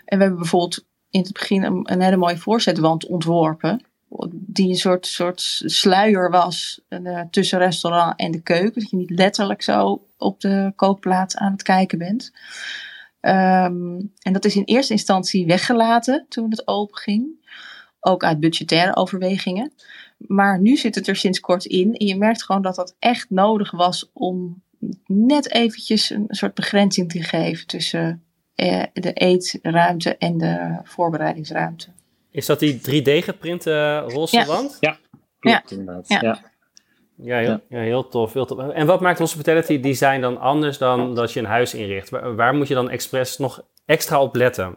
en 0.04 0.18
we 0.18 0.24
hebben 0.24 0.38
bijvoorbeeld 0.38 0.86
in 1.10 1.20
het 1.20 1.32
begin 1.32 1.62
een, 1.62 1.92
een, 1.92 2.02
hele 2.02 2.16
mooie 2.16 2.38
voorzetwand 2.38 3.06
ontworpen. 3.06 3.84
Die 4.30 4.68
een 4.68 4.76
soort, 4.76 5.06
soort 5.06 5.40
sluier 5.64 6.30
was 6.30 6.80
uh, 6.88 7.20
tussen 7.30 7.58
restaurant 7.58 8.18
en 8.18 8.30
de 8.30 8.42
keuken. 8.42 8.80
Dat 8.80 8.90
je 8.90 8.96
niet 8.96 9.10
letterlijk 9.10 9.62
zo 9.62 10.06
op 10.18 10.40
de 10.40 10.72
kookplaat 10.76 11.36
aan 11.36 11.52
het 11.52 11.62
kijken 11.62 11.98
bent. 11.98 12.32
Um, 13.26 14.12
en 14.18 14.32
dat 14.32 14.44
is 14.44 14.56
in 14.56 14.64
eerste 14.64 14.92
instantie 14.92 15.46
weggelaten 15.46 16.26
toen 16.28 16.50
het 16.50 16.68
open 16.68 16.96
ging. 16.96 17.46
Ook 18.00 18.24
uit 18.24 18.40
budgettaire 18.40 18.96
overwegingen. 18.96 19.72
Maar 20.16 20.60
nu 20.60 20.76
zit 20.76 20.94
het 20.94 21.08
er 21.08 21.16
sinds 21.16 21.40
kort 21.40 21.64
in. 21.64 21.94
En 21.94 22.06
je 22.06 22.16
merkt 22.16 22.44
gewoon 22.44 22.62
dat 22.62 22.74
dat 22.74 22.96
echt 22.98 23.30
nodig 23.30 23.70
was 23.70 24.10
om 24.12 24.62
net 25.06 25.52
eventjes 25.52 26.10
een 26.10 26.26
soort 26.28 26.54
begrenzing 26.54 27.10
te 27.10 27.22
geven 27.22 27.66
tussen 27.66 28.22
eh, 28.54 28.82
de 28.92 29.12
eetruimte 29.12 30.16
en 30.16 30.38
de 30.38 30.78
voorbereidingsruimte. 30.82 31.88
Is 32.30 32.46
dat 32.46 32.58
die 32.58 32.78
3D-geprinte 32.78 33.98
roze 33.98 34.36
ja. 34.36 34.46
wand? 34.46 34.76
Ja, 34.80 34.98
klopt 35.38 35.70
ja. 35.70 35.76
inderdaad. 35.76 36.08
Ja. 36.08 36.18
ja. 36.20 36.52
Ja, 37.16 37.38
heel, 37.38 37.60
ja. 37.68 37.78
heel, 37.78 38.08
tof, 38.08 38.32
heel 38.32 38.46
tof. 38.46 38.70
En 38.70 38.86
wat 38.86 39.00
maakt 39.00 39.18
hospitality 39.18 39.80
design 39.80 40.20
dan 40.20 40.40
anders 40.40 40.78
dan 40.78 41.14
dat 41.14 41.32
je 41.32 41.40
een 41.40 41.46
huis 41.46 41.74
inricht? 41.74 42.10
Waar, 42.10 42.36
waar 42.36 42.54
moet 42.54 42.68
je 42.68 42.74
dan 42.74 42.90
expres 42.90 43.38
nog 43.38 43.64
extra 43.86 44.22
op 44.22 44.34
letten? 44.34 44.76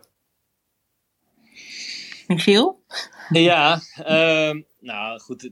Michiel? 2.28 2.84
Ja, 3.30 3.80
uh, 4.00 4.62
nou 4.80 5.19
goed. 5.19 5.50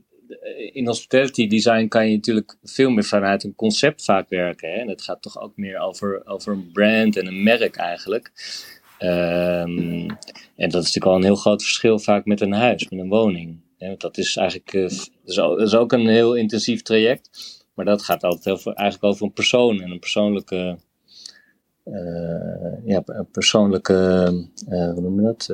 In 0.72 0.86
hospitality 0.86 1.48
design 1.48 1.88
kan 1.88 2.08
je 2.08 2.16
natuurlijk 2.16 2.58
veel 2.64 2.90
meer 2.90 3.04
vanuit 3.04 3.44
een 3.44 3.56
concept 3.56 4.04
vaak 4.04 4.30
werken. 4.30 4.70
Hè? 4.70 4.76
En 4.76 4.88
het 4.88 5.02
gaat 5.02 5.22
toch 5.22 5.42
ook 5.42 5.52
meer 5.56 5.80
over, 5.80 6.22
over 6.26 6.54
een 6.54 6.70
brand 6.74 7.18
en 7.18 7.28
een 7.28 7.44
merk 7.44 7.76
eigenlijk. 7.76 8.32
Um, 9.00 10.08
en 10.56 10.70
dat 10.70 10.84
is 10.84 10.94
natuurlijk 10.94 11.06
al 11.06 11.16
een 11.16 11.24
heel 11.24 11.36
groot 11.36 11.62
verschil 11.62 12.00
vaak 12.00 12.26
met 12.26 12.42
een 12.42 12.54
huis, 12.54 12.90
met 12.90 13.00
een 13.00 13.10
woning. 13.10 13.60
Dat 13.98 14.18
is 14.18 14.36
eigenlijk 14.36 14.72
dat 15.24 15.60
is 15.60 15.76
ook 15.76 15.92
een 15.92 16.08
heel 16.08 16.36
intensief 16.36 16.82
traject. 16.82 17.30
Maar 17.74 17.86
dat 17.86 18.02
gaat 18.02 18.24
altijd 18.24 18.46
heel 18.46 18.58
veel, 18.58 18.74
eigenlijk 18.74 19.14
over 19.14 19.26
een 19.26 19.34
persoon 19.34 19.82
en 19.82 19.92
een 19.92 20.00
persoonlijke 20.00 20.78
uh, 21.86 22.86
ja, 22.86 23.04
persoonlijke, 23.32 23.94
uh, 24.70 24.92
hoe 24.92 25.02
noem 25.02 25.22
je 25.22 25.26
dat? 25.26 25.50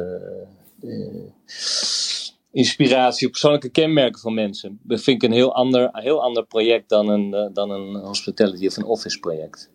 Inspiratie, 2.51 3.29
persoonlijke 3.29 3.69
kenmerken 3.69 4.21
van 4.21 4.33
mensen. 4.33 4.79
Dat 4.83 5.01
vind 5.01 5.23
ik 5.23 5.29
een 5.29 5.35
heel 5.35 5.55
ander, 5.55 5.89
heel 5.91 6.23
ander 6.23 6.45
project 6.45 6.89
dan 6.89 7.09
een, 7.09 7.53
dan 7.53 7.69
een 7.69 7.95
hospitality 7.95 8.67
of 8.67 8.77
een 8.77 8.85
office 8.85 9.19
project. 9.19 9.69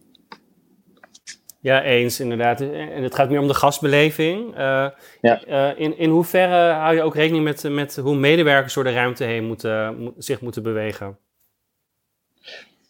Ja, 1.66 1.83
eens 1.83 2.20
inderdaad. 2.20 2.61
En 2.61 3.02
het 3.02 3.14
gaat 3.14 3.31
meer 3.31 3.40
om 3.40 3.46
de 3.46 3.55
gastbeleving. 3.55 4.59
Uh, 4.59 4.88
ja. 5.20 5.46
uh, 5.48 5.81
in, 5.81 5.98
in 5.98 6.11
hoeverre 6.11 6.72
hou 6.72 6.94
je 6.94 7.02
ook 7.02 7.14
rekening 7.14 7.44
met, 7.44 7.62
met 7.62 7.96
hoe 7.96 8.16
medewerkers 8.16 8.74
door 8.74 8.85
de 8.85 8.92
ruimte 8.92 9.24
heen 9.24 9.44
moeten, 9.44 10.12
zich 10.18 10.40
moeten 10.40 10.62
bewegen? 10.62 11.18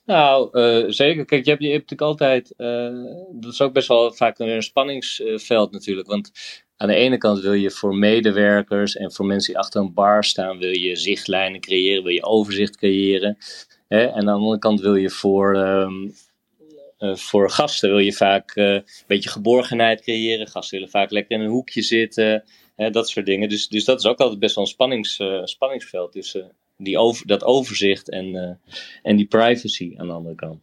Nou, 0.05 0.49
uh, 0.53 0.85
zeker. 0.89 1.25
Kijk, 1.25 1.45
je 1.45 1.51
hebt, 1.51 1.63
je 1.63 1.71
hebt 1.71 1.91
natuurlijk 1.91 2.21
altijd. 2.21 2.55
dat 3.41 3.53
is 3.53 3.61
ook 3.61 3.73
best 3.73 3.89
wel 3.89 4.13
vaak 4.13 4.39
een 4.39 4.63
spanningsveld 4.63 5.73
natuurlijk. 5.73 6.09
Want 6.09 6.31
aan 6.77 6.89
de 6.89 6.95
ene 6.95 7.19
kant 7.19 7.41
wil 7.41 7.53
je 7.53 7.71
voor 7.71 7.95
medewerkers 7.95 8.97
en 8.97 9.13
voor 9.13 9.27
mensen 9.27 9.53
die 9.53 9.63
achter 9.63 9.81
een 9.81 9.95
bar 9.95 10.25
staan, 10.25 10.59
wil 10.59 10.77
je 10.77 10.97
zichtlijnen 10.97 11.61
creëren, 11.61 12.03
wil 12.03 12.13
je 12.13 12.25
overzicht 12.25 12.77
creëren. 12.77 13.37
Hè? 13.89 14.05
En 14.05 14.15
aan 14.15 14.25
de 14.25 14.31
andere 14.31 14.59
kant 14.59 14.81
wil 14.81 14.95
je 14.95 15.11
voor. 15.11 15.57
Um, 15.57 16.05
uh, 16.05 16.11
voor 17.15 17.51
gasten 17.51 17.89
wil 17.89 17.99
je 17.99 18.13
vaak 18.13 18.57
uh, 18.57 18.73
een 18.73 18.85
beetje 19.07 19.29
geborgenheid 19.29 20.01
creëren. 20.01 20.49
Gasten 20.49 20.79
willen 20.79 20.93
vaak 20.93 21.11
lekker 21.11 21.37
in 21.37 21.45
een 21.45 21.51
hoekje 21.51 21.83
zitten. 21.83 22.45
Dat 22.77 23.09
soort 23.09 23.27
dingen. 23.27 23.49
Dus, 23.49 23.69
dus 23.69 23.85
dat 23.85 23.99
is 23.99 24.07
ook 24.07 24.19
altijd 24.19 24.41
best 24.41 24.55
wel 24.55 24.65
een 24.65 24.71
spannings, 24.71 25.19
uh, 25.19 25.45
spanningsveld 25.45 26.13
tussen 26.13 26.53
die 26.77 26.99
over, 26.99 27.27
dat 27.27 27.45
overzicht 27.45 28.11
en, 28.11 28.61
en 29.03 29.17
die 29.17 29.27
privacy 29.27 29.95
aan 29.97 30.07
de 30.07 30.13
andere 30.13 30.35
kant. 30.35 30.63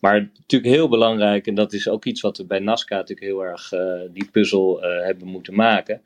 Maar 0.00 0.30
natuurlijk 0.34 0.72
heel 0.72 0.88
belangrijk, 0.88 1.46
en 1.46 1.54
dat 1.54 1.72
is 1.72 1.88
ook 1.88 2.04
iets 2.04 2.20
wat 2.20 2.36
we 2.36 2.44
bij 2.44 2.58
Nazca 2.58 2.96
natuurlijk 2.96 3.26
heel 3.26 3.44
erg 3.44 3.68
die 4.12 4.28
puzzel 4.30 4.80
hebben 4.80 5.28
moeten 5.28 5.54
maken. 5.54 6.02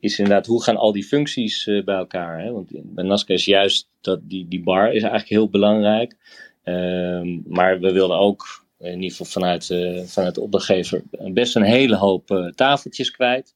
Is 0.00 0.18
inderdaad, 0.18 0.46
hoe 0.46 0.62
gaan 0.62 0.76
al 0.76 0.92
die 0.92 1.04
functies 1.04 1.64
bij 1.64 1.96
elkaar? 1.96 2.40
Hè? 2.40 2.52
Want 2.52 2.70
bij 2.72 3.04
Nazca 3.04 3.34
is 3.34 3.44
juist 3.44 3.88
dat, 4.00 4.20
die, 4.22 4.48
die 4.48 4.62
bar 4.62 4.86
is 4.86 5.02
eigenlijk 5.02 5.28
heel 5.28 5.48
belangrijk. 5.48 6.16
Ehm, 6.62 7.40
maar 7.46 7.80
we 7.80 7.92
wilden 7.92 8.18
ook 8.18 8.61
in 8.82 8.94
ieder 8.94 9.10
geval 9.10 9.26
vanuit, 9.26 9.68
uh, 9.68 10.02
vanuit 10.04 10.34
de 10.34 10.40
opdrachtgever, 10.40 11.02
best 11.32 11.56
een 11.56 11.62
hele 11.62 11.96
hoop 11.96 12.30
uh, 12.30 12.46
tafeltjes 12.46 13.10
kwijt. 13.10 13.54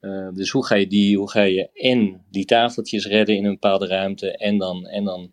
Uh, 0.00 0.28
dus 0.34 0.50
hoe 0.50 0.66
ga 0.66 0.74
je 0.74 0.86
die, 0.86 1.16
hoe 1.16 1.30
ga 1.30 1.40
je 1.40 1.68
en 1.72 2.24
die 2.30 2.44
tafeltjes 2.44 3.06
redden 3.06 3.36
in 3.36 3.44
een 3.44 3.52
bepaalde 3.52 3.86
ruimte 3.86 4.36
en 4.36 4.58
dan, 4.58 4.86
en 4.86 5.04
dan 5.04 5.30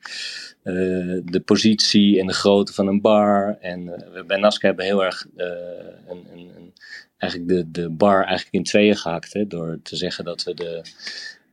de 1.26 1.42
positie 1.46 2.20
en 2.20 2.28
de 2.28 2.34
grootte 2.34 2.74
van 2.74 2.88
een 2.88 3.02
bar. 3.02 3.58
En 3.62 3.86
we 3.86 4.24
bij 4.28 4.38
Nazca 4.38 4.68
hebben 4.68 4.86
heel 4.86 5.04
erg 5.04 5.26
een, 5.36 6.26
een, 6.32 6.52
een, 6.56 6.74
eigenlijk 7.18 7.52
de, 7.52 7.82
de 7.82 7.90
bar 7.90 8.18
eigenlijk 8.24 8.54
in 8.54 8.64
tweeën 8.64 8.96
gehakt. 8.96 9.34
Hè, 9.34 9.48
door 9.48 9.80
te 9.84 9.96
zeggen 9.96 10.26
dat 10.26 10.44
we 10.44 10.54
de, 10.54 10.82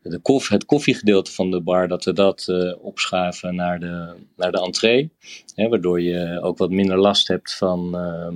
de 0.09 0.43
het 0.49 0.65
koffiegedeelte 0.65 1.33
van 1.33 1.51
de 1.51 1.61
bar, 1.61 1.89
dat 1.89 2.05
we 2.05 2.13
dat 2.13 2.47
uh, 2.51 2.85
opschuiven 2.85 3.55
naar 3.55 3.81
de, 3.81 4.15
naar 4.37 4.53
de 4.53 4.61
entree. 4.61 5.11
Hè, 5.55 5.69
waardoor 5.69 6.01
je 6.01 6.41
ook 6.43 6.59
wat 6.59 6.71
minder 6.71 6.99
last 6.99 7.29
hebt 7.29 7.55
van, 7.55 7.95
uh, 7.95 8.29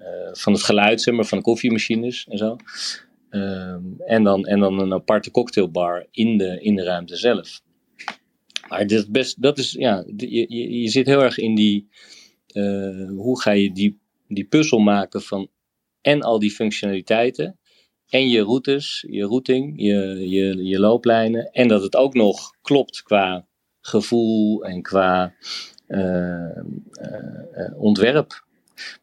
uh, 0.00 0.32
van 0.32 0.52
het 0.52 0.62
geluid, 0.62 1.00
zeg 1.00 1.14
maar, 1.14 1.24
van 1.24 1.38
de 1.38 1.44
koffiemachines 1.44 2.26
en 2.30 2.38
zo. 2.38 2.56
Um, 3.30 3.94
en, 3.98 4.22
dan, 4.22 4.46
en 4.46 4.60
dan 4.60 4.78
een 4.78 4.92
aparte 4.92 5.30
cocktailbar 5.30 6.06
in 6.10 6.38
de, 6.38 6.60
in 6.60 6.76
de 6.76 6.84
ruimte 6.84 7.16
zelf. 7.16 7.60
Maar 8.68 8.86
dit 8.86 9.12
best, 9.12 9.42
dat 9.42 9.58
is, 9.58 9.72
ja, 9.72 10.04
je, 10.16 10.46
je, 10.48 10.80
je 10.80 10.88
zit 10.88 11.06
heel 11.06 11.22
erg 11.22 11.38
in 11.38 11.54
die, 11.54 11.88
uh, 12.52 13.08
hoe 13.08 13.40
ga 13.40 13.50
je 13.50 13.72
die, 13.72 14.00
die 14.28 14.44
puzzel 14.44 14.78
maken 14.78 15.22
van 15.22 15.48
en 16.00 16.22
al 16.22 16.38
die 16.38 16.50
functionaliteiten 16.50 17.58
en 18.12 18.28
je 18.28 18.42
routes, 18.42 19.04
je 19.08 19.24
routing, 19.24 19.72
je, 19.76 20.28
je, 20.28 20.64
je 20.64 20.78
looplijnen. 20.78 21.50
En 21.52 21.68
dat 21.68 21.82
het 21.82 21.96
ook 21.96 22.14
nog 22.14 22.54
klopt 22.62 23.02
qua 23.02 23.46
gevoel 23.80 24.64
en 24.64 24.82
qua 24.82 25.34
uh, 25.88 26.56
uh, 27.02 27.82
ontwerp. 27.82 28.44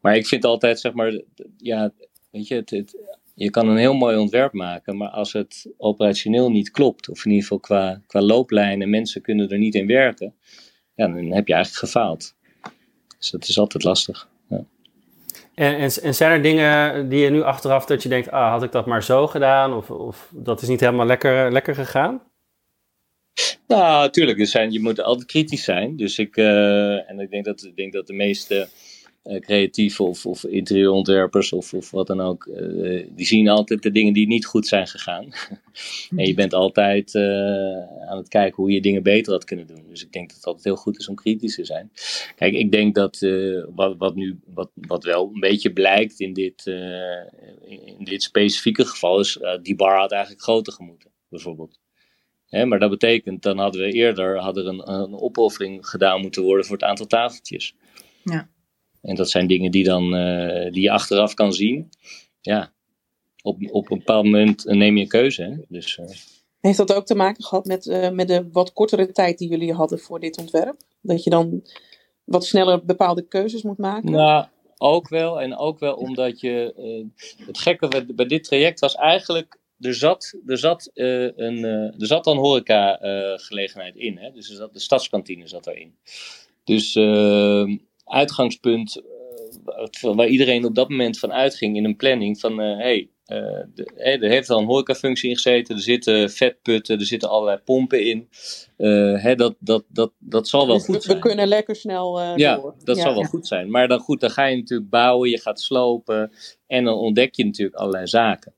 Maar 0.00 0.16
ik 0.16 0.26
vind 0.26 0.44
altijd, 0.44 0.80
zeg 0.80 0.92
maar, 0.92 1.20
ja, 1.56 1.92
weet 2.30 2.48
je, 2.48 2.54
het, 2.54 2.98
je 3.34 3.50
kan 3.50 3.68
een 3.68 3.76
heel 3.76 3.94
mooi 3.94 4.16
ontwerp 4.16 4.52
maken, 4.52 4.96
maar 4.96 5.10
als 5.10 5.32
het 5.32 5.72
operationeel 5.76 6.50
niet 6.50 6.70
klopt, 6.70 7.08
of 7.08 7.24
in 7.24 7.30
ieder 7.30 7.42
geval 7.42 7.60
qua, 7.60 8.02
qua 8.06 8.20
looplijnen, 8.20 8.90
mensen 8.90 9.22
kunnen 9.22 9.48
er 9.48 9.58
niet 9.58 9.74
in 9.74 9.86
werken, 9.86 10.34
ja, 10.94 11.06
dan 11.06 11.32
heb 11.32 11.46
je 11.46 11.54
eigenlijk 11.54 11.84
gefaald. 11.84 12.34
Dus 13.18 13.30
dat 13.30 13.48
is 13.48 13.58
altijd 13.58 13.84
lastig. 13.84 14.28
En, 15.54 15.76
en, 15.76 15.90
en, 16.02 16.14
zijn 16.14 16.30
er 16.30 16.42
dingen 16.42 17.08
die 17.08 17.20
je 17.20 17.30
nu 17.30 17.42
achteraf 17.42 17.84
dat 17.84 18.02
je 18.02 18.08
denkt, 18.08 18.30
ah, 18.30 18.50
had 18.50 18.62
ik 18.62 18.72
dat 18.72 18.86
maar 18.86 19.02
zo 19.02 19.26
gedaan? 19.26 19.72
Of, 19.72 19.90
of 19.90 20.28
dat 20.30 20.62
is 20.62 20.68
niet 20.68 20.80
helemaal 20.80 21.06
lekker, 21.06 21.52
lekker 21.52 21.74
gegaan? 21.74 22.22
Nou, 23.66 24.02
natuurlijk. 24.02 24.46
zijn, 24.46 24.72
je 24.72 24.80
moet 24.80 25.00
altijd 25.00 25.26
kritisch 25.26 25.64
zijn. 25.64 25.96
Dus 25.96 26.18
ik, 26.18 26.36
uh, 26.36 27.10
en 27.10 27.20
ik 27.20 27.30
denk 27.30 27.44
dat, 27.44 27.62
ik 27.62 27.76
denk 27.76 27.92
dat 27.92 28.06
de 28.06 28.12
meeste 28.12 28.68
uh, 29.24 29.38
creatieve 29.38 30.02
of, 30.02 30.26
of 30.26 30.44
interieurontwerpers 30.44 31.52
of, 31.52 31.74
of 31.74 31.90
wat 31.90 32.06
dan 32.06 32.20
ook, 32.20 32.46
uh, 32.46 33.06
die 33.10 33.26
zien 33.26 33.48
altijd 33.48 33.82
de 33.82 33.90
dingen 33.90 34.12
die 34.12 34.26
niet 34.26 34.46
goed 34.46 34.66
zijn 34.66 34.86
gegaan. 34.86 35.24
en 36.16 36.26
je 36.26 36.34
bent 36.34 36.54
altijd 36.54 37.14
uh, 37.14 38.08
aan 38.08 38.16
het 38.16 38.28
kijken 38.28 38.56
hoe 38.56 38.70
je 38.70 38.80
dingen 38.80 39.02
beter 39.02 39.32
had 39.32 39.44
kunnen 39.44 39.66
doen. 39.66 39.84
Dus 39.88 40.04
ik 40.04 40.12
denk 40.12 40.26
dat 40.28 40.36
het 40.36 40.46
altijd 40.46 40.64
heel 40.64 40.76
goed 40.76 40.98
is 40.98 41.08
om 41.08 41.14
kritisch 41.14 41.54
te 41.54 41.64
zijn. 41.64 41.90
Kijk, 42.36 42.54
ik 42.54 42.72
denk 42.72 42.94
dat 42.94 43.18
wat, 43.74 43.96
wat 43.98 44.14
nu, 44.14 44.40
wat, 44.46 44.70
wat 44.74 45.04
wel 45.04 45.30
een 45.34 45.40
beetje 45.40 45.72
blijkt 45.72 46.20
in 46.20 46.32
dit, 46.32 46.66
in, 47.96 48.04
dit 48.04 48.22
specifieke 48.22 48.84
geval, 48.84 49.20
is 49.20 49.38
die 49.62 49.76
bar 49.76 49.98
had 49.98 50.12
eigenlijk 50.12 50.42
groter 50.42 50.72
gemoeten, 50.72 51.10
bijvoorbeeld. 51.28 51.78
Maar 52.50 52.78
dat 52.78 52.90
betekent, 52.90 53.42
dan 53.42 53.58
hadden 53.58 53.80
we 53.80 53.92
eerder 53.92 54.38
hadden 54.38 54.66
een, 54.66 54.92
een 54.92 55.14
opoffering 55.14 55.86
gedaan 55.86 56.20
moeten 56.20 56.42
worden 56.42 56.66
voor 56.66 56.76
het 56.76 56.84
aantal 56.84 57.06
tafeltjes. 57.06 57.74
Ja. 58.24 58.48
En 59.02 59.14
dat 59.14 59.30
zijn 59.30 59.46
dingen 59.46 59.70
die, 59.70 59.84
dan, 59.84 60.14
uh, 60.14 60.72
die 60.72 60.82
je 60.82 60.90
achteraf 60.90 61.34
kan 61.34 61.52
zien. 61.52 61.90
Ja, 62.40 62.72
op, 63.42 63.56
op 63.70 63.90
een 63.90 63.98
bepaald 63.98 64.24
moment 64.24 64.64
neem 64.64 64.96
je 64.96 65.02
een 65.02 65.08
keuze. 65.08 65.42
Hè? 65.42 65.56
Dus, 65.68 65.96
uh... 65.96 66.06
Heeft 66.60 66.76
dat 66.76 66.92
ook 66.92 67.06
te 67.06 67.14
maken 67.14 67.44
gehad 67.44 67.64
met, 67.64 67.86
uh, 67.86 68.10
met 68.10 68.28
de 68.28 68.48
wat 68.52 68.72
kortere 68.72 69.12
tijd 69.12 69.38
die 69.38 69.48
jullie 69.48 69.72
hadden 69.72 69.98
voor 69.98 70.20
dit 70.20 70.38
ontwerp? 70.38 70.76
Dat 71.00 71.24
je 71.24 71.30
dan 71.30 71.66
wat 72.24 72.44
sneller 72.44 72.84
bepaalde 72.84 73.22
keuzes 73.22 73.62
moet 73.62 73.78
maken? 73.78 74.10
Nou, 74.10 74.46
ook 74.76 75.08
wel. 75.08 75.40
En 75.40 75.56
ook 75.56 75.78
wel 75.78 75.94
omdat 75.94 76.40
je. 76.40 76.74
het 77.46 77.58
gekke 77.58 77.88
bij, 77.88 78.06
bij, 78.06 78.26
dit 78.26 78.44
traject 78.44 78.80
was 78.80 78.94
eigenlijk. 78.94 79.58
Er 79.78 79.94
zat, 79.94 80.34
er 80.46 80.58
zat, 80.58 80.90
een, 80.94 81.64
er 81.64 82.06
zat 82.06 82.24
dan 82.24 82.36
horeca-gelegenheid 82.36 83.96
in. 83.96 84.18
Hè? 84.18 84.32
Dus 84.32 84.50
er 84.50 84.56
zat, 84.56 84.72
de 84.72 84.80
stadskantine 84.80 85.46
zat 85.46 85.66
erin. 85.66 85.94
Dus 86.64 86.94
ehm, 86.94 87.76
uitgangspunt 88.10 89.02
uh, 90.04 90.14
waar 90.14 90.28
iedereen 90.28 90.64
op 90.64 90.74
dat 90.74 90.88
moment 90.88 91.18
van 91.18 91.32
uitging 91.32 91.76
in 91.76 91.84
een 91.84 91.96
planning 91.96 92.40
van 92.40 92.58
hé, 92.58 92.76
hey, 92.76 93.10
uh, 93.26 93.64
de, 93.74 93.90
hey, 93.96 94.20
er 94.20 94.30
heeft 94.30 94.50
al 94.50 94.58
een 94.58 94.66
horecafunctie 94.66 95.28
in 95.28 95.34
gezeten, 95.34 95.74
er 95.76 95.82
zitten 95.82 96.30
vetputten, 96.30 96.98
er 96.98 97.06
zitten 97.06 97.28
allerlei 97.28 97.58
pompen 97.58 98.04
in. 98.04 98.28
Uh, 98.76 99.22
hè, 99.22 99.34
dat, 99.34 99.54
dat, 99.58 99.84
dat, 99.88 100.12
dat 100.18 100.48
zal 100.48 100.66
wel 100.66 100.76
dus 100.76 100.84
goed 100.84 100.94
we, 100.94 101.00
zijn. 101.00 101.16
We 101.16 101.22
kunnen 101.22 101.48
lekker 101.48 101.76
snel 101.76 102.20
ja, 102.36 102.56
door. 102.56 102.74
Dat 102.84 102.98
zal 102.98 103.14
wel 103.14 103.24
goed 103.24 103.46
zijn. 103.46 103.70
Maar 103.70 103.88
dan 103.88 103.98
goed, 103.98 104.20
dan 104.20 104.30
ga 104.30 104.44
je 104.44 104.56
natuurlijk 104.56 104.90
bouwen, 104.90 105.30
je 105.30 105.40
gaat 105.40 105.60
slopen 105.60 106.32
en 106.66 106.84
dan 106.84 106.94
ontdek 106.94 107.34
je 107.34 107.44
natuurlijk 107.44 107.76
allerlei 107.76 108.06
zaken. 108.06 108.54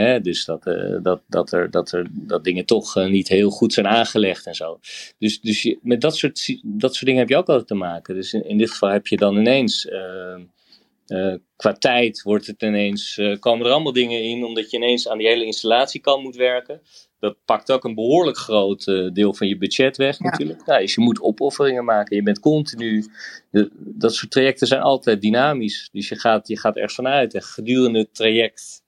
Hè, 0.00 0.20
dus 0.20 0.44
dat, 0.44 0.66
uh, 0.66 0.96
dat, 1.02 1.22
dat, 1.26 1.52
er, 1.52 1.70
dat, 1.70 1.92
er, 1.92 2.06
dat 2.12 2.44
dingen 2.44 2.66
toch 2.66 2.96
uh, 2.96 3.06
niet 3.06 3.28
heel 3.28 3.50
goed 3.50 3.72
zijn 3.72 3.86
aangelegd 3.86 4.46
en 4.46 4.54
zo. 4.54 4.78
Dus, 5.18 5.40
dus 5.40 5.62
je, 5.62 5.78
met 5.82 6.00
dat 6.00 6.16
soort, 6.16 6.58
dat 6.62 6.94
soort 6.94 7.04
dingen 7.04 7.20
heb 7.20 7.28
je 7.28 7.36
ook 7.36 7.48
altijd 7.48 7.66
te 7.66 7.74
maken. 7.74 8.14
Dus 8.14 8.32
in, 8.32 8.48
in 8.48 8.58
dit 8.58 8.70
geval 8.70 8.88
heb 8.88 9.06
je 9.06 9.16
dan 9.16 9.36
ineens. 9.36 9.86
Uh, 9.86 11.34
qua 11.56 11.72
tijd 11.72 12.22
wordt 12.22 12.46
het 12.46 12.62
ineens, 12.62 13.20
komen 13.40 13.66
er 13.66 13.72
allemaal 13.72 13.92
dingen 13.92 14.22
in, 14.22 14.44
omdat 14.44 14.70
je 14.70 14.76
ineens 14.76 15.08
aan 15.08 15.18
die 15.18 15.26
hele 15.26 15.44
installatiekant 15.44 16.22
moet 16.22 16.36
werken. 16.36 16.80
Dat 17.18 17.36
pakt 17.44 17.72
ook 17.72 17.84
een 17.84 17.94
behoorlijk 17.94 18.36
groot 18.36 18.84
deel 19.12 19.34
van 19.34 19.48
je 19.48 19.58
budget 19.58 19.96
weg, 19.96 20.18
ja. 20.18 20.30
natuurlijk. 20.30 20.66
Nou, 20.66 20.80
dus 20.80 20.94
je 20.94 21.00
moet 21.00 21.20
opofferingen 21.20 21.84
maken. 21.84 22.16
Je 22.16 22.22
bent 22.22 22.40
continu. 22.40 23.04
De, 23.50 23.70
dat 23.78 24.14
soort 24.14 24.30
trajecten 24.30 24.66
zijn 24.66 24.80
altijd 24.80 25.20
dynamisch. 25.20 25.88
Dus 25.92 26.08
je 26.08 26.16
gaat, 26.16 26.48
je 26.48 26.58
gaat 26.58 26.76
ergens 26.76 26.94
vanuit. 26.94 27.34
En 27.34 27.42
gedurende 27.42 27.98
het 27.98 28.14
traject 28.14 28.82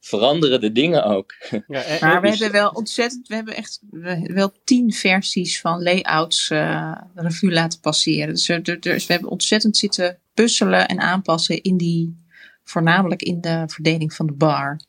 veranderen 0.00 0.60
de 0.60 0.72
dingen 0.72 1.04
ook. 1.04 1.34
Ja, 1.50 1.84
maar 2.00 2.20
we 2.20 2.28
hebben 2.28 2.52
wel 2.52 2.70
ontzettend, 2.70 3.28
we 3.28 3.34
hebben 3.34 3.56
echt 3.56 3.80
wel 4.22 4.52
tien 4.64 4.92
versies 4.92 5.60
van 5.60 5.82
layouts 5.82 6.50
uh, 6.50 6.96
revue 7.14 7.52
laten 7.52 7.80
passeren. 7.80 8.34
Dus, 8.34 8.48
er, 8.48 8.80
dus 8.80 9.06
we 9.06 9.12
hebben 9.12 9.30
ontzettend 9.30 9.76
zitten 9.76 10.18
puzzelen 10.34 10.88
en 10.88 11.00
aanpassen 11.00 11.62
in 11.62 11.76
die, 11.76 12.16
voornamelijk 12.64 13.22
in 13.22 13.40
de 13.40 13.64
verdeling 13.66 14.12
van 14.12 14.26
de 14.26 14.32
bar. 14.32 14.80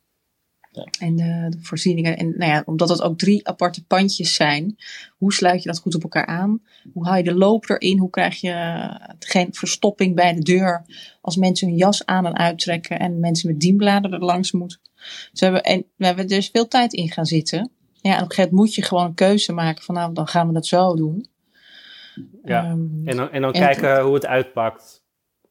Ja. 0.72 0.88
En 1.00 1.16
de, 1.16 1.48
de, 1.50 1.58
voorzieningen. 1.62 2.18
En 2.18 2.34
nou 2.38 2.52
ja, 2.52 2.64
omdat 2.66 2.90
het 2.90 3.02
ook 3.02 3.18
drie 3.18 3.48
aparte 3.48 3.86
pandjes 3.86 4.34
zijn, 4.34 4.78
hoe 5.18 5.34
sluit 5.34 5.64
je 5.64 5.70
dat 5.70 5.80
goed 5.80 5.96
op 5.96 6.04
elkaar 6.04 6.26
aan? 6.26 6.62
Hoe 6.94 7.08
haal 7.08 7.18
je 7.18 7.24
de 7.24 7.36
loop 7.36 7.70
erin? 7.70 7.98
Hoe 7.98 8.10
krijg 8.10 8.42
je 8.42 8.90
geen 9.20 9.54
verstopping 9.54 10.16
bij 10.16 10.34
de 10.34 10.42
deur 10.42 10.86
als 11.22 11.36
mensen 11.36 11.68
hun 11.68 11.78
jas 11.78 12.06
aan 12.06 12.26
en 12.26 12.38
uittrekken 12.38 13.00
en 13.00 13.20
mensen 13.20 13.50
met 13.50 13.60
dienbladen 13.60 14.14
er 14.14 14.24
langs 14.24 14.52
moeten? 14.52 14.80
Dus 15.32 15.40
we 15.40 15.46
hebben, 15.46 15.64
en 15.64 15.86
we 15.96 16.06
hebben 16.06 16.28
dus 16.28 16.50
veel 16.52 16.68
tijd 16.68 16.94
in 16.94 17.12
gaan 17.12 17.26
zitten. 17.26 17.72
Ja, 17.94 18.10
en 18.10 18.24
op 18.24 18.30
een 18.30 18.36
gegeven 18.36 18.56
moment 18.56 18.68
moet 18.68 18.76
je 18.76 18.82
gewoon 18.82 19.06
een 19.06 19.14
keuze 19.14 19.54
maken 19.54 19.84
van 19.84 19.96
nou, 19.96 20.14
dan 20.14 20.28
gaan 20.28 20.48
we 20.48 20.54
dat 20.54 20.66
zo 20.66 20.96
doen. 20.96 21.30
Ja, 22.44 22.70
um, 22.70 23.02
en 23.06 23.18
dan, 23.18 23.32
en 23.32 23.42
dan 23.42 23.52
kijken 23.52 24.02
hoe 24.02 24.14
het 24.14 24.26
uitpakt. 24.26 25.04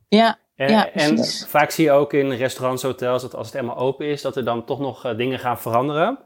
Ja, 0.09 0.39
en, 0.55 0.71
ja, 0.71 0.93
en 0.93 1.25
vaak 1.47 1.71
zie 1.71 1.85
je 1.85 1.91
ook 1.91 2.13
in 2.13 2.31
restaurants, 2.31 2.83
hotels, 2.83 3.23
dat 3.23 3.35
als 3.35 3.47
het 3.47 3.55
helemaal 3.55 3.77
open 3.77 4.07
is, 4.07 4.23
dat 4.23 4.37
er 4.37 4.45
dan 4.45 4.65
toch 4.65 4.79
nog 4.79 5.07
uh, 5.07 5.17
dingen 5.17 5.39
gaan 5.39 5.61
veranderen. 5.61 6.19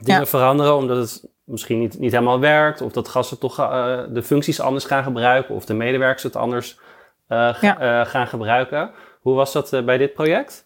Dingen 0.00 0.20
ja. 0.20 0.26
veranderen 0.26 0.76
omdat 0.76 0.96
het 0.96 1.30
misschien 1.44 1.78
niet, 1.78 1.98
niet 1.98 2.12
helemaal 2.12 2.40
werkt, 2.40 2.80
of 2.80 2.92
dat 2.92 3.08
gasten 3.08 3.38
toch 3.38 3.60
uh, 3.60 4.00
de 4.08 4.22
functies 4.22 4.60
anders 4.60 4.84
gaan 4.84 5.02
gebruiken, 5.02 5.54
of 5.54 5.64
de 5.64 5.74
medewerkers 5.74 6.22
het 6.22 6.36
anders 6.36 6.78
uh, 7.28 7.56
ja. 7.60 8.04
gaan 8.04 8.26
gebruiken. 8.26 8.90
Hoe 9.20 9.34
was 9.34 9.52
dat 9.52 9.84
bij 9.84 9.98
dit 9.98 10.12
project? 10.12 10.65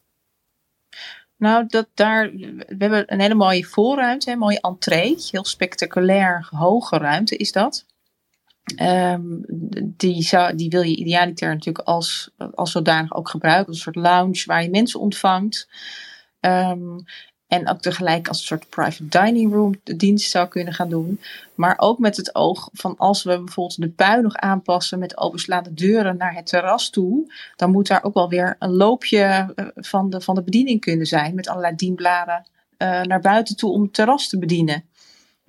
Nou, 1.40 1.66
dat 1.66 1.88
daar, 1.94 2.30
we 2.32 2.76
hebben 2.78 3.12
een 3.12 3.20
hele 3.20 3.34
mooie 3.34 3.64
voorruimte, 3.64 4.30
een 4.30 4.38
mooie 4.38 4.60
entree. 4.60 5.16
Heel 5.30 5.44
spectaculair 5.44 6.48
hoge 6.50 6.98
ruimte 6.98 7.36
is 7.36 7.52
dat. 7.52 7.86
Um, 8.82 9.44
die, 9.96 10.22
zou, 10.22 10.54
die 10.54 10.70
wil 10.70 10.82
je 10.82 10.96
idealiter 10.96 11.48
natuurlijk 11.48 11.86
als, 11.86 12.30
als 12.54 12.70
zodanig 12.70 13.14
ook 13.14 13.28
gebruiken. 13.28 13.72
Een 13.72 13.78
soort 13.78 13.96
lounge 13.96 14.42
waar 14.46 14.62
je 14.62 14.70
mensen 14.70 15.00
ontvangt. 15.00 15.68
Um, 16.40 17.04
en 17.50 17.68
ook 17.68 17.80
tegelijk 17.80 18.28
als 18.28 18.38
een 18.40 18.46
soort 18.46 18.68
private 18.68 19.08
dining 19.08 19.52
room 19.52 19.74
de 19.84 19.96
dienst 19.96 20.30
zou 20.30 20.48
kunnen 20.48 20.74
gaan 20.74 20.88
doen. 20.88 21.20
Maar 21.54 21.74
ook 21.78 21.98
met 21.98 22.16
het 22.16 22.34
oog 22.34 22.68
van 22.72 22.94
als 22.96 23.22
we 23.22 23.38
bijvoorbeeld 23.38 23.80
de 23.80 23.88
pui 23.88 24.22
nog 24.22 24.36
aanpassen 24.36 24.98
met 24.98 25.18
openslaande 25.18 25.74
deuren 25.74 26.16
naar 26.16 26.34
het 26.34 26.46
terras 26.46 26.90
toe. 26.90 27.32
Dan 27.56 27.70
moet 27.70 27.86
daar 27.86 28.04
ook 28.04 28.14
wel 28.14 28.28
weer 28.28 28.56
een 28.58 28.72
loopje 28.72 29.54
van 29.74 30.10
de, 30.10 30.20
van 30.20 30.34
de 30.34 30.42
bediening 30.42 30.80
kunnen 30.80 31.06
zijn. 31.06 31.34
Met 31.34 31.48
allerlei 31.48 31.74
dienbladen 31.76 32.46
uh, 32.78 33.02
naar 33.02 33.20
buiten 33.20 33.56
toe 33.56 33.72
om 33.72 33.82
het 33.82 33.94
terras 33.94 34.28
te 34.28 34.38
bedienen. 34.38 34.84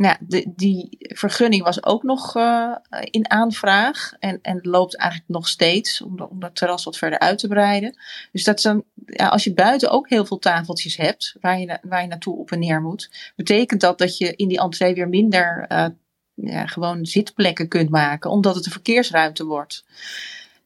Nou, 0.01 0.17
die 0.55 0.97
vergunning 0.99 1.63
was 1.63 1.83
ook 1.83 2.03
nog 2.03 2.35
uh, 2.35 2.75
in 3.01 3.29
aanvraag 3.29 4.13
en, 4.19 4.39
en 4.41 4.59
loopt 4.61 4.97
eigenlijk 4.97 5.29
nog 5.29 5.47
steeds 5.47 6.01
om, 6.01 6.39
dat 6.39 6.55
terras 6.55 6.83
wat 6.83 6.97
verder 6.97 7.19
uit 7.19 7.37
te 7.39 7.47
breiden. 7.47 7.95
Dus 8.31 8.43
dat 8.43 8.61
ja, 9.05 9.27
als 9.27 9.43
je 9.43 9.53
buiten 9.53 9.89
ook 9.89 10.09
heel 10.09 10.25
veel 10.25 10.39
tafeltjes 10.39 10.97
hebt 10.97 11.35
waar 11.41 11.59
je, 11.59 11.77
waar 11.81 12.01
je 12.01 12.07
naartoe 12.07 12.37
op 12.37 12.51
en 12.51 12.59
neer 12.59 12.81
moet, 12.81 13.33
betekent 13.35 13.81
dat 13.81 13.97
dat 13.97 14.17
je 14.17 14.35
in 14.35 14.47
die 14.47 14.59
entree 14.59 14.93
weer 14.93 15.09
minder 15.09 15.65
uh, 15.71 15.85
ja, 16.33 16.67
gewoon 16.67 17.05
zitplekken 17.05 17.67
kunt 17.67 17.89
maken, 17.89 18.29
omdat 18.29 18.55
het 18.55 18.65
een 18.65 18.71
verkeersruimte 18.71 19.45
wordt. 19.45 19.85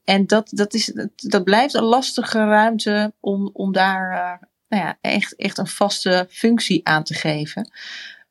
En 0.03 0.27
dat, 0.27 0.49
dat, 0.51 0.73
is, 0.73 0.93
dat, 1.15 1.43
blijft 1.43 1.73
een 1.73 1.83
lastige 1.83 2.38
ruimte 2.38 3.13
om, 3.19 3.49
om 3.53 3.71
daar 3.71 4.11
uh, 4.11 4.47
nou 4.67 4.83
ja, 4.83 4.97
echt, 5.01 5.36
echt 5.36 5.57
een 5.57 5.67
vaste 5.67 6.27
functie 6.29 6.88
aan 6.88 7.03
te 7.03 7.13
geven. 7.13 7.69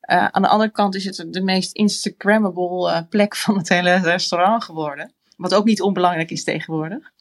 Uh, 0.07 0.25
aan 0.25 0.41
de 0.41 0.47
andere 0.47 0.71
kant 0.71 0.95
is 0.95 1.05
het 1.05 1.25
de 1.29 1.41
meest 1.41 1.73
Instagrammable 1.73 2.91
uh, 2.91 2.99
plek 3.09 3.35
van 3.35 3.57
het 3.57 3.69
hele 3.69 3.95
restaurant 3.95 4.63
geworden. 4.63 5.13
Wat 5.37 5.53
ook 5.53 5.65
niet 5.65 5.81
onbelangrijk 5.81 6.31
is 6.31 6.43
tegenwoordig. 6.43 7.13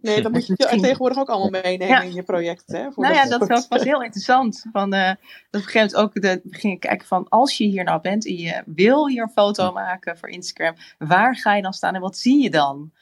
Nee, 0.00 0.22
dat 0.22 0.32
moet 0.32 0.46
je 0.46 0.54
tegenwoordig 0.56 1.18
ook 1.18 1.28
allemaal 1.28 1.62
meenemen 1.62 1.88
ja. 1.88 2.02
in 2.02 2.14
je 2.14 2.22
project. 2.22 2.62
Hè, 2.66 2.88
nou 2.96 3.14
ja, 3.14 3.26
dat 3.26 3.48
was, 3.48 3.68
was 3.68 3.82
heel 3.82 4.02
interessant. 4.02 4.64
Van, 4.72 4.94
uh, 4.94 5.06
dat 5.06 5.16
op 5.16 5.18
een 5.50 5.60
gegeven 5.60 5.80
moment 5.80 5.96
ook 5.96 6.22
de, 6.22 6.40
gingen 6.50 6.78
kijken 6.78 7.06
van 7.06 7.28
als 7.28 7.58
je 7.58 7.64
hier 7.64 7.84
nou 7.84 8.00
bent 8.00 8.26
en 8.26 8.36
je 8.36 8.62
wil 8.66 9.08
hier 9.08 9.22
een 9.22 9.28
foto 9.28 9.72
maken 9.72 10.18
voor 10.18 10.28
Instagram, 10.28 10.74
waar 10.98 11.36
ga 11.36 11.54
je 11.54 11.62
dan 11.62 11.72
staan 11.72 11.94
en 11.94 12.00
wat 12.00 12.16
zie 12.16 12.42
je 12.42 12.50
dan? 12.50 12.92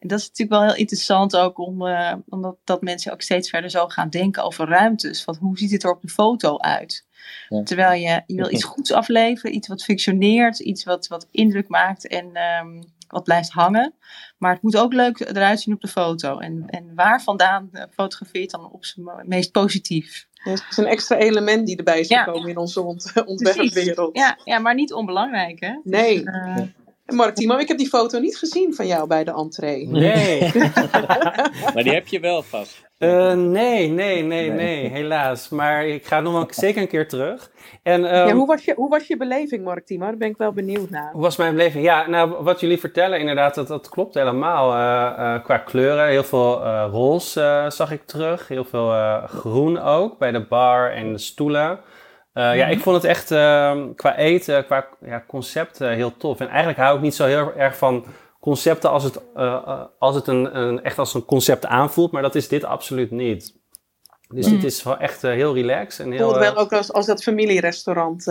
En 0.00 0.08
dat 0.08 0.18
is 0.18 0.28
natuurlijk 0.28 0.60
wel 0.60 0.68
heel 0.68 0.80
interessant 0.80 1.36
ook 1.36 1.58
om, 1.58 1.86
uh, 1.86 2.12
omdat 2.28 2.56
dat 2.64 2.82
mensen 2.82 3.12
ook 3.12 3.22
steeds 3.22 3.50
verder 3.50 3.70
zo 3.70 3.88
gaan 3.88 4.08
denken 4.08 4.44
over 4.44 4.68
ruimtes. 4.68 5.22
Van 5.22 5.36
hoe 5.40 5.58
ziet 5.58 5.70
het 5.70 5.82
er 5.82 5.90
op 5.90 6.02
de 6.02 6.08
foto 6.08 6.58
uit? 6.58 7.06
Ja. 7.48 7.62
Terwijl 7.62 8.00
je, 8.00 8.22
je 8.26 8.36
wil 8.36 8.50
iets 8.50 8.64
goeds 8.64 8.92
afleveren, 8.92 9.54
iets 9.54 9.68
wat 9.68 9.84
functioneert, 9.84 10.58
iets 10.58 10.84
wat, 10.84 11.06
wat 11.06 11.28
indruk 11.30 11.68
maakt 11.68 12.06
en 12.06 12.36
um, 12.62 12.82
wat 13.08 13.24
blijft 13.24 13.50
hangen. 13.50 13.94
Maar 14.38 14.52
het 14.52 14.62
moet 14.62 14.76
ook 14.76 14.92
leuk 14.92 15.20
eruit 15.20 15.60
zien 15.60 15.74
op 15.74 15.80
de 15.80 15.88
foto. 15.88 16.38
En, 16.38 16.64
en 16.66 16.94
waar 16.94 17.22
vandaan 17.22 17.70
fotografeert 17.90 18.50
dan 18.50 18.70
op 18.70 18.84
zijn 18.84 19.06
meest 19.24 19.52
positief? 19.52 20.28
Ja, 20.44 20.50
het 20.50 20.66
is 20.70 20.76
een 20.76 20.86
extra 20.86 21.16
element 21.16 21.66
die 21.66 21.76
erbij 21.76 22.00
is 22.00 22.08
gekomen 22.08 22.48
in 22.48 22.56
onze 22.56 22.80
ont 22.80 23.12
ontwerpwereld. 23.24 24.16
Ja, 24.16 24.38
ja, 24.44 24.58
maar 24.58 24.74
niet 24.74 24.92
onbelangrijk 24.92 25.60
hè? 25.60 25.80
Nee. 25.84 26.24
Dus, 26.24 26.68
uh, 27.10 27.16
Mark 27.16 27.34
Timo, 27.34 27.56
ik 27.56 27.68
heb 27.68 27.78
die 27.78 27.88
foto 27.88 28.18
niet 28.18 28.36
gezien 28.36 28.74
van 28.74 28.86
jou 28.86 29.06
bij 29.06 29.24
de 29.24 29.32
entree. 29.32 29.88
Nee. 29.88 30.50
maar 31.74 31.82
die 31.82 31.92
heb 31.92 32.06
je 32.06 32.20
wel 32.20 32.42
vast. 32.42 32.88
Uh, 32.98 33.32
nee, 33.32 33.88
nee, 33.88 34.22
nee, 34.22 34.50
nee, 34.50 34.88
helaas. 34.88 35.48
Maar 35.48 35.86
ik 35.86 36.06
ga 36.06 36.20
nog 36.20 36.32
wel 36.32 36.46
zeker 36.50 36.82
een 36.82 36.88
keer 36.88 37.08
terug. 37.08 37.50
En, 37.82 38.04
um, 38.04 38.26
ja, 38.26 38.34
hoe, 38.34 38.46
was 38.46 38.64
je, 38.64 38.74
hoe 38.76 38.88
was 38.88 39.06
je 39.06 39.16
beleving, 39.16 39.64
Mark 39.64 39.86
Timo? 39.86 40.04
Daar 40.04 40.16
ben 40.16 40.28
ik 40.28 40.36
wel 40.36 40.52
benieuwd 40.52 40.90
naar. 40.90 41.12
Hoe 41.12 41.22
was 41.22 41.36
mijn 41.36 41.54
beleving? 41.54 41.84
Ja, 41.84 42.08
nou, 42.08 42.42
wat 42.42 42.60
jullie 42.60 42.78
vertellen, 42.78 43.18
inderdaad, 43.18 43.54
dat, 43.54 43.68
dat 43.68 43.88
klopt 43.88 44.14
helemaal. 44.14 44.72
Uh, 44.72 45.18
uh, 45.18 45.44
qua 45.44 45.58
kleuren, 45.58 46.08
heel 46.08 46.24
veel 46.24 46.62
roze 46.86 47.66
zag 47.68 47.92
ik 47.92 48.02
terug. 48.06 48.48
Heel 48.48 48.64
veel 48.64 48.92
groen 49.26 49.78
ook, 49.78 50.18
bij 50.18 50.30
de 50.30 50.46
bar 50.46 50.90
en 50.90 51.12
de 51.12 51.18
stoelen. 51.18 51.80
Uh, 52.40 52.56
ja, 52.56 52.66
ik 52.66 52.80
vond 52.80 52.96
het 52.96 53.04
echt 53.04 53.30
uh, 53.30 53.82
qua 53.96 54.16
eten, 54.16 54.64
qua 54.64 54.86
ja, 55.00 55.24
concept 55.26 55.80
uh, 55.80 55.88
heel 55.88 56.16
tof. 56.16 56.40
En 56.40 56.48
eigenlijk 56.48 56.78
hou 56.78 56.96
ik 56.96 57.02
niet 57.02 57.14
zo 57.14 57.24
heel 57.24 57.52
erg 57.56 57.76
van 57.76 58.04
concepten 58.40 58.90
als 58.90 59.04
het, 59.04 59.20
als 59.98 60.14
het 60.14 60.26
een, 60.26 60.58
een, 60.58 60.82
echt 60.82 60.98
als 60.98 61.14
een 61.14 61.24
concept 61.24 61.66
aanvoelt, 61.66 62.12
maar 62.12 62.22
dat 62.22 62.34
is 62.34 62.48
dit 62.48 62.64
absoluut 62.64 63.10
niet. 63.10 63.54
Dus 64.28 64.46
mm. 64.46 64.52
dit 64.52 64.64
is 64.64 64.82
wel 64.82 64.98
echt 64.98 65.22
heel 65.22 65.54
relaxed. 65.54 66.06
En 66.06 66.12
heel, 66.12 66.28
voelt 66.28 66.38
wel 66.38 66.56
ook 66.56 66.72
als, 66.72 66.92
als 66.92 67.06
dat 67.06 67.22
familierestaurant 67.22 68.24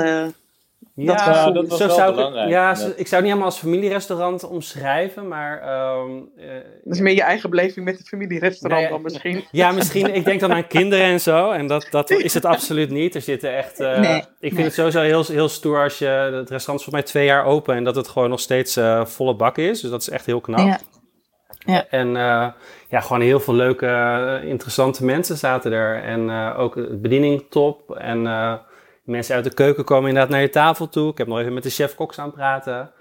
dat, 1.05 1.19
ja, 1.19 1.51
dat 1.51 1.67
was 1.67 1.79
zo 1.79 1.87
wel 1.87 1.95
zou 1.95 2.15
belangrijk. 2.15 2.45
Ik, 2.45 2.51
ja, 2.51 2.69
ik 2.71 2.77
zou 2.77 2.89
het 2.95 3.09
niet 3.09 3.11
helemaal 3.11 3.45
als 3.45 3.57
familierestaurant 3.57 4.43
omschrijven, 4.43 5.27
maar... 5.27 5.81
Um, 5.97 6.29
uh, 6.37 6.45
dat 6.83 6.93
is 6.93 6.99
meer 6.99 7.13
je 7.13 7.21
eigen 7.21 7.49
beleving 7.49 7.85
met 7.85 7.97
het 7.97 8.07
familierestaurant 8.07 8.81
nee, 8.81 8.91
dan 8.91 9.01
misschien. 9.01 9.43
Ja, 9.51 9.71
misschien. 9.71 10.15
Ik 10.15 10.25
denk 10.25 10.39
dan 10.39 10.53
aan 10.53 10.67
kinderen 10.77 11.05
en 11.05 11.19
zo. 11.19 11.51
En 11.51 11.67
dat, 11.67 11.87
dat 11.89 12.09
is 12.27 12.33
het 12.33 12.45
absoluut 12.45 12.89
niet. 12.89 13.15
Er 13.15 13.21
zitten 13.21 13.55
echt... 13.55 13.79
Uh, 13.79 13.99
nee, 13.99 14.17
ik 14.17 14.25
vind 14.39 14.53
nee. 14.53 14.63
het 14.63 14.73
sowieso 14.73 15.01
heel, 15.01 15.25
heel 15.25 15.49
stoer 15.49 15.83
als 15.83 15.97
je... 15.97 16.05
Het 16.05 16.49
restaurant 16.49 16.59
is 16.59 16.65
volgens 16.65 16.89
mij 16.89 17.03
twee 17.03 17.25
jaar 17.25 17.45
open 17.45 17.75
en 17.75 17.83
dat 17.83 17.95
het 17.95 18.07
gewoon 18.07 18.29
nog 18.29 18.39
steeds 18.39 18.77
uh, 18.77 19.05
volle 19.05 19.35
bak 19.35 19.57
is. 19.57 19.81
Dus 19.81 19.89
dat 19.89 20.01
is 20.01 20.09
echt 20.09 20.25
heel 20.25 20.41
knap. 20.41 20.67
Ja. 20.67 20.79
Ja. 21.65 21.85
En 21.89 22.07
uh, 22.07 22.47
ja, 22.89 22.99
gewoon 22.99 23.21
heel 23.21 23.39
veel 23.39 23.53
leuke, 23.53 24.41
interessante 24.43 25.05
mensen 25.05 25.37
zaten 25.37 25.71
er. 25.71 26.03
En 26.03 26.27
uh, 26.27 26.59
ook 26.59 26.75
de 26.75 26.97
bediening 26.97 27.45
top. 27.49 27.95
En 27.95 28.23
uh, 28.23 28.53
mensen 29.09 29.35
uit 29.35 29.43
de 29.43 29.53
keuken 29.53 29.83
komen 29.83 30.07
inderdaad 30.07 30.31
naar 30.31 30.41
je 30.41 30.49
tafel 30.49 30.89
toe. 30.89 31.11
Ik 31.11 31.17
heb 31.17 31.27
nog 31.27 31.39
even 31.39 31.53
met 31.53 31.63
de 31.63 31.69
chef-koks 31.69 32.19
aan 32.19 32.31
praten. 32.31 32.91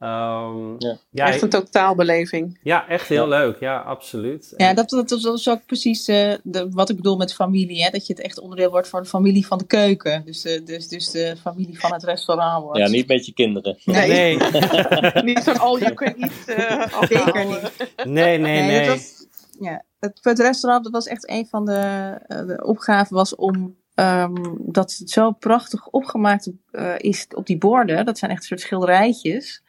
Um, 0.00 0.74
ja. 0.78 0.98
ja. 1.10 1.26
echt 1.26 1.42
een 1.42 1.48
totaalbeleving. 1.48 2.58
Ja, 2.62 2.88
echt 2.88 3.08
heel 3.08 3.28
ja. 3.30 3.38
leuk. 3.38 3.60
Ja, 3.60 3.78
absoluut. 3.80 4.54
Ja, 4.56 4.74
dat, 4.74 4.88
dat, 4.88 5.08
dat 5.08 5.38
is 5.38 5.48
ook 5.48 5.66
precies 5.66 6.08
uh, 6.08 6.34
de, 6.42 6.68
wat 6.70 6.90
ik 6.90 6.96
bedoel 6.96 7.16
met 7.16 7.34
familie. 7.34 7.82
Hè? 7.82 7.90
Dat 7.90 8.06
je 8.06 8.12
het 8.12 8.22
echt 8.22 8.40
onderdeel 8.40 8.70
wordt 8.70 8.88
van 8.88 9.02
de 9.02 9.08
familie 9.08 9.46
van 9.46 9.58
de 9.58 9.66
keuken. 9.66 10.24
Dus, 10.24 10.44
uh, 10.44 10.64
dus, 10.64 10.88
dus 10.88 11.10
de 11.10 11.36
familie 11.42 11.80
van 11.80 11.92
het 11.92 12.04
restaurant 12.04 12.62
wordt. 12.62 12.78
Ja, 12.78 12.88
niet 12.88 13.08
met 13.08 13.26
je 13.26 13.32
kinderen. 13.32 13.78
Nee. 13.84 14.08
nee. 14.08 14.36
niet 15.34 15.42
zo'n 15.42 15.58
all 15.58 15.78
you 15.78 15.94
can 15.94 16.14
eat 16.14 16.58
uh, 16.58 17.02
Zeker 17.02 17.46
niet. 17.46 17.72
Nee, 18.04 18.38
nee, 18.38 18.38
nee. 18.38 18.62
nee. 18.62 18.78
Het, 18.78 18.88
was, 18.88 19.26
ja, 19.60 19.84
het, 20.00 20.18
het 20.22 20.38
restaurant 20.38 20.84
dat 20.84 20.92
was 20.92 21.06
echt 21.06 21.30
een 21.30 21.46
van 21.46 21.64
de, 21.64 22.12
de 22.28 22.64
opgaven 22.64 23.16
was 23.16 23.34
om 23.34 23.76
Um, 24.00 24.56
dat 24.58 24.96
het 24.98 25.10
zo 25.10 25.30
prachtig 25.30 25.86
opgemaakt 25.86 26.50
uh, 26.72 26.94
is 26.98 27.26
op 27.34 27.46
die 27.46 27.58
borden. 27.58 28.06
Dat 28.06 28.18
zijn 28.18 28.30
echt 28.30 28.40
een 28.40 28.46
soort 28.46 28.60
schilderijtjes. 28.60 29.62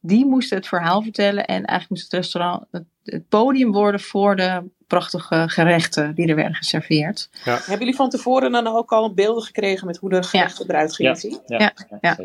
Die 0.00 0.26
moesten 0.26 0.56
het 0.56 0.66
verhaal 0.66 1.02
vertellen. 1.02 1.44
En 1.44 1.54
eigenlijk 1.54 1.90
moest 1.90 2.02
het 2.02 2.12
restaurant 2.12 2.64
het, 2.70 2.84
het 3.04 3.28
podium 3.28 3.72
worden 3.72 4.00
voor 4.00 4.36
de 4.36 4.62
prachtige 4.86 5.44
gerechten 5.48 6.14
die 6.14 6.26
er 6.26 6.34
werden 6.34 6.54
geserveerd. 6.54 7.28
Ja. 7.44 7.54
Hebben 7.54 7.78
jullie 7.78 7.96
van 7.96 8.10
tevoren 8.10 8.52
dan 8.52 8.66
ook 8.66 8.92
al 8.92 9.14
beelden 9.14 9.42
gekregen 9.42 9.86
met 9.86 9.96
hoe 9.96 10.10
de 10.10 10.22
gerechten 10.22 10.66
ja. 10.66 10.72
eruit 10.72 10.94
gingen 10.94 11.16
zien? 11.16 11.40
Ja, 11.46 11.58
ja. 11.58 11.98
ja. 12.00 12.16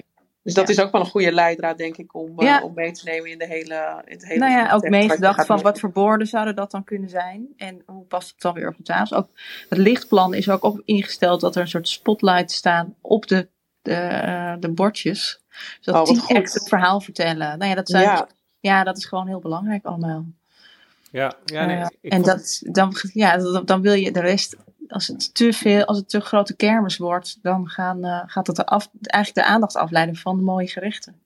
Dus 0.43 0.53
dat 0.53 0.69
is 0.69 0.79
ook 0.79 0.91
wel 0.91 1.01
een 1.01 1.07
goede 1.07 1.31
leidraad, 1.31 1.77
denk 1.77 1.97
ik, 1.97 2.15
om, 2.15 2.41
uh, 2.41 2.63
om 2.63 2.73
mee 2.75 2.91
te 2.91 3.05
nemen 3.05 3.29
in, 3.29 3.37
de 3.37 3.45
hele, 3.45 4.01
in 4.05 4.13
het 4.13 4.25
hele. 4.25 4.39
Nou 4.39 4.51
ja, 4.51 4.71
ook 4.71 4.89
meegedacht 4.89 5.45
van 5.45 5.61
wat 5.61 5.79
voor 5.79 5.91
borden 5.91 6.27
zouden 6.27 6.55
dat 6.55 6.71
dan 6.71 6.83
kunnen 6.83 7.09
zijn 7.09 7.47
en 7.57 7.83
hoe 7.85 8.05
past 8.05 8.29
het 8.29 8.41
dan 8.41 8.53
weer 8.53 8.67
op 8.67 8.77
de 8.77 8.83
tafel. 8.83 9.17
Ook 9.17 9.29
het 9.69 9.77
lichtplan 9.77 10.33
is 10.33 10.49
ook, 10.49 10.65
ook 10.65 10.81
ingesteld 10.85 11.41
dat 11.41 11.55
er 11.55 11.61
een 11.61 11.67
soort 11.67 11.87
spotlight 11.87 12.51
staan 12.51 12.95
op 13.01 13.27
de, 13.27 13.49
de, 13.81 14.21
uh, 14.25 14.53
de 14.59 14.71
bordjes. 14.71 15.41
Zodat 15.79 16.09
oh, 16.09 16.13
die 16.13 16.37
echt 16.37 16.53
het 16.53 16.67
verhaal 16.67 17.01
vertellen. 17.01 17.57
Nou 17.57 17.69
ja, 17.69 17.75
dat, 17.75 17.89
zijn, 17.89 18.03
ja. 18.03 18.27
ja. 18.59 18.83
dat 18.83 18.97
is 18.97 19.05
gewoon 19.05 19.27
heel 19.27 19.39
belangrijk 19.39 19.85
allemaal. 19.85 20.25
Ja, 21.11 21.33
ja 21.45 21.65
nee, 21.65 21.77
uh, 21.77 21.87
en 22.01 22.21
dat, 22.21 22.61
dan, 22.63 22.93
ja, 23.13 23.37
dan, 23.37 23.65
dan 23.65 23.81
wil 23.81 23.93
je 23.93 24.11
de 24.11 24.19
rest 24.19 24.57
als 24.91 25.07
het 25.07 25.35
te 25.35 25.53
veel, 25.53 25.85
als 25.85 25.97
het 25.97 26.09
te 26.09 26.19
grote 26.19 26.55
kermis 26.55 26.97
wordt, 26.97 27.39
dan 27.41 27.69
gaan, 27.69 28.05
uh, 28.05 28.21
gaat 28.25 28.45
dat 28.45 28.65
af, 28.65 28.89
eigenlijk 29.01 29.47
de 29.47 29.53
aandacht 29.53 29.75
afleiden 29.75 30.15
van 30.15 30.37
de 30.37 30.43
mooie 30.43 30.67
gerechten. 30.67 31.19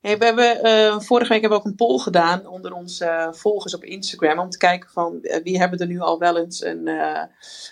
We 0.00 0.16
hebben, 0.18 0.66
uh, 0.66 1.00
vorige 1.00 1.32
week 1.32 1.40
hebben 1.40 1.58
we 1.58 1.64
ook 1.64 1.70
een 1.70 1.86
poll 1.86 1.98
gedaan 1.98 2.46
onder 2.46 2.72
onze 2.72 3.04
uh, 3.04 3.32
volgers 3.32 3.74
op 3.74 3.84
Instagram. 3.84 4.38
Om 4.38 4.50
te 4.50 4.58
kijken 4.58 4.90
van 4.90 5.18
wie 5.42 5.58
hebben 5.58 5.78
er 5.78 5.86
nu 5.86 6.00
al 6.00 6.18
wel 6.18 6.38
eens 6.38 6.64
een, 6.64 6.88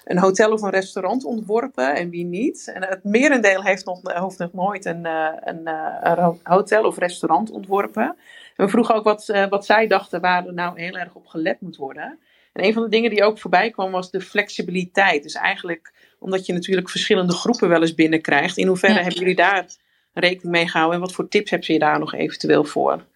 een 0.05 0.19
hotel 0.19 0.53
of 0.53 0.63
een 0.63 0.71
restaurant 0.71 1.25
ontworpen 1.25 1.95
en 1.95 2.11
wie 2.11 2.25
niet. 2.25 2.71
En 2.75 2.85
het 2.85 3.05
merendeel 3.05 3.63
heeft 3.63 3.85
nog, 3.85 4.01
heeft 4.03 4.39
nog 4.39 4.53
nooit 4.53 4.85
een, 4.85 5.05
een, 5.05 6.39
hotel 6.43 6.85
of 6.85 6.99
restaurant 6.99 7.51
ontworpen. 7.51 8.17
En 8.57 8.65
we 8.65 8.69
vroegen 8.69 8.95
ook 8.95 9.05
wat, 9.05 9.47
wat 9.49 9.67
zij 9.67 9.87
dachten 9.87 10.21
waar 10.21 10.47
er 10.47 10.55
nou 10.55 10.81
heel 10.81 10.95
erg 10.95 11.15
op 11.15 11.27
gelet 11.27 11.61
moet 11.61 11.77
worden. 11.77 12.19
En 12.53 12.65
een 12.65 12.73
van 12.73 12.83
de 12.83 12.89
dingen 12.89 13.11
die 13.11 13.25
ook 13.25 13.39
voorbij 13.39 13.71
kwam 13.71 13.91
was 13.91 14.11
de 14.11 14.21
flexibiliteit. 14.21 15.23
Dus 15.23 15.35
eigenlijk 15.35 15.93
omdat 16.19 16.47
je 16.47 16.53
natuurlijk 16.53 16.91
verschillende 16.91 17.33
groepen 17.33 17.69
wel 17.69 17.81
eens 17.81 17.95
binnenkrijgt. 17.95 18.57
In 18.57 18.67
hoeverre 18.67 19.01
hebben 19.01 19.19
jullie 19.19 19.35
daar 19.35 19.67
rekening 20.13 20.57
mee 20.57 20.69
gehouden 20.69 21.01
en 21.01 21.05
wat 21.05 21.15
voor 21.15 21.29
tips 21.29 21.51
heb 21.51 21.65
je 21.65 21.79
daar 21.79 21.99
nog 21.99 22.15
eventueel 22.15 22.65
voor? 22.65 23.07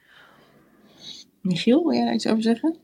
Michiel, 1.41 1.82
wil 1.82 1.97
jij 1.97 2.05
daar 2.05 2.14
iets 2.14 2.26
over 2.26 2.43
zeggen? 2.43 2.78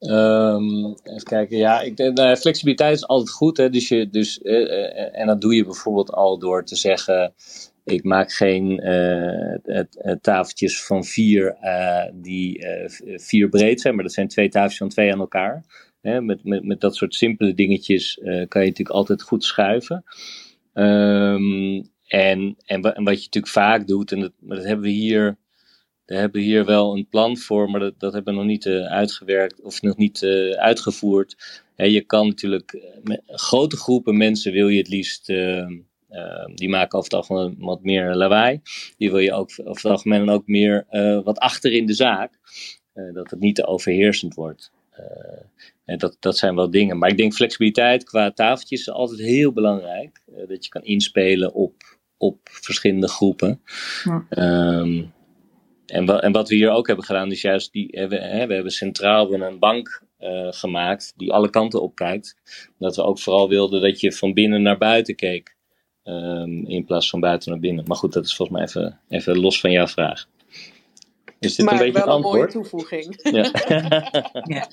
Um, 0.00 0.94
even 1.02 1.22
kijken, 1.22 1.56
ja, 1.56 1.80
ik, 1.80 1.98
nou, 1.98 2.36
flexibiliteit 2.36 2.96
is 2.96 3.06
altijd 3.06 3.30
goed. 3.30 3.56
Hè? 3.56 3.70
Dus 3.70 3.88
je, 3.88 4.08
dus, 4.10 4.40
uh, 4.42 5.18
en 5.18 5.26
dat 5.26 5.40
doe 5.40 5.54
je 5.54 5.64
bijvoorbeeld 5.64 6.12
al 6.12 6.38
door 6.38 6.64
te 6.64 6.76
zeggen: 6.76 7.34
ik 7.90 8.04
maak 8.04 8.32
geen 8.32 8.86
uh, 8.86 10.12
tafeltjes 10.20 10.84
van 10.84 11.04
vier 11.04 11.56
uh, 11.62 12.04
die 12.14 12.66
vier 13.16 13.48
breed 13.48 13.80
zijn, 13.80 13.94
maar 13.94 14.04
dat 14.04 14.12
zijn 14.12 14.28
twee 14.28 14.48
tafeltjes 14.48 14.78
van 14.78 14.88
twee 14.88 15.12
aan 15.12 15.20
elkaar. 15.20 15.64
Hè? 16.00 16.20
Met, 16.20 16.44
met, 16.44 16.64
met 16.64 16.80
dat 16.80 16.96
soort 16.96 17.14
simpele 17.14 17.54
dingetjes 17.54 18.20
kan 18.22 18.62
je 18.62 18.68
natuurlijk 18.68 18.90
altijd 18.90 19.22
goed 19.22 19.44
schuiven. 19.44 20.04
Um, 20.74 21.90
en, 22.06 22.56
en, 22.64 22.82
en, 22.82 23.04
wat 23.04 23.18
je 23.18 23.24
natuurlijk 23.24 23.48
vaak 23.48 23.86
doet, 23.86 24.12
en 24.12 24.20
dat, 24.20 24.32
dat 24.40 24.64
hebben 24.64 24.84
we 24.84 24.92
hier 24.92 25.38
daar 26.04 26.18
hebben 26.18 26.40
we 26.40 26.46
hier 26.46 26.64
wel 26.64 26.96
een 26.96 27.08
plan 27.08 27.36
voor, 27.36 27.70
maar 27.70 27.80
dat, 27.80 28.00
dat 28.00 28.12
hebben 28.12 28.32
we 28.32 28.38
nog 28.38 28.48
niet 28.48 28.66
uitgewerkt 28.66 29.60
of 29.60 29.82
nog 29.82 29.96
niet 29.96 30.24
uitgevoerd. 30.56 31.62
Je 31.76 32.00
kan 32.00 32.26
natuurlijk, 32.26 32.92
met 33.02 33.22
grote 33.26 33.76
groepen 33.76 34.16
mensen 34.16 34.52
wil 34.52 34.68
je 34.68 34.78
het 34.78 34.88
liefst, 34.88 35.28
uh, 35.28 35.66
die 36.54 36.68
maken 36.68 36.98
over 36.98 37.10
het 37.10 37.28
algemeen 37.28 37.56
wat 37.58 37.82
meer 37.82 38.14
lawaai. 38.14 38.60
Die 38.96 39.10
wil 39.10 39.20
je 39.20 39.32
ook 39.32 39.50
over 39.58 39.82
het 39.82 39.84
algemeen 39.84 40.30
ook 40.30 40.46
meer 40.46 40.86
wat 41.24 41.38
achter 41.38 41.72
in 41.72 41.86
de 41.86 41.94
zaak, 41.94 42.38
dat 43.12 43.30
het 43.30 43.40
niet 43.40 43.54
te 43.54 43.66
overheersend 43.66 44.34
wordt. 44.34 44.72
en 45.84 45.98
dat, 45.98 46.16
dat 46.20 46.38
zijn 46.38 46.54
wel 46.54 46.70
dingen. 46.70 46.98
Maar 46.98 47.10
ik 47.10 47.16
denk 47.16 47.34
flexibiliteit 47.34 48.04
qua 48.04 48.30
tafeltjes 48.30 48.80
is 48.80 48.90
altijd 48.90 49.20
heel 49.20 49.52
belangrijk. 49.52 50.22
dat 50.48 50.64
je 50.64 50.70
kan 50.70 50.82
inspelen 50.82 51.54
op, 51.54 51.98
op 52.16 52.38
verschillende 52.42 53.08
groepen. 53.08 53.60
Ja. 54.04 54.26
Um, 54.80 55.12
en, 55.88 56.06
wa 56.06 56.20
en, 56.20 56.32
wat 56.32 56.48
we 56.48 56.54
hier 56.54 56.70
ook 56.70 56.86
hebben 56.86 57.04
gedaan, 57.04 57.30
is 57.30 57.40
juist 57.40 57.72
die, 57.72 57.88
hè, 57.90 58.08
we, 58.08 58.16
hè, 58.16 58.46
we 58.46 58.54
hebben 58.54 58.72
centraal 58.72 59.34
een 59.34 59.58
bank 59.58 60.02
uh, 60.20 60.48
gemaakt 60.50 61.12
die 61.16 61.32
alle 61.32 61.50
kanten 61.50 61.82
op 61.82 61.94
kijkt. 61.94 62.36
Omdat 62.78 62.96
we 62.96 63.02
ook 63.02 63.18
vooral 63.18 63.48
wilden 63.48 63.80
dat 63.80 64.00
je 64.00 64.12
van 64.12 64.32
binnen 64.32 64.62
naar 64.62 64.78
buiten 64.78 65.14
keek. 65.14 65.56
Um, 66.08 66.66
in 66.66 66.84
plaats 66.84 67.10
van 67.10 67.20
buiten 67.20 67.50
naar 67.50 67.60
binnen. 67.60 67.84
Maar 67.86 67.96
goed, 67.96 68.12
dat 68.12 68.24
is 68.24 68.36
volgens 68.36 68.58
mij 68.58 68.66
even, 68.66 69.00
even 69.08 69.40
los 69.40 69.60
van 69.60 69.70
jouw 69.70 69.86
vraag. 69.86 70.26
Is 71.38 71.54
dit 71.54 71.66
maar 71.66 71.74
een 71.74 71.92
beetje 71.92 72.04
wel 72.04 72.16
een 72.16 72.20
mooie 72.20 72.46
toevoeging. 72.46 73.18
Ja. 73.36 73.50
ja. 74.54 74.68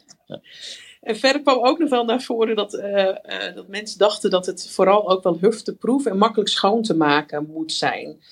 En 1.01 1.15
verder 1.15 1.41
kwam 1.41 1.65
ook 1.65 1.79
nog 1.79 1.89
wel 1.89 2.05
naar 2.05 2.21
voren 2.21 2.55
dat, 2.55 2.73
uh, 2.73 2.83
uh, 2.83 3.55
dat 3.55 3.67
mensen 3.67 3.97
dachten 3.97 4.29
dat 4.29 4.45
het 4.45 4.69
vooral 4.69 5.09
ook 5.09 5.23
wel 5.23 5.37
hufteproef 5.39 6.05
en 6.05 6.17
makkelijk 6.17 6.49
schoon 6.49 6.81
te 6.81 6.95
maken 6.95 7.49
moet 7.51 7.71
zijn. 7.71 8.23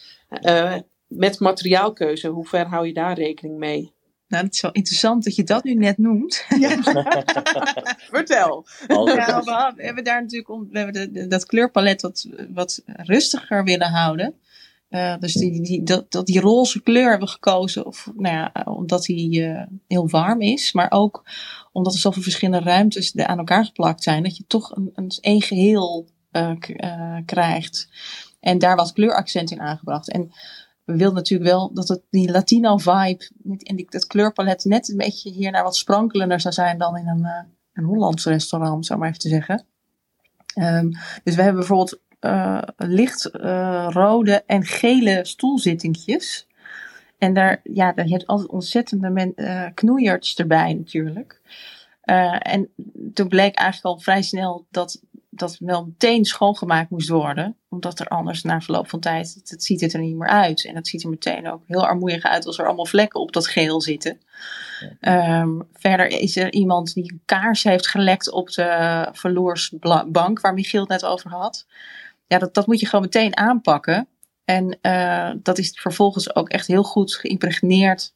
Uh, 0.42 0.76
met 1.08 1.40
materiaalkeuze, 1.40 2.28
hoe 2.28 2.48
ver 2.48 2.66
hou 2.66 2.88
je 2.88 2.94
daar 2.94 3.18
rekening 3.18 3.58
mee? 3.58 3.93
Nou, 4.34 4.46
het 4.46 4.54
is 4.54 4.62
wel 4.62 4.72
interessant 4.72 5.24
dat 5.24 5.36
je 5.36 5.44
dat 5.44 5.64
nu 5.64 5.74
net 5.74 5.98
noemt. 5.98 6.46
Ja. 6.60 6.70
Vertel. 8.12 8.66
Ja, 8.88 9.44
we, 9.76 9.84
hebben 9.84 10.04
daar 10.04 10.22
natuurlijk 10.22 10.48
we 10.72 10.80
hebben 10.80 11.14
de, 11.14 11.28
dat 11.28 11.46
kleurpalet 11.46 12.02
wat, 12.02 12.28
wat 12.50 12.82
rustiger 12.86 13.64
willen 13.64 13.90
houden. 13.90 14.34
Uh, 14.90 15.18
dus 15.20 15.34
die, 15.34 15.62
die, 15.62 15.84
dat, 15.84 16.12
dat 16.12 16.26
die 16.26 16.40
roze 16.40 16.82
kleur 16.82 17.10
hebben 17.10 17.28
we 17.28 17.34
gekozen, 17.34 17.86
of, 17.86 18.12
nou 18.16 18.36
ja, 18.36 18.64
omdat 18.64 19.04
die 19.04 19.42
uh, 19.42 19.64
heel 19.88 20.10
warm 20.10 20.42
is, 20.42 20.74
maar 20.74 20.92
ook 20.92 21.24
omdat 21.72 21.94
er 21.94 22.00
zoveel 22.00 22.22
verschillende 22.22 22.66
ruimtes 22.66 23.16
aan 23.16 23.38
elkaar 23.38 23.66
geplakt 23.66 24.04
zijn, 24.04 24.24
dat 24.24 24.38
je 24.38 24.44
toch 24.48 24.76
een, 24.76 24.92
een 24.94 25.12
één 25.22 25.42
geheel 25.42 26.08
uh, 26.32 27.18
krijgt. 27.26 27.90
En 28.40 28.58
daar 28.58 28.76
wat 28.76 28.94
kleuraccent 28.94 29.52
in 29.52 29.62
aangebracht. 29.62 30.12
En 30.12 30.32
we 30.86 30.96
wilden 30.96 31.16
natuurlijk 31.16 31.50
wel 31.50 31.74
dat 31.74 31.88
het 31.88 32.02
die 32.10 32.32
Latino 32.32 32.78
vibe 32.78 33.30
en 33.44 33.86
dat 33.90 34.08
kleurpalet 34.08 34.64
net 34.66 34.90
een 34.90 34.98
beetje 34.98 35.32
hier 35.32 35.52
naar 35.52 35.64
wat 35.64 35.76
sprankelender 35.76 36.40
zou 36.40 36.54
zijn 36.54 36.78
dan 36.78 36.98
in 36.98 37.08
een, 37.08 37.20
uh, 37.20 37.42
een 37.74 37.84
Hollands 37.84 38.26
restaurant, 38.26 38.86
zou 38.86 39.00
maar 39.00 39.08
even 39.08 39.20
te 39.20 39.30
zeggen. 39.30 39.66
Um, 40.60 40.92
dus 41.24 41.36
we 41.36 41.42
hebben 41.42 41.60
bijvoorbeeld 41.60 42.00
uh, 42.22 42.62
licht 42.78 43.30
uh, 43.34 43.88
rode 43.90 44.44
en 44.46 44.64
gele 44.64 45.20
stoelzittingjes. 45.26 46.48
En 47.18 47.34
daar, 47.34 47.60
ja, 47.64 47.92
daar 47.92 48.06
heeft 48.06 48.28
altijd 48.28 48.50
ontzettende 48.50 49.10
men, 49.10 49.34
knoeiertjes 49.74 50.36
erbij 50.36 50.74
natuurlijk. 50.74 51.42
en 52.40 52.70
toen 53.14 53.28
bleek 53.28 53.56
eigenlijk 53.56 53.96
al 53.96 54.00
vrij 54.00 54.22
snel 54.22 54.66
dat 54.70 55.02
dat 55.36 55.58
wel 55.60 55.86
meteen 55.86 56.26
schoongemaakt 56.26 56.90
moest 56.90 57.10
worden. 57.10 57.58
Omdat 57.70 58.00
er 58.00 58.08
anders 58.08 58.44
na 58.44 58.62
verloop 58.62 58.90
van 58.90 59.00
tijd, 59.00 59.34
het, 59.34 59.50
het, 59.50 59.64
ziet 59.64 59.82
het 59.82 59.94
er 59.94 60.00
niet 60.00 60.16
meer 60.16 60.28
uit. 60.28 60.66
En 60.66 60.74
dat 60.74 60.88
ziet 60.88 61.04
er 61.04 61.10
meteen 61.10 61.52
ook 61.52 61.62
heel 61.68 61.86
armoeig 61.86 62.24
uit 62.24 62.46
als 62.46 62.58
er 62.58 62.66
allemaal 62.66 62.86
vlekken 62.86 63.20
op 63.20 63.32
dat 63.32 63.48
geel 63.48 63.82
zitten. 63.82 64.22
Um, 65.02 65.68
verder 65.74 66.08
is 66.08 66.36
er 66.36 66.52
iemand 66.52 66.94
die 66.94 67.12
een 67.12 67.22
kaars 67.26 67.64
heeft 67.64 67.88
gelekt 67.88 68.32
op 68.32 68.52
de 68.52 69.08
verloersbank, 69.12 70.42
waar 70.42 70.54
Michiel 70.54 70.80
het 70.80 70.90
net 70.90 71.06
over 71.06 71.30
had. 71.30 71.66
Ja, 72.28 72.38
dat, 72.38 72.54
dat 72.54 72.68
moet 72.68 72.80
je 72.80 72.86
gewoon 72.86 73.06
meteen 73.06 73.38
aanpakken. 73.38 74.08
En 74.46 74.78
uh, 74.82 75.32
dat 75.36 75.58
is 75.58 75.80
vervolgens 75.82 76.36
ook 76.36 76.50
echt 76.50 76.68
heel 76.68 76.84
goed 76.84 77.16
geïmpregneerd 77.16 78.14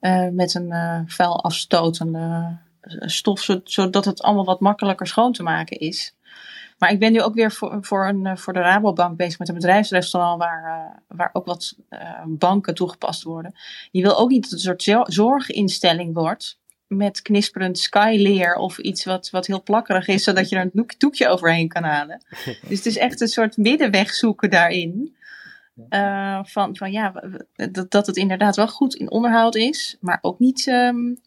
uh, 0.00 0.28
met 0.28 0.54
een 0.54 0.70
uh, 0.70 1.00
vuil 1.06 1.42
afstotende 1.44 2.56
stof, 3.00 3.48
zodat 3.64 4.04
het 4.04 4.22
allemaal 4.22 4.44
wat 4.44 4.60
makkelijker 4.60 5.06
schoon 5.06 5.32
te 5.32 5.42
maken 5.42 5.78
is. 5.78 6.14
Maar 6.78 6.92
ik 6.92 6.98
ben 6.98 7.12
nu 7.12 7.22
ook 7.22 7.34
weer 7.34 7.52
voor, 7.52 7.78
voor, 7.80 8.08
een, 8.08 8.26
eh, 8.26 8.36
voor 8.36 8.52
de 8.52 8.60
Rabobank 8.60 9.16
bezig 9.16 9.38
met 9.38 9.48
een 9.48 9.54
bedrijfsrestaurant 9.54 10.38
waar, 10.38 10.64
uh, 10.64 11.16
waar 11.16 11.30
ook 11.32 11.46
wat 11.46 11.76
uh, 11.90 12.22
banken 12.26 12.74
toegepast 12.74 13.22
worden. 13.22 13.54
Je 13.90 14.02
wil 14.02 14.18
ook 14.18 14.30
niet 14.30 14.42
dat 14.42 14.50
het 14.50 14.66
een 14.66 14.80
soort 14.80 15.12
zorginstelling 15.12 16.14
wordt 16.14 16.58
met 16.86 17.22
knisperend 17.22 17.78
skyleer 17.78 18.54
of 18.54 18.78
iets 18.78 19.04
wat, 19.04 19.30
wat 19.30 19.46
heel 19.46 19.62
plakkerig 19.62 20.08
is, 20.08 20.24
zodat 20.24 20.48
je 20.48 20.56
er 20.56 20.70
een 20.72 20.86
doekje 20.98 21.28
overheen 21.28 21.68
kan 21.68 21.82
halen. 21.82 22.22
Dus 22.68 22.76
het 22.76 22.86
is 22.86 22.96
echt 22.96 23.20
een 23.20 23.28
soort 23.28 23.56
middenweg 23.56 24.14
zoeken 24.14 24.50
daarin. 24.50 25.16
Uh, 25.90 26.40
van, 26.44 26.76
van 26.76 26.92
ja, 26.92 27.22
dat, 27.70 27.90
dat 27.90 28.06
het 28.06 28.16
inderdaad 28.16 28.56
wel 28.56 28.68
goed 28.68 28.94
in 28.94 29.10
onderhoud 29.10 29.54
is, 29.54 29.96
maar 30.00 30.18
ook 30.20 30.38
niet, 30.38 30.66
um, 30.66 31.18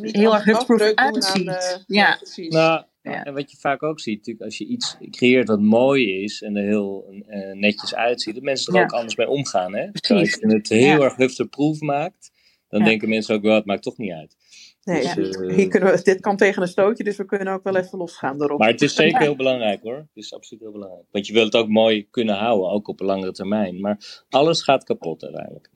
niet 0.00 0.16
heel 0.16 0.34
erg 0.34 0.44
hupproof 0.44 0.94
uitziet. 0.94 1.84
Ja, 1.86 2.18
nou, 2.36 2.84
ja. 3.02 3.24
En 3.24 3.34
wat 3.34 3.50
je 3.50 3.56
vaak 3.56 3.82
ook 3.82 4.00
ziet, 4.00 4.16
natuurlijk, 4.16 4.44
als 4.44 4.58
je 4.58 4.66
iets 4.66 4.96
creëert 5.10 5.48
wat 5.48 5.60
mooi 5.60 6.22
is 6.22 6.42
en 6.42 6.56
er 6.56 6.64
heel 6.64 7.06
uh, 7.10 7.52
netjes 7.52 7.94
uitziet, 7.94 8.34
dat 8.34 8.42
mensen 8.42 8.74
er 8.74 8.82
ook 8.82 8.92
anders 8.92 9.16
mee 9.16 9.28
omgaan. 9.28 9.74
Hè? 9.74 9.86
Als 9.86 10.34
je 10.40 10.46
het 10.46 10.68
heel 10.68 11.04
erg 11.04 11.16
hufterproof 11.16 11.80
maakt, 11.80 12.30
dan 12.68 12.84
denken 12.84 13.08
mensen 13.08 13.34
ook 13.34 13.42
wel, 13.42 13.54
het 13.54 13.64
maakt 13.64 13.82
toch 13.82 13.98
niet 13.98 14.12
uit. 14.12 14.36
Nee, 14.84 15.14
dus, 15.14 15.36
uh, 15.36 15.54
hier 15.54 15.68
kunnen 15.68 15.92
we, 15.92 16.02
dit 16.02 16.20
kan 16.20 16.36
tegen 16.36 16.62
een 16.62 16.68
stootje, 16.68 17.04
dus 17.04 17.16
we 17.16 17.24
kunnen 17.24 17.54
ook 17.54 17.62
wel 17.62 17.76
even 17.76 17.98
losgaan 17.98 18.42
erop. 18.42 18.58
Maar 18.58 18.68
het 18.68 18.82
is 18.82 18.94
zeker 18.94 19.20
heel 19.20 19.36
belangrijk 19.36 19.82
hoor. 19.82 19.96
Het 19.96 20.08
is 20.14 20.34
absoluut 20.34 20.62
heel 20.62 20.72
belangrijk. 20.72 21.06
Want 21.10 21.26
je 21.26 21.32
wilt 21.32 21.52
het 21.52 21.62
ook 21.62 21.68
mooi 21.68 22.08
kunnen 22.10 22.34
houden, 22.34 22.70
ook 22.70 22.88
op 22.88 23.00
een 23.00 23.06
langere 23.06 23.32
termijn. 23.32 23.80
Maar 23.80 24.24
alles 24.28 24.62
gaat 24.62 24.84
kapot 24.84 25.22
uiteindelijk. 25.22 25.70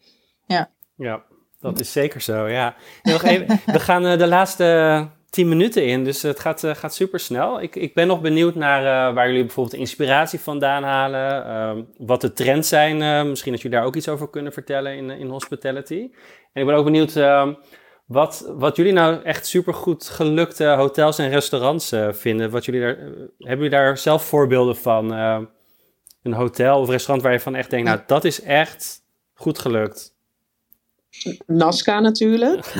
Ja. 0.47 0.71
Ja, 0.97 1.25
dat 1.61 1.81
is 1.81 1.93
zeker 1.93 2.21
zo, 2.21 2.49
ja. 2.49 2.77
Nog 3.03 3.23
even, 3.23 3.61
we 3.67 3.81
gaan 3.81 4.07
uh, 4.07 4.19
de 4.19 4.27
laatste 4.27 5.09
tien 5.37 5.49
minuten 5.49 5.87
in, 5.87 6.05
dus 6.05 6.23
het 6.23 6.41
gaat, 6.41 6.63
gaat 6.67 6.95
super 6.95 7.21
snel. 7.21 7.63
Ik, 7.63 7.77
ik 7.77 7.95
ben 7.95 8.07
nog 8.07 8.21
benieuwd 8.21 8.55
naar 8.55 9.15
waar 9.15 9.27
jullie 9.27 9.45
bijvoorbeeld 9.45 9.77
inspiratie 9.77 10.41
vandaan 10.41 10.83
halen. 10.83 11.45
Ehm, 11.45 11.83
wat 11.99 12.21
de 12.21 12.33
trends 12.33 12.69
zijn. 12.69 13.29
misschien 13.29 13.53
dat 13.53 13.63
jullie 13.63 13.79
daar 13.79 13.87
ook 13.87 13.97
iets 13.97 14.09
over 14.09 14.31
kunnen 14.31 14.53
vertellen 14.53 14.97
in, 14.97 15.11
in 15.11 15.29
hospitality. 15.29 16.11
En 16.53 16.61
ik 16.61 16.67
ben 16.67 16.75
ook 16.75 16.85
benieuwd 16.85 17.17
ehm, 17.17 17.55
wat, 18.07 18.53
wat 18.57 18.77
jullie 18.77 18.93
nou 18.93 19.23
echt 19.23 19.47
supergoed 19.47 20.09
gelukte 20.09 20.67
hotels 20.67 21.19
en 21.19 21.29
restaurants 21.29 21.93
vinden. 22.11 22.51
Wat 22.51 22.65
jullie 22.65 22.81
daar, 22.81 22.97
hebben 22.97 23.37
jullie 23.39 23.71
daar 23.71 23.99
zelf 23.99 24.25
voorbeelden 24.25 24.77
van? 24.77 25.13
een 26.27 26.33
hotel 26.33 26.81
of 26.81 26.89
restaurant 26.89 27.23
waar 27.23 27.33
je 27.33 27.41
van 27.41 27.55
echt 27.55 27.71
denkt, 27.71 27.89
nou 27.89 28.01
dat 28.07 28.25
is 28.25 28.43
echt 28.43 29.03
goed 29.35 29.59
gelukt? 29.59 30.15
Nazca 31.47 32.01
natuurlijk. 32.01 32.73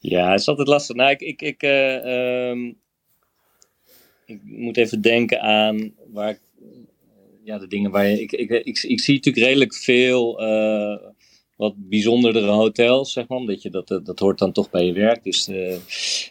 Ja, 0.00 0.30
het 0.30 0.40
is 0.40 0.48
altijd 0.48 0.68
lastig. 0.68 0.96
Nou, 0.96 1.10
ik, 1.10 1.20
ik, 1.20 1.42
ik, 1.42 1.62
uh, 1.62 2.52
ik 4.26 4.40
moet 4.44 4.76
even 4.76 5.00
denken 5.00 5.40
aan 5.40 5.94
waar 6.12 6.30
ik, 6.30 6.40
ja, 7.44 7.58
de 7.58 7.66
dingen 7.66 7.90
waar 7.90 8.06
je. 8.06 8.20
Ik, 8.20 8.32
ik, 8.32 8.50
ik, 8.50 8.78
zie 9.00 9.14
natuurlijk 9.14 9.46
redelijk 9.46 9.74
veel 9.74 10.42
uh, 10.42 10.96
wat 11.56 11.74
bijzondere 11.76 12.40
hotels, 12.40 13.12
zeg 13.12 13.28
maar, 13.28 13.38
omdat 13.38 13.62
je 13.62 13.70
dat, 13.70 14.00
dat 14.04 14.18
hoort 14.18 14.38
dan 14.38 14.52
toch 14.52 14.70
bij 14.70 14.84
je 14.84 14.92
werk. 14.92 15.24
Dus 15.24 15.48
uh, 15.48 15.76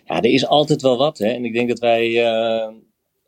ja, 0.06 0.22
er 0.22 0.26
is 0.26 0.46
altijd 0.46 0.82
wel 0.82 0.98
wat. 0.98 1.18
Hè? 1.18 1.28
En 1.28 1.46
ik 1.46 1.54
denk 1.54 1.70
dat 1.70 1.80
wij 1.80 2.26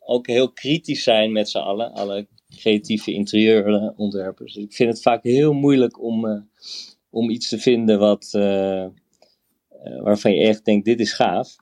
ook 0.00 0.26
heel 0.26 0.52
kritisch 0.52 1.02
zijn 1.02 1.32
met 1.32 1.48
z'n 1.48 1.58
allen, 1.58 1.92
alle 1.92 2.26
creatieve 2.56 3.12
interieurontwerpers. 3.12 4.54
Dus 4.54 4.64
ik 4.64 4.72
vind 4.72 4.90
het 4.90 5.02
vaak 5.02 5.22
heel 5.22 5.52
moeilijk 5.52 6.02
om, 6.02 6.48
om 7.10 7.30
iets 7.30 7.48
te 7.48 7.58
vinden 7.58 7.98
wat, 7.98 8.30
waarvan 10.02 10.34
je 10.34 10.46
echt 10.46 10.64
denkt, 10.64 10.84
dit 10.84 11.00
is 11.00 11.12
gaaf. 11.12 11.56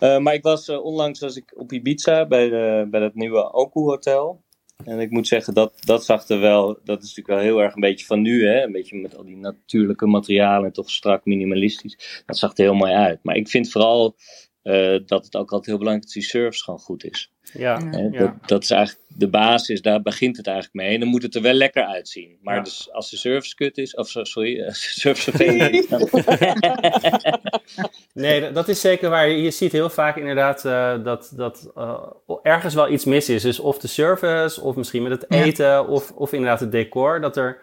maar 0.00 0.34
ik 0.34 0.42
was 0.42 0.68
onlangs 0.68 1.20
was 1.20 1.36
ik 1.36 1.52
op 1.56 1.72
Ibiza 1.72 2.26
bij, 2.26 2.48
bij 2.88 3.00
het 3.00 3.14
nieuwe 3.14 3.52
Oku 3.52 3.80
Hotel. 3.80 4.42
En 4.84 5.00
ik 5.00 5.10
moet 5.10 5.26
zeggen, 5.26 5.54
dat, 5.54 5.74
dat 5.80 6.04
zag 6.04 6.28
er 6.28 6.40
wel, 6.40 6.66
dat 6.84 7.02
is 7.02 7.08
natuurlijk 7.08 7.26
wel 7.26 7.38
heel 7.38 7.62
erg 7.62 7.74
een 7.74 7.80
beetje 7.80 8.06
van 8.06 8.22
nu, 8.22 8.46
hè? 8.46 8.62
een 8.62 8.72
beetje 8.72 8.96
met 8.96 9.16
al 9.16 9.24
die 9.24 9.36
natuurlijke 9.36 10.06
materialen 10.06 10.66
en 10.66 10.72
toch 10.72 10.90
strak 10.90 11.24
minimalistisch. 11.24 12.22
Dat 12.26 12.38
zag 12.38 12.56
er 12.56 12.64
heel 12.64 12.74
mooi 12.74 12.92
uit. 12.92 13.18
Maar 13.22 13.36
ik 13.36 13.48
vind 13.48 13.70
vooral 13.70 14.16
uh, 14.64 14.98
dat 15.06 15.24
het 15.24 15.36
ook 15.36 15.50
altijd 15.50 15.66
heel 15.66 15.78
belangrijk 15.78 16.08
is 16.08 16.14
dat 16.14 16.22
die 16.22 16.30
service 16.30 16.64
gewoon 16.64 16.80
goed 16.80 17.04
is. 17.04 17.32
Ja, 17.52 17.78
dat, 18.10 18.32
dat, 18.46 18.62
is 18.62 18.70
eigenlijk 18.70 19.06
de 19.08 19.28
basis, 19.28 19.82
daar 19.82 20.02
begint 20.02 20.36
het 20.36 20.46
eigenlijk 20.46 20.76
mee. 20.76 20.94
En 20.94 21.00
dan 21.00 21.08
moet 21.08 21.22
het 21.22 21.34
er 21.34 21.42
wel 21.42 21.52
lekker 21.52 21.84
uitzien. 21.84 22.38
Maar 22.42 22.64
dus 22.64 22.92
als 22.92 23.10
de 23.10 23.16
service 23.16 23.54
kut 23.54 23.78
is, 23.78 23.94
of 23.94 24.08
sorry, 24.08 24.62
als 24.66 24.80
de 24.80 25.00
service 25.00 25.30
vervelend 25.30 25.74
is. 25.74 25.86
nee, 28.24 28.52
dat 28.52 28.68
is 28.68 28.80
zeker 28.80 29.10
waar. 29.10 29.28
Je 29.28 29.50
ziet 29.50 29.72
heel 29.72 29.90
vaak 29.90 30.16
inderdaad 30.16 30.64
uh, 30.64 31.04
dat, 31.04 31.32
dat 31.36 31.72
uh, 31.76 32.02
ergens 32.42 32.74
wel 32.74 32.90
iets 32.90 33.04
mis 33.04 33.28
is. 33.28 33.42
Dus 33.42 33.58
of 33.58 33.78
de 33.78 33.88
service, 33.88 34.60
of 34.60 34.76
misschien 34.76 35.02
met 35.02 35.12
het 35.12 35.30
eten, 35.30 35.88
of, 35.88 36.10
of 36.10 36.32
inderdaad 36.32 36.60
het 36.60 36.72
decor. 36.72 37.20
Dat 37.20 37.36
er 37.36 37.60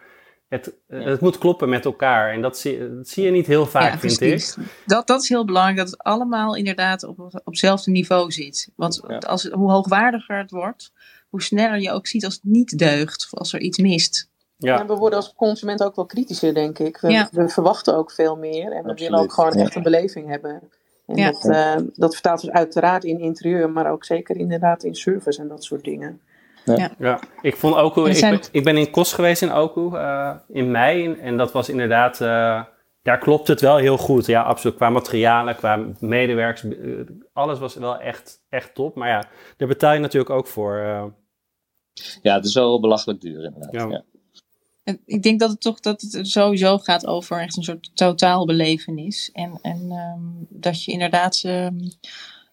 het, 0.52 0.74
eh, 0.88 1.06
het 1.06 1.22
moet 1.22 1.38
kloppen 1.38 1.70
met 1.70 1.86
elkaar. 1.86 2.34
En 2.34 2.41
dat 2.41 2.58
zie, 2.58 2.95
dat 2.95 3.08
zie 3.08 3.24
je 3.24 3.32
niet 3.32 3.47
heel 3.47 3.66
vaak, 3.66 3.99
vind 3.99 4.22
ik. 4.22 4.56
Dat, 4.86 5.08
dat 5.08 5.22
is 5.22 5.30
heel 5.30 5.45
belangrijk, 5.45 5.78
dat 5.78 5.89
het 5.89 6.04
allemaal 6.04 6.56
inderdaad 6.56 7.04
op, 7.04 7.20
op 7.20 7.41
hetzelfde 7.45 7.91
niveau 7.91 8.32
zit. 8.32 8.70
Want 8.76 9.26
als, 9.26 9.43
hoe 9.43 9.72
hoogwaardiger 9.72 10.38
het 10.38 10.52
wordt, 10.52 10.91
hoe 11.30 11.41
sneller 11.41 11.80
je 11.80 11.91
ook 11.91 12.08
ziet 12.08 12.26
als 12.26 12.34
het 12.34 12.43
niet 12.43 12.78
deugt, 12.78 13.28
of 13.32 13.39
als 13.39 13.54
er 13.54 13.60
iets 13.60 13.78
mist. 13.78 14.30
Ja. 14.58 14.80
En 14.80 14.88
we 14.88 14.95
worden 14.95 15.20
als 15.20 15.34
consument 15.34 15.84
ook 15.84 15.95
wel 15.95 16.06
kritischer, 16.06 16.54
denk 16.54 16.80
ik. 16.80 16.97
We, 16.97 17.28
we 17.32 17.49
verwachten 17.49 17.95
ook 17.95 18.12
veel 18.12 18.36
meer 18.36 18.72
en 18.72 18.84
we 18.84 18.93
willen 18.93 19.20
ook 19.20 19.34
gewoon 19.34 19.54
echt 19.54 19.76
een 19.76 19.84
beleving 19.84 20.30
hebben. 20.30 20.62
En 21.06 21.32
dat, 21.32 21.45
uh, 21.45 21.76
dat 21.93 22.14
vertaalt 22.14 22.39
zich 22.39 22.49
uiteraard 22.49 23.04
in 23.04 23.20
interieur, 23.20 23.70
maar 23.70 23.91
ook 23.91 24.06
zeker 24.06 24.36
inderdaad 24.36 24.84
in 24.84 24.95
service 24.95 25.41
en 25.41 25.47
dat 25.47 25.64
soort 25.64 25.84
dingen. 25.84 26.22
Ja. 26.66 26.91
ja. 26.99 27.20
ik 27.41 27.55
vond 27.55 27.76
Oku, 27.76 28.09
ik, 28.09 28.22
ben, 28.22 28.39
ik 28.51 28.64
ben 28.64 28.78
in 28.78 28.91
Kos 28.91 29.14
geweest 29.14 29.41
in 29.41 29.55
Oku 29.55 29.97
uh, 29.97 30.36
in 30.47 30.72
mei 30.72 31.14
en 31.14 31.38
dat 31.38 31.51
was 31.51 31.70
inderdaad, 31.70 32.20
uh, 32.20 32.64
daar 33.01 33.18
klopt 33.20 33.47
het 33.47 33.62
wel 33.62 33.78
heel 33.78 33.97
goed. 33.97 34.26
Ja, 34.26 34.41
absoluut. 34.41 34.76
Qua 34.76 34.89
materialen, 34.89 35.55
qua 35.55 35.86
medewerkers, 35.99 36.64
uh, 36.64 36.99
alles 37.34 37.59
was 37.59 37.76
wel 37.76 37.99
echt, 37.99 38.43
echt 38.49 38.76
top. 38.76 38.95
Maar 38.95 39.09
ja, 39.09 39.24
daar 39.57 39.68
betaal 39.68 39.93
je 39.93 39.99
natuurlijk 39.99 40.32
ook 40.32 40.47
voor. 40.47 40.76
Ja, 42.22 42.36
het 42.36 42.45
is 42.45 42.53
wel 42.53 42.80
belachelijk 42.80 43.22
duur 43.22 43.43
inderdaad. 43.43 43.91
Ja. 43.91 44.03
En 44.84 45.01
ik 45.05 45.24
denk 45.24 45.39
dat 45.39 45.49
het 45.49 45.62
toch 45.62 45.80
dat 45.80 46.01
het 46.01 46.28
sowieso 46.28 46.78
gaat 46.78 47.07
over 47.07 47.41
echt 47.41 47.57
een 47.57 47.64
soort 47.64 47.95
totaalbelevenis. 47.95 49.30
En, 49.34 49.59
en 49.62 49.91
um, 49.91 50.47
dat 50.49 50.84
je 50.84 50.91
inderdaad 50.91 51.43
um, 51.45 51.78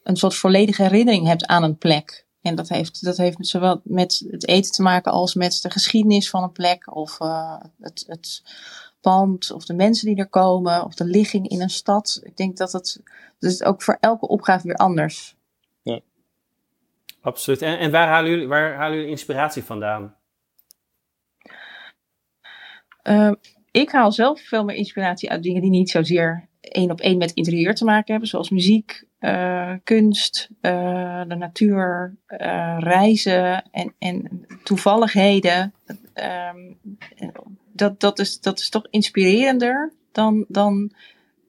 een 0.03 0.17
soort 0.17 0.35
volledige 0.35 0.83
herinnering 0.83 1.27
hebt 1.27 1.47
aan 1.47 1.63
een 1.63 1.79
plek. 1.79 2.27
En 2.41 2.55
dat 2.55 2.68
heeft, 2.68 3.05
dat 3.05 3.16
heeft 3.16 3.36
zowel 3.41 3.80
met 3.84 4.26
het 4.30 4.49
eten 4.49 4.72
te 4.72 4.82
maken 4.82 5.12
als 5.12 5.34
met 5.34 5.59
de 5.62 5.70
geschiedenis 5.70 6.30
van 6.30 6.43
een 6.43 6.53
plek. 6.53 6.97
Of 6.97 7.20
uh, 7.20 7.61
het, 7.80 8.05
het 8.07 8.43
pand, 9.01 9.51
of 9.51 9.64
de 9.64 9.74
mensen 9.74 10.07
die 10.07 10.16
er 10.16 10.28
komen, 10.28 10.84
of 10.84 10.95
de 10.95 11.05
ligging 11.05 11.49
in 11.49 11.61
een 11.61 11.70
stad. 11.70 12.20
Ik 12.22 12.36
denk 12.36 12.57
dat 12.57 12.72
het, 12.72 13.03
is 13.39 13.62
ook 13.62 13.82
voor 13.82 13.97
elke 14.01 14.28
opgave 14.28 14.66
weer 14.66 14.76
anders. 14.76 15.36
Ja. 15.82 16.01
Absoluut. 17.20 17.62
En, 17.62 17.78
en 17.78 17.91
waar, 17.91 18.09
halen 18.09 18.30
jullie, 18.30 18.49
waar 18.49 18.74
halen 18.74 18.97
jullie 18.97 19.11
inspiratie 19.11 19.64
vandaan? 19.64 20.16
Uh, 23.03 23.32
ik 23.70 23.91
haal 23.91 24.12
zelf 24.12 24.41
veel 24.41 24.64
meer 24.64 24.76
inspiratie 24.76 25.30
uit 25.30 25.43
dingen 25.43 25.62
die 25.62 25.70
niet 25.70 25.91
zozeer 25.91 26.49
één 26.61 26.91
op 26.91 27.01
één 27.01 27.18
met 27.18 27.32
interieur 27.32 27.74
te 27.74 27.84
maken 27.84 28.11
hebben, 28.11 28.28
zoals 28.28 28.51
muziek, 28.51 29.08
uh, 29.21 29.73
kunst, 29.85 30.49
uh, 30.62 31.23
de 31.29 31.35
natuur, 31.35 32.16
uh, 32.29 32.77
reizen 32.79 33.71
en, 33.71 33.95
en 33.99 34.47
toevalligheden. 34.62 35.75
Um, 36.55 36.79
dat, 37.73 38.01
dat, 38.01 38.19
is, 38.19 38.41
dat 38.41 38.59
is 38.59 38.69
toch 38.69 38.87
inspirerender 38.91 39.93
dan, 40.12 40.45
dan 40.49 40.93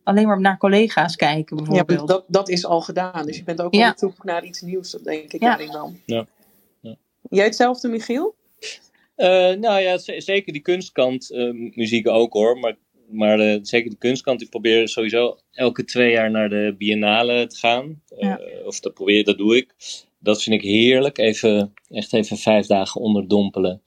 alleen 0.03 0.27
maar 0.27 0.41
naar 0.41 0.57
collega's 0.57 1.15
kijken 1.15 1.55
bijvoorbeeld. 1.55 1.99
Ja, 1.99 2.05
dat, 2.05 2.25
dat 2.27 2.49
is 2.49 2.65
al 2.65 2.81
gedaan. 2.81 3.25
Dus 3.25 3.37
je 3.37 3.43
bent 3.43 3.61
ook 3.61 3.73
ja. 3.73 3.89
op 3.89 3.97
zoek 3.97 4.23
naar 4.23 4.43
iets 4.45 4.61
nieuws, 4.61 4.91
denk 4.91 5.33
ik 5.33 5.41
ja. 5.41 5.57
dan. 5.57 5.99
Ja. 6.05 6.25
ja. 6.81 6.95
Jij 7.29 7.45
hetzelfde, 7.45 7.87
Michiel? 7.87 8.35
nou 9.15 9.79
ja, 9.79 9.97
zeker 9.97 10.53
die 10.53 10.61
kunstkant, 10.61 11.29
muziek 11.75 12.07
ook 12.07 12.33
hoor. 12.33 12.59
Maar 12.59 12.75
maar 13.11 13.39
uh, 13.39 13.59
zeker 13.61 13.89
de 13.89 13.97
kunstkant, 13.97 14.41
ik 14.41 14.49
probeer 14.49 14.87
sowieso 14.87 15.37
elke 15.51 15.83
twee 15.83 16.11
jaar 16.11 16.31
naar 16.31 16.49
de 16.49 16.75
biennale 16.77 17.47
te 17.47 17.57
gaan. 17.57 18.01
Uh, 18.19 18.35
Of 18.65 18.79
dat 18.79 18.93
probeer, 18.93 19.23
dat 19.23 19.37
doe 19.37 19.57
ik. 19.57 19.73
Dat 20.19 20.43
vind 20.43 20.55
ik 20.55 20.69
heerlijk. 20.69 21.17
Even, 21.17 21.73
echt 21.89 22.13
even 22.13 22.37
vijf 22.37 22.65
dagen 22.65 23.01
onderdompelen 23.01 23.81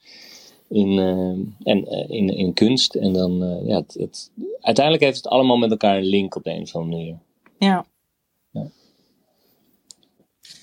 in, 0.68 0.89
uh, 0.89 1.73
en, 1.73 2.09
in, 2.09 2.29
in 2.29 2.53
kunst. 2.55 2.95
En 2.95 3.12
dan, 3.12 3.62
ja, 3.64 3.77
het, 3.77 3.95
het, 3.95 4.33
uiteindelijk 4.61 5.05
heeft 5.05 5.16
het 5.16 5.27
allemaal 5.27 5.57
met 5.57 5.70
elkaar 5.70 5.97
een 5.97 6.09
link 6.09 6.35
op 6.35 6.45
de 6.45 6.51
een 6.51 6.62
of 6.62 6.75
andere 6.75 6.97
manier. 6.97 7.18
Ja. 7.59 7.87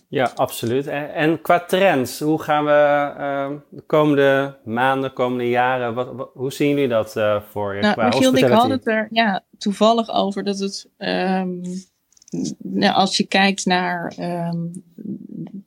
Ja, 0.10 0.32
absoluut. 0.36 0.88
En, 0.88 1.14
en, 1.14 1.42
qua 1.42 1.60
trends, 1.60 2.20
hoe 2.20 2.42
gaan 2.42 2.66
we 2.66 3.14
uh, 3.18 3.60
de 3.70 3.82
komende 3.82 4.58
maanden, 4.66 5.14
komende 5.14 5.50
jaren, 5.50 5.94
wat, 5.94 6.30
hoe 6.34 6.54
zien 6.54 6.70
jullie 6.70 6.88
dat 6.88 7.16
uh, 7.16 7.42
voor 7.42 7.76
je? 7.76 7.82
Nou, 7.82 7.94
qua 7.94 8.08
Michiel 8.08 8.34
en 8.34 8.38
ik 8.38 8.52
hadden 8.52 8.78
het 8.78 8.88
er 8.88 9.08
ja, 9.12 9.44
toevallig 9.58 10.10
over 10.10 10.44
dat 10.44 10.60
het, 10.60 10.90
um, 10.98 11.62
nou, 12.58 12.94
als 12.94 13.18
je 13.18 13.28
kijkt 13.28 13.66
naar 13.66 14.14
um, 14.20 14.84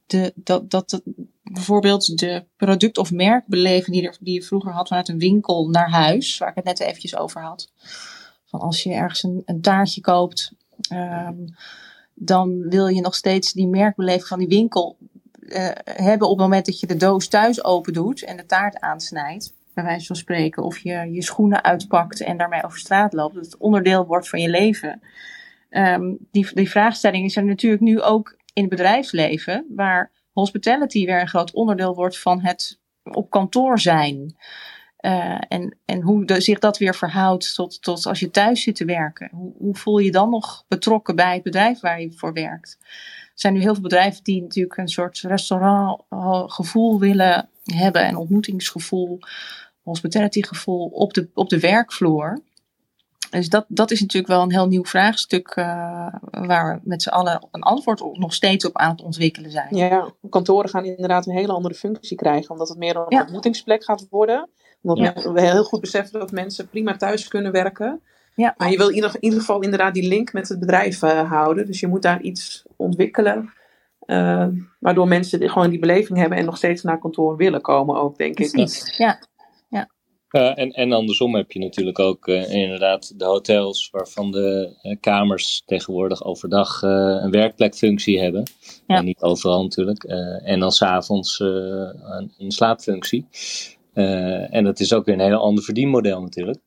de, 0.06 0.32
dat, 0.34 0.70
dat, 0.70 0.90
dat 0.90 1.02
bijvoorbeeld 1.42 2.18
de 2.18 2.44
product- 2.56 2.98
of 2.98 3.12
merkbeleving 3.12 3.96
die, 3.96 4.06
er, 4.06 4.16
die 4.20 4.34
je 4.34 4.42
vroeger 4.42 4.72
had 4.72 4.88
vanuit 4.88 5.08
een 5.08 5.18
winkel 5.18 5.68
naar 5.68 5.90
huis, 5.90 6.38
waar 6.38 6.48
ik 6.48 6.54
het 6.54 6.64
net 6.64 6.80
eventjes 6.80 7.16
over 7.16 7.42
had. 7.42 7.72
Van 8.44 8.60
als 8.60 8.82
je 8.82 8.92
ergens 8.92 9.22
een, 9.22 9.42
een 9.44 9.60
taartje 9.60 10.00
koopt, 10.00 10.52
um, 10.92 11.54
dan 12.14 12.68
wil 12.68 12.86
je 12.86 13.00
nog 13.00 13.14
steeds 13.14 13.52
die 13.52 13.66
merkbeleving 13.66 14.26
van 14.26 14.38
die 14.38 14.48
winkel 14.48 14.96
uh, 15.40 15.68
hebben 15.84 16.28
op 16.28 16.38
het 16.38 16.46
moment 16.46 16.66
dat 16.66 16.80
je 16.80 16.86
de 16.86 16.96
doos 16.96 17.28
thuis 17.28 17.64
open 17.64 17.92
doet 17.92 18.24
en 18.24 18.36
de 18.36 18.46
taart 18.46 18.80
aansnijdt, 18.80 19.54
bij 19.74 19.84
wijze 19.84 20.06
van 20.06 20.16
spreken, 20.16 20.62
of 20.62 20.78
je 20.78 21.08
je 21.12 21.22
schoenen 21.22 21.64
uitpakt 21.64 22.20
en 22.20 22.36
daarmee 22.36 22.64
over 22.64 22.78
straat 22.78 23.12
loopt, 23.12 23.34
dat 23.34 23.44
het 23.44 23.56
onderdeel 23.56 24.06
wordt 24.06 24.28
van 24.28 24.40
je 24.40 24.48
leven. 24.48 25.00
Um, 25.70 26.18
die, 26.30 26.54
die 26.54 26.70
vraagstelling 26.70 27.24
is 27.24 27.36
er 27.36 27.44
natuurlijk 27.44 27.82
nu 27.82 28.00
ook 28.00 28.36
in 28.52 28.62
het 28.62 28.70
bedrijfsleven, 28.70 29.66
waar 29.68 30.10
hospitality 30.32 31.06
weer 31.06 31.20
een 31.20 31.28
groot 31.28 31.52
onderdeel 31.52 31.94
wordt 31.94 32.18
van 32.18 32.40
het 32.40 32.80
op 33.02 33.30
kantoor 33.30 33.78
zijn. 33.78 34.36
Uh, 35.02 35.38
en, 35.48 35.76
en 35.84 36.00
hoe 36.00 36.24
de, 36.24 36.40
zich 36.40 36.58
dat 36.58 36.78
weer 36.78 36.94
verhoudt 36.94 37.54
tot, 37.54 37.82
tot 37.82 38.06
als 38.06 38.20
je 38.20 38.30
thuis 38.30 38.62
zit 38.62 38.76
te 38.76 38.84
werken. 38.84 39.28
Hoe, 39.32 39.52
hoe 39.58 39.76
voel 39.76 39.98
je 39.98 40.10
dan 40.10 40.30
nog 40.30 40.64
betrokken 40.68 41.16
bij 41.16 41.34
het 41.34 41.42
bedrijf 41.42 41.80
waar 41.80 42.00
je 42.00 42.12
voor 42.12 42.32
werkt? 42.32 42.78
Er 42.80 43.32
zijn 43.34 43.52
nu 43.52 43.60
heel 43.60 43.72
veel 43.72 43.82
bedrijven 43.82 44.24
die 44.24 44.42
natuurlijk 44.42 44.76
een 44.76 44.88
soort 44.88 45.20
restaurantgevoel 45.20 46.98
willen 46.98 47.48
hebben 47.64 48.04
en 48.04 48.16
ontmoetingsgevoel, 48.16 49.18
hospitality 49.82 50.42
gevoel 50.42 50.86
op 50.86 51.14
de, 51.14 51.28
op 51.34 51.48
de 51.48 51.60
werkvloer. 51.60 52.42
dus 53.30 53.48
dat, 53.48 53.64
dat 53.68 53.90
is 53.90 54.00
natuurlijk 54.00 54.32
wel 54.32 54.42
een 54.42 54.52
heel 54.52 54.66
nieuw 54.66 54.84
vraagstuk 54.84 55.54
waar 56.30 56.74
we 56.74 56.80
met 56.82 57.02
z'n 57.02 57.08
allen 57.08 57.48
een 57.50 57.62
antwoord 57.62 58.00
op, 58.00 58.18
nog 58.18 58.34
steeds 58.34 58.64
op 58.64 58.76
aan 58.76 58.90
het 58.90 59.02
ontwikkelen 59.02 59.50
zijn. 59.50 59.76
Ja, 59.76 60.12
kantoren 60.30 60.70
gaan 60.70 60.84
inderdaad 60.84 61.26
een 61.26 61.36
hele 61.36 61.52
andere 61.52 61.74
functie 61.74 62.16
krijgen, 62.16 62.50
omdat 62.50 62.68
het 62.68 62.78
meer 62.78 62.96
een 62.96 63.20
ontmoetingsplek 63.20 63.84
gaat 63.84 64.06
worden. 64.10 64.48
Omdat 64.82 65.24
we 65.24 65.40
heel 65.40 65.64
goed 65.64 65.80
beseffen 65.80 66.18
dat 66.20 66.32
mensen 66.32 66.68
prima 66.68 66.96
thuis 66.96 67.28
kunnen 67.28 67.52
werken. 67.52 68.00
Ja. 68.34 68.54
Maar 68.56 68.70
je 68.70 68.76
wil 68.76 68.88
in 68.88 68.94
ieder, 68.94 69.10
in 69.14 69.22
ieder 69.24 69.38
geval 69.38 69.60
inderdaad 69.60 69.94
die 69.94 70.08
link 70.08 70.32
met 70.32 70.48
het 70.48 70.58
bedrijf 70.58 71.00
houden. 71.00 71.66
Dus 71.66 71.80
je 71.80 71.86
moet 71.86 72.02
daar 72.02 72.20
iets 72.20 72.64
ontwikkelen 72.76 73.52
uh, 74.06 74.46
waardoor 74.78 75.08
mensen 75.08 75.50
gewoon 75.50 75.70
die 75.70 75.78
beleving 75.78 76.18
hebben 76.18 76.38
en 76.38 76.44
nog 76.44 76.56
steeds 76.56 76.82
naar 76.82 76.98
kantoor 76.98 77.36
willen 77.36 77.60
komen 77.60 78.00
ook, 78.00 78.18
denk 78.18 78.38
ik. 78.38 78.50
Precies, 78.50 78.96
ja. 78.96 79.18
ja. 79.68 79.90
ja 80.30 80.54
en, 80.54 80.70
en 80.70 80.92
andersom 80.92 81.34
heb 81.34 81.52
je 81.52 81.58
natuurlijk 81.58 81.98
ook 81.98 82.26
uh, 82.26 82.54
inderdaad 82.54 83.18
de 83.18 83.24
hotels 83.24 83.88
waarvan 83.90 84.30
de 84.30 84.76
uh, 84.82 84.96
kamers 85.00 85.62
tegenwoordig 85.66 86.24
overdag 86.24 86.82
een 86.82 87.30
werkplekfunctie 87.30 88.20
hebben. 88.20 88.42
Ja. 88.86 88.96
En 88.96 89.04
niet 89.04 89.22
overal 89.22 89.62
natuurlijk. 89.62 90.04
en 90.44 90.60
dan 90.60 90.72
s'avonds 90.72 91.40
een, 91.40 92.32
een 92.38 92.50
slaapfunctie. 92.50 93.26
En 93.92 94.64
dat 94.64 94.80
is 94.80 94.92
ook 94.92 95.04
weer 95.04 95.14
een 95.14 95.20
heel 95.20 95.42
ander 95.42 95.64
verdienmodel 95.64 96.20
natuurlijk. 96.20 96.60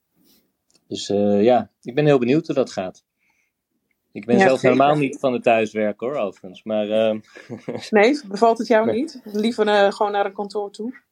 Dus 0.88 1.08
ja, 1.42 1.70
ik 1.82 1.96
ben 1.96 2.06
heel 2.06 2.20
benieuwd 2.20 2.46
hoe 2.46 2.56
dat 2.56 2.72
gaat. 2.72 3.04
Ik 4.12 4.26
ben 4.26 4.40
zelf 4.40 4.62
helemaal 4.62 4.96
niet 4.96 5.20
van 5.20 5.34
het 5.34 5.44
thuiswerken 5.44 6.08
hoor, 6.08 6.16
overigens. 6.16 6.64
Maar, 6.64 6.88
uh... 6.88 7.20
nee, 7.90 8.22
bevalt 8.28 8.58
het 8.58 8.68
jou 8.68 8.92
niet? 8.92 9.22
Liever 9.24 9.94
gewoon 9.94 10.12
naar 10.12 10.26
een 10.26 10.34
kantoor 10.34 10.72
toe? 10.72 11.04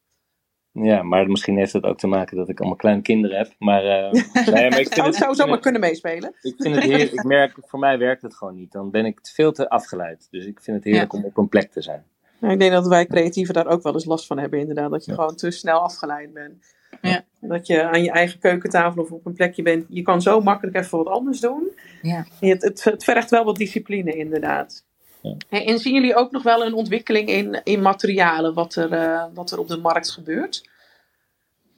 Ja, 0.82 1.02
maar 1.02 1.28
misschien 1.28 1.56
heeft 1.56 1.72
het 1.72 1.84
ook 1.84 1.98
te 1.98 2.06
maken 2.06 2.36
dat 2.36 2.48
ik 2.48 2.58
allemaal 2.58 2.76
kleine 2.76 3.02
kinderen 3.02 3.38
heb. 3.38 3.54
Maar, 3.58 3.84
uh, 3.84 4.12
nee, 4.54 4.70
maar 4.70 4.80
ik 4.80 4.92
vind 4.92 5.06
het 5.06 5.14
zou 5.14 5.34
zomaar 5.34 5.58
kunnen 5.58 5.80
meespelen. 5.80 6.34
Ik 6.42 6.54
vind 6.56 6.74
het 6.74 6.84
heerlijk. 6.84 7.12
Ik 7.12 7.24
merk, 7.38 7.58
voor 7.60 7.78
mij 7.78 7.98
werkt 7.98 8.22
het 8.22 8.34
gewoon 8.34 8.54
niet. 8.54 8.72
Dan 8.72 8.90
ben 8.90 9.04
ik 9.04 9.18
veel 9.22 9.52
te 9.52 9.68
afgeleid. 9.68 10.28
Dus 10.30 10.46
ik 10.46 10.60
vind 10.60 10.76
het 10.76 10.84
heerlijk 10.84 11.12
om 11.12 11.24
op 11.24 11.36
een 11.36 11.48
plek 11.48 11.70
te 11.70 11.82
zijn. 11.82 12.04
Ik 12.40 12.58
denk 12.58 12.72
dat 12.72 12.86
wij 12.86 13.06
creatieven 13.06 13.54
daar 13.54 13.66
ook 13.66 13.82
wel 13.82 13.92
eens 13.92 14.04
last 14.04 14.26
van 14.26 14.38
hebben, 14.38 14.58
inderdaad. 14.58 14.90
Dat 14.90 15.04
je 15.04 15.14
gewoon 15.14 15.36
te 15.36 15.50
snel 15.50 15.78
afgeleid 15.78 16.32
bent. 16.32 16.74
Ja. 17.02 17.24
Dat 17.40 17.66
je 17.66 17.82
aan 17.82 18.02
je 18.02 18.10
eigen 18.10 18.38
keukentafel 18.38 19.02
of 19.02 19.10
op 19.10 19.26
een 19.26 19.32
plekje 19.32 19.62
bent. 19.62 19.84
Je 19.88 20.02
kan 20.02 20.22
zo 20.22 20.40
makkelijk 20.40 20.76
even 20.76 20.98
wat 20.98 21.06
anders 21.06 21.40
doen. 21.40 21.70
Ja. 22.02 22.26
Het, 22.40 22.62
het, 22.62 22.84
het 22.84 23.04
vergt 23.04 23.30
wel 23.30 23.44
wat 23.44 23.56
discipline, 23.56 24.16
inderdaad. 24.16 24.84
Ja. 25.22 25.36
En 25.48 25.78
zien 25.78 25.94
jullie 25.94 26.14
ook 26.14 26.30
nog 26.30 26.42
wel 26.42 26.66
een 26.66 26.74
ontwikkeling 26.74 27.28
in, 27.28 27.60
in 27.64 27.82
materialen, 27.82 28.54
wat 28.54 28.74
er, 28.74 28.92
uh, 28.92 29.24
wat 29.34 29.50
er 29.50 29.58
op 29.58 29.68
de 29.68 29.76
markt 29.76 30.10
gebeurt? 30.10 30.68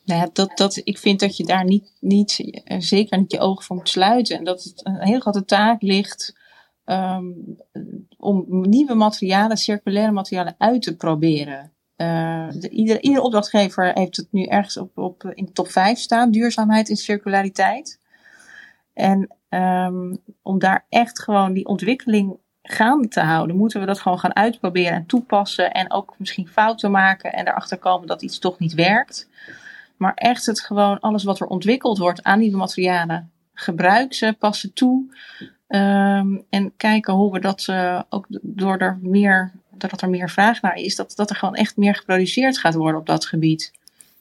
Nou 0.04 0.30
dat, 0.32 0.50
dat, 0.54 0.80
ik 0.84 0.98
vind 0.98 1.20
dat 1.20 1.36
je 1.36 1.44
daar 1.44 1.64
niet, 1.64 1.92
niet, 2.00 2.60
eh, 2.64 2.80
zeker 2.80 3.18
niet 3.18 3.32
je 3.32 3.38
ogen 3.38 3.64
voor 3.64 3.76
moet 3.76 3.88
sluiten. 3.88 4.38
En 4.38 4.44
dat 4.44 4.62
het 4.62 4.80
een 4.84 5.02
heel 5.02 5.20
grote 5.20 5.44
taak 5.44 5.82
ligt 5.82 6.34
um, 6.86 7.56
om 8.18 8.44
nieuwe 8.48 8.94
materialen, 8.94 9.56
circulaire 9.56 10.12
materialen 10.12 10.54
uit 10.58 10.82
te 10.82 10.96
proberen. 10.96 11.72
Uh, 11.96 12.48
de, 12.50 12.68
ieder, 12.68 13.22
opdrachtgever 13.22 13.92
heeft 13.94 14.16
het 14.16 14.28
nu 14.30 14.44
ergens 14.44 14.76
op, 14.76 14.98
op, 14.98 15.24
in 15.34 15.44
de 15.44 15.52
top 15.52 15.68
5 15.68 15.98
staan, 15.98 16.30
duurzaamheid 16.30 16.88
en 16.88 16.96
circulariteit. 16.96 18.00
En 18.92 19.36
um, 19.48 20.18
om 20.42 20.58
daar 20.58 20.86
echt 20.88 21.22
gewoon 21.22 21.52
die 21.52 21.66
ontwikkeling 21.66 22.38
gaande 22.62 23.08
te 23.08 23.20
houden, 23.20 23.56
moeten 23.56 23.80
we 23.80 23.86
dat 23.86 24.00
gewoon 24.00 24.18
gaan 24.18 24.36
uitproberen 24.36 24.92
en 24.92 25.06
toepassen. 25.06 25.72
En 25.72 25.92
ook 25.92 26.14
misschien 26.18 26.48
fouten 26.48 26.90
maken 26.90 27.32
en 27.32 27.48
erachter 27.48 27.78
komen 27.78 28.06
dat 28.06 28.22
iets 28.22 28.38
toch 28.38 28.58
niet 28.58 28.74
werkt. 28.74 29.28
Maar 29.96 30.14
echt 30.14 30.46
het 30.46 30.60
gewoon, 30.60 31.00
alles 31.00 31.24
wat 31.24 31.40
er 31.40 31.46
ontwikkeld 31.46 31.98
wordt 31.98 32.22
aan 32.22 32.38
nieuwe 32.38 32.56
materialen, 32.56 33.32
gebruik 33.54 34.14
ze, 34.14 34.36
pas 34.38 34.60
ze 34.60 34.72
toe. 34.72 35.14
Um, 35.68 36.46
en 36.50 36.76
kijken 36.76 37.14
hoe 37.14 37.32
we 37.32 37.40
dat 37.40 37.66
uh, 37.70 38.02
ook 38.08 38.26
door 38.42 38.76
er 38.76 38.98
meer 39.02 39.52
doordat 39.70 40.02
er 40.02 40.10
meer 40.10 40.30
vraag 40.30 40.62
naar 40.62 40.74
is, 40.74 40.96
dat, 40.96 41.12
dat 41.16 41.30
er 41.30 41.36
gewoon 41.36 41.54
echt 41.54 41.76
meer 41.76 41.94
geproduceerd 41.94 42.58
gaat 42.58 42.74
worden 42.74 43.00
op 43.00 43.06
dat 43.06 43.26
gebied. 43.26 43.72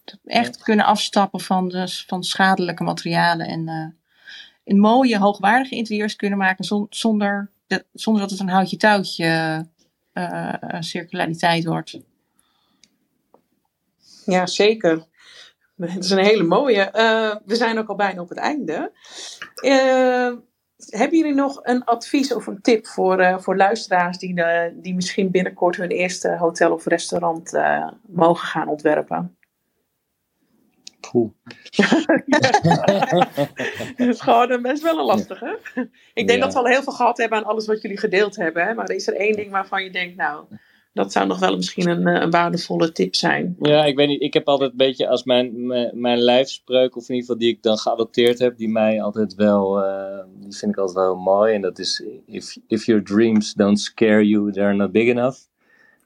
Dat 0.03 0.19
we 0.23 0.31
echt 0.31 0.57
kunnen 0.57 0.85
afstappen 0.85 1.39
van, 1.39 1.89
van 2.07 2.23
schadelijke 2.23 2.83
materialen 2.83 3.47
en 3.47 3.67
uh, 3.67 3.85
in 4.63 4.79
mooie, 4.79 5.17
hoogwaardige 5.17 5.75
interieurs 5.75 6.15
kunnen 6.15 6.37
maken 6.37 6.87
zonder, 6.89 7.49
de, 7.67 7.85
zonder 7.93 8.21
dat 8.21 8.31
het 8.31 8.39
een 8.39 8.49
houtje 8.49 8.77
touwtje 8.77 9.65
uh, 10.13 10.53
circulariteit 10.79 11.65
wordt. 11.65 11.99
Ja, 14.25 14.47
zeker. 14.47 15.05
Het 15.77 16.03
is 16.03 16.09
een 16.09 16.17
hele 16.17 16.43
mooie. 16.43 16.89
We 17.45 17.55
zijn 17.55 17.77
ook 17.77 17.87
al 17.87 17.95
bijna 17.95 18.21
op 18.21 18.29
het 18.29 18.37
einde. 18.37 18.91
Hebben 20.89 21.17
jullie 21.17 21.33
nog 21.33 21.59
een 21.63 21.83
advies 21.83 22.33
of 22.33 22.47
een 22.47 22.61
tip 22.61 22.87
voor, 22.87 23.19
uh, 23.19 23.37
voor 23.37 23.55
luisteraars 23.55 24.17
die, 24.17 24.39
uh, 24.39 24.61
die 24.73 24.95
misschien 24.95 25.31
binnenkort 25.31 25.75
hun 25.75 25.89
eerste 25.89 26.37
hotel 26.37 26.73
of 26.73 26.85
restaurant 26.85 27.53
uh, 27.53 27.87
mogen 28.07 28.47
gaan 28.47 28.67
ontwerpen? 28.67 29.37
Poeh. 31.11 31.31
dat 33.97 34.07
is 34.07 34.21
gewoon 34.21 34.61
best 34.61 34.83
wel 34.83 34.99
een 34.99 35.05
lastige. 35.05 35.59
Ik 36.13 36.27
denk 36.27 36.39
ja. 36.39 36.45
dat 36.45 36.53
we 36.53 36.59
al 36.59 36.67
heel 36.67 36.83
veel 36.83 36.93
gehad 36.93 37.17
hebben 37.17 37.37
aan 37.37 37.45
alles 37.45 37.67
wat 37.67 37.81
jullie 37.81 37.99
gedeeld 37.99 38.35
hebben. 38.35 38.65
Hè? 38.65 38.73
Maar 38.73 38.89
is 38.89 39.07
er 39.07 39.15
één 39.15 39.35
ding 39.35 39.51
waarvan 39.51 39.83
je 39.83 39.91
denkt, 39.91 40.15
nou, 40.15 40.45
dat 40.95 41.11
zou 41.11 41.27
nog 41.27 41.39
wel 41.39 41.55
misschien 41.55 41.89
een, 41.89 42.07
een, 42.07 42.29
waardevolle 42.29 42.91
tip 42.91 43.15
zijn. 43.15 43.55
Ja, 43.59 43.85
ik 43.85 43.95
weet 43.95 44.07
niet. 44.07 44.21
Ik 44.21 44.33
heb 44.33 44.47
altijd 44.47 44.71
een 44.71 44.77
beetje 44.77 45.07
als 45.07 45.23
mijn, 45.23 45.65
mijn, 45.67 46.01
mijn 46.01 46.17
lijfspreuk, 46.17 46.95
of 46.95 47.09
in 47.09 47.15
ieder 47.15 47.21
geval 47.21 47.37
die 47.37 47.53
ik 47.53 47.63
dan 47.63 47.77
geadopteerd 47.77 48.39
heb, 48.39 48.57
die 48.57 48.69
mij 48.69 49.01
altijd 49.01 49.35
wel, 49.35 49.83
uh, 49.83 50.23
die 50.39 50.55
vind 50.55 50.71
ik 50.71 50.77
altijd 50.77 51.05
wel 51.05 51.15
mooi. 51.15 51.53
En 51.53 51.61
dat 51.61 51.79
is: 51.79 52.03
if, 52.25 52.57
if 52.67 52.85
your 52.85 53.03
dreams 53.03 53.53
don't 53.53 53.79
scare 53.79 54.27
you, 54.27 54.51
they're 54.51 54.73
not 54.73 54.91
big 54.91 55.07
enough. 55.07 55.39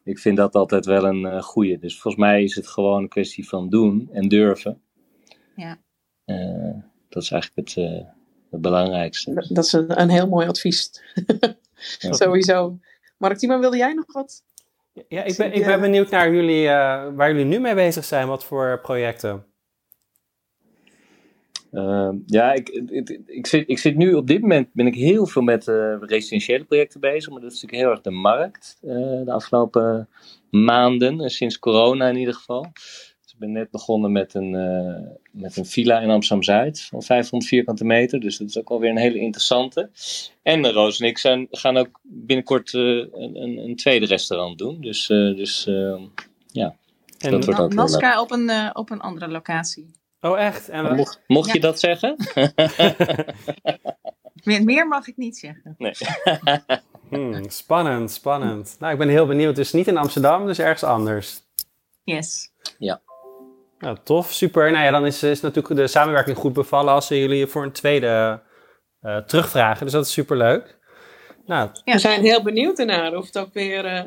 Ik 0.04 0.20
vind 0.20 0.38
dat 0.38 0.56
altijd 0.56 0.86
wel 0.86 1.06
een 1.06 1.22
uh, 1.22 1.42
goeie. 1.42 1.80
Dus 1.80 2.00
volgens 2.00 2.24
mij 2.24 2.44
is 2.44 2.56
het 2.56 2.68
gewoon 2.68 3.02
een 3.02 3.10
kwestie 3.10 3.48
van 3.48 3.70
doen 3.70 4.10
en 4.12 4.28
durven. 4.28 4.82
Ja. 5.56 5.78
Uh, 6.26 6.76
dat 7.10 7.24
is 7.24 7.32
eigenlijk 7.32 7.70
het, 7.70 7.76
het 8.50 8.62
belangrijkste. 8.62 9.34
Dat, 9.34 9.48
dat 9.50 9.66
is 9.66 9.74
een, 9.74 10.02
een 10.02 10.10
heel 10.10 10.28
mooi 10.28 10.48
advies. 10.48 10.92
ja. 12.00 12.14
Sowieso. 12.14 12.80
Mark 13.18 13.38
Timo, 13.38 13.60
wilde 13.60 13.78
jij 13.78 13.94
nog 13.94 14.14
wat 14.14 14.44
ja, 15.08 15.24
ik 15.24 15.38
ben, 15.38 15.54
ik 15.54 15.66
ben 15.66 15.82
benieuwd 15.82 16.10
naar 16.10 16.34
jullie, 16.34 16.64
uh, 16.64 17.08
waar 17.16 17.32
jullie 17.32 17.46
nu 17.46 17.60
mee 17.60 17.76
bezig 17.76 18.06
zijn. 18.06 18.28
Wat 18.28 18.44
voor 18.44 18.80
projecten? 18.82 19.46
Uh, 21.72 22.10
ja, 22.26 22.54
ik, 22.54 22.70
ik, 22.70 23.20
ik, 23.26 23.48
zit, 23.48 23.70
ik 23.70 23.78
zit 23.78 23.96
nu 23.96 24.14
op 24.14 24.28
dit 24.28 24.42
moment 24.42 24.70
ben 24.74 24.88
ik 24.88 24.96
heel 24.96 25.26
veel 25.26 25.42
met 25.42 25.68
uh, 25.68 25.96
residentiële 26.00 26.64
projecten 26.64 27.00
bezig. 27.00 27.32
Maar 27.32 27.42
dat 27.42 27.52
is 27.52 27.62
natuurlijk 27.62 27.84
heel 27.84 27.92
erg 27.92 28.02
de 28.02 28.20
markt 28.20 28.78
uh, 28.82 29.26
de 29.26 29.32
afgelopen 29.32 30.10
maanden. 30.50 31.30
sinds 31.30 31.60
corona 31.60 32.08
in 32.08 32.16
ieder 32.16 32.34
geval 32.34 32.72
ben 33.40 33.52
net 33.52 33.72
begonnen 33.72 34.12
met 34.12 34.34
een, 34.34 34.54
uh, 34.54 35.12
met 35.32 35.58
een 35.58 35.66
villa 35.66 36.00
in 36.00 36.10
Amsterdam-Zuid 36.10 36.82
van 36.82 37.04
500 37.04 37.52
vierkante 37.52 37.86
meter. 37.86 38.20
Dus 38.20 38.38
dat 38.38 38.48
is 38.48 38.58
ook 38.58 38.70
alweer 38.70 38.90
een 38.90 38.98
hele 38.98 39.20
interessante. 39.20 39.90
En 40.44 40.66
uh, 40.66 40.72
Roos 40.72 41.00
en 41.00 41.08
ik 41.08 41.18
zijn, 41.18 41.48
gaan 41.52 41.78
ook 41.78 42.00
binnenkort 42.04 42.74
uh, 42.74 43.06
een, 43.12 43.58
een, 43.58 43.76
tweede 43.76 44.06
restaurant 44.06 44.58
doen. 44.58 44.82
Dus, 44.82 45.08
dus 45.08 45.64
ja, 46.52 46.76
en 47.20 47.32
dat 47.32 47.46
wordt 47.46 47.60
ook 47.60 47.74
Nazca 47.74 48.22
op 48.22 48.32
een, 48.32 48.76
op 48.76 48.90
een 48.90 49.02
andere 49.02 49.28
locatie. 49.28 49.92
Oh 50.22 50.40
echt? 50.40 50.70
En 50.70 50.96
mocht 50.96 51.22
mocht 51.28 51.48
ja. 51.48 51.54
je 51.54 51.60
dat 51.60 51.80
zeggen? 51.80 52.16
meer, 54.44 54.64
meer 54.64 54.88
mag 54.88 55.08
ik 55.08 55.18
niet 55.18 55.38
zeggen. 55.38 55.76
Nee. 55.78 55.94
hmm, 57.10 57.50
spannend, 57.50 58.12
spannend. 58.12 58.76
Nou, 58.80 58.94
ik 58.94 59.00
ben 59.00 59.10
heel 59.10 59.26
benieuwd. 59.26 59.56
Dus 59.56 59.72
niet 59.72 59.88
in 59.88 59.98
Amsterdam, 59.98 60.46
dus 60.46 60.60
ergens 60.60 60.84
anders. 60.84 61.42
Yes. 62.04 62.52
Ja. 62.78 63.02
Nou, 63.80 63.98
tof, 64.04 64.32
super. 64.32 64.72
Nou 64.72 64.84
ja, 64.84 64.92
dan 64.92 65.06
is, 65.06 65.24
is 65.24 65.42
natuurlijk 65.42 65.76
de 65.76 65.88
samenwerking 65.88 66.38
goed 66.38 66.54
bevallen 66.54 66.94
als 66.94 67.08
ze 67.08 67.20
jullie 67.20 67.48
voor 67.48 67.64
een 67.64 67.72
tweede 67.72 68.42
uh, 69.02 69.18
terugvragen. 69.18 69.84
Dus 69.84 69.94
dat 69.94 70.06
is 70.06 70.12
super 70.12 70.38
leuk. 70.38 70.78
Nou, 71.46 71.70
ja. 71.84 71.94
We 71.94 72.00
zijn 72.00 72.22
heel 72.22 72.44
benieuwd 72.44 72.80
ernaar 72.80 73.16
of 73.16 73.26
het 73.26 73.38
ook 73.38 73.54
weer. 73.54 73.86
Uh, 73.86 74.02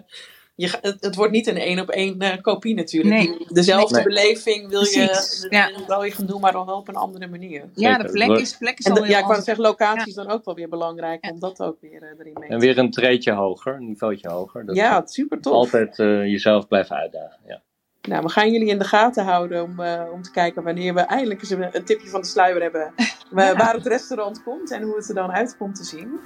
je, 0.54 0.78
het, 0.80 0.96
het, 1.00 1.14
wordt 1.14 1.32
niet 1.32 1.46
een 1.46 1.56
één 1.56 1.80
op 1.80 1.90
één 1.90 2.22
uh, 2.22 2.30
kopie 2.40 2.74
natuurlijk. 2.74 3.14
Nee. 3.14 3.46
Dezelfde 3.48 3.94
nee. 3.94 4.04
beleving 4.04 4.68
wil 4.68 4.84
je, 4.84 5.46
ja. 5.50 5.70
wil 5.86 6.02
je 6.02 6.10
gaan 6.10 6.26
doen, 6.26 6.40
maar 6.40 6.52
dan 6.52 6.66
wel 6.66 6.76
op 6.76 6.88
een 6.88 6.94
andere 6.94 7.26
manier. 7.26 7.70
Ja, 7.74 7.98
de 7.98 8.10
plek 8.10 8.30
is, 8.30 8.56
plek 8.56 8.78
is 8.78 8.86
en 8.86 8.94
de, 8.94 9.06
Ja, 9.06 9.18
ik 9.18 9.24
wou 9.24 9.42
zeggen, 9.42 9.64
locatie 9.64 10.08
is 10.08 10.14
dan 10.14 10.30
ook 10.30 10.44
wel 10.44 10.54
weer 10.54 10.68
belangrijk 10.68 11.30
om 11.30 11.38
dat 11.40 11.60
ook 11.60 11.80
weer 11.80 12.02
erin 12.02 12.32
mee 12.38 12.48
te 12.48 12.54
En 12.54 12.60
weer 12.60 12.78
een 12.78 12.90
treetje 12.90 13.32
hoger, 13.32 13.74
een 13.74 13.86
niveautje 13.86 14.28
hoger. 14.28 14.66
Dat 14.66 14.76
ja, 14.76 15.02
super 15.06 15.40
tof. 15.40 15.52
Altijd 15.52 15.96
jezelf 15.96 16.68
blijven 16.68 16.96
uitdagen. 16.96 17.38
Ja. 17.46 17.62
Nou, 18.09 18.22
we 18.22 18.28
gaan 18.28 18.50
jullie 18.50 18.68
in 18.68 18.78
de 18.78 18.84
gaten 18.84 19.24
houden 19.24 19.62
om, 19.62 19.80
uh, 19.80 20.03
om 20.12 20.22
te 20.22 20.30
kijken 20.30 20.62
wanneer 20.62 20.94
we 20.94 21.00
eindelijk 21.00 21.40
eens 21.40 21.50
een, 21.50 21.68
een 21.72 21.84
tipje 21.84 22.09
van 22.09 22.20
de 22.20 22.26
sluier 22.26 22.62
hebben. 22.62 22.92
Ja. 23.36 23.57
Waar 23.57 23.74
het 23.74 23.86
restaurant 23.86 24.42
komt 24.42 24.70
en 24.70 24.82
hoe 24.82 24.96
het 24.96 25.09
er 25.09 25.14
dan 25.14 25.32
uit 25.32 25.57
komt 25.57 25.74
te 25.74 25.84
zien. 25.84 26.20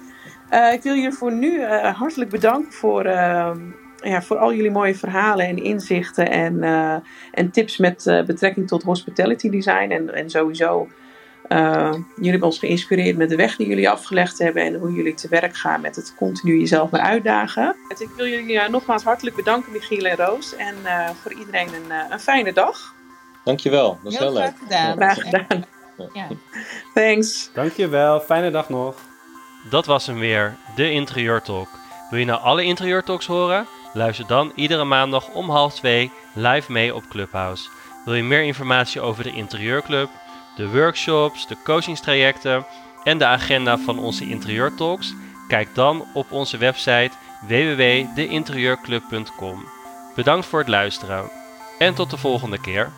Uh, 0.51 0.72
ik 0.72 0.83
wil 0.83 0.95
jullie 0.95 1.12
voor 1.12 1.33
nu 1.33 1.61
uh, 1.61 1.95
hartelijk 1.99 2.31
bedanken 2.31 2.72
voor, 2.72 3.05
ehm, 3.05 3.61
ja, 4.03 4.22
voor 4.22 4.37
al 4.37 4.55
jullie 4.55 4.70
mooie 4.70 4.95
verhalen 4.95 5.47
en 5.47 5.57
inzichten 5.57 6.31
en, 6.31 6.62
en 7.33 7.51
tips 7.51 7.77
met 7.77 8.22
betrekking 8.27 8.68
tot 8.68 8.83
hospitality 8.83 9.51
design. 9.51 9.91
En, 9.91 10.14
en 10.14 10.31
sowieso 10.31 10.89
jullie 11.49 12.30
hebben 12.30 12.49
ons 12.49 12.59
geïnspireerd 12.59 13.16
met 13.16 13.28
de 13.28 13.36
weg 13.36 13.57
die 13.57 13.66
jullie 13.66 13.90
afgelegd 13.90 14.38
hebben 14.38 14.62
en 14.62 14.74
hoe 14.74 14.92
jullie 14.92 15.14
te 15.14 15.28
werk 15.28 15.57
gaan 15.57 15.80
met 15.80 15.97
het 15.97 16.14
continu 16.16 16.59
jezelf 16.59 16.90
maar 16.90 17.01
uitdagen. 17.01 17.76
Ik 17.99 18.09
wil 18.16 18.26
jullie 18.26 18.68
nogmaals 18.68 19.03
hartelijk 19.03 19.36
bedanken, 19.36 19.72
Michiel 19.72 20.05
en 20.05 20.16
Roos. 20.16 20.57
En 20.57 20.74
voor 21.22 21.32
iedereen 21.32 21.68
een, 21.68 22.12
een 22.12 22.20
fijne 22.20 22.53
dag. 22.53 22.94
Dankjewel, 23.44 23.99
dat 24.03 24.12
is 24.12 24.18
heel, 24.18 24.32
heel 24.32 24.40
leuk. 24.40 24.55
Gedaan. 24.62 24.97
Graag 24.97 25.20
gedaan. 25.20 25.64
Ja. 26.12 26.28
Thanks. 26.94 27.51
Dankjewel, 27.55 28.20
fijne 28.20 28.51
dag 28.51 28.68
nog. 28.68 28.94
Dat 29.70 29.86
was 29.86 30.07
hem 30.07 30.18
weer, 30.18 30.57
de 30.76 30.90
Interieur 30.90 31.42
Talk. 31.42 31.68
Wil 32.11 32.18
je 32.18 32.24
nou 32.24 32.40
alle 32.40 32.62
Interieur 32.62 33.03
Talks 33.03 33.26
horen? 33.26 33.66
Luister 33.92 34.26
dan 34.26 34.53
iedere 34.55 34.84
maandag 34.84 35.28
om 35.28 35.51
half 35.51 35.74
twee 35.74 36.11
live 36.34 36.72
mee 36.72 36.94
op 36.94 37.09
Clubhouse. 37.09 37.68
Wil 38.05 38.14
je 38.14 38.22
meer 38.22 38.42
informatie 38.42 39.01
over 39.01 39.24
de 39.24 39.32
Interieurclub, 39.32 40.09
de 40.57 40.70
workshops, 40.70 41.46
de 41.46 41.57
coachingstrajecten 41.64 42.66
en 43.04 43.18
de 43.18 43.24
agenda 43.24 43.78
van 43.78 43.98
onze 43.98 44.28
Interieur 44.28 44.74
Talks? 44.74 45.14
Kijk 45.48 45.74
dan 45.74 46.04
op 46.14 46.32
onze 46.32 46.57
website 46.57 47.11
www.deinterieurclub.com. 47.40 49.64
Bedankt 50.14 50.46
voor 50.46 50.59
het 50.59 50.68
luisteren 50.68 51.30
en 51.78 51.94
tot 51.94 52.11
de 52.11 52.16
volgende 52.16 52.61
keer. 52.61 52.92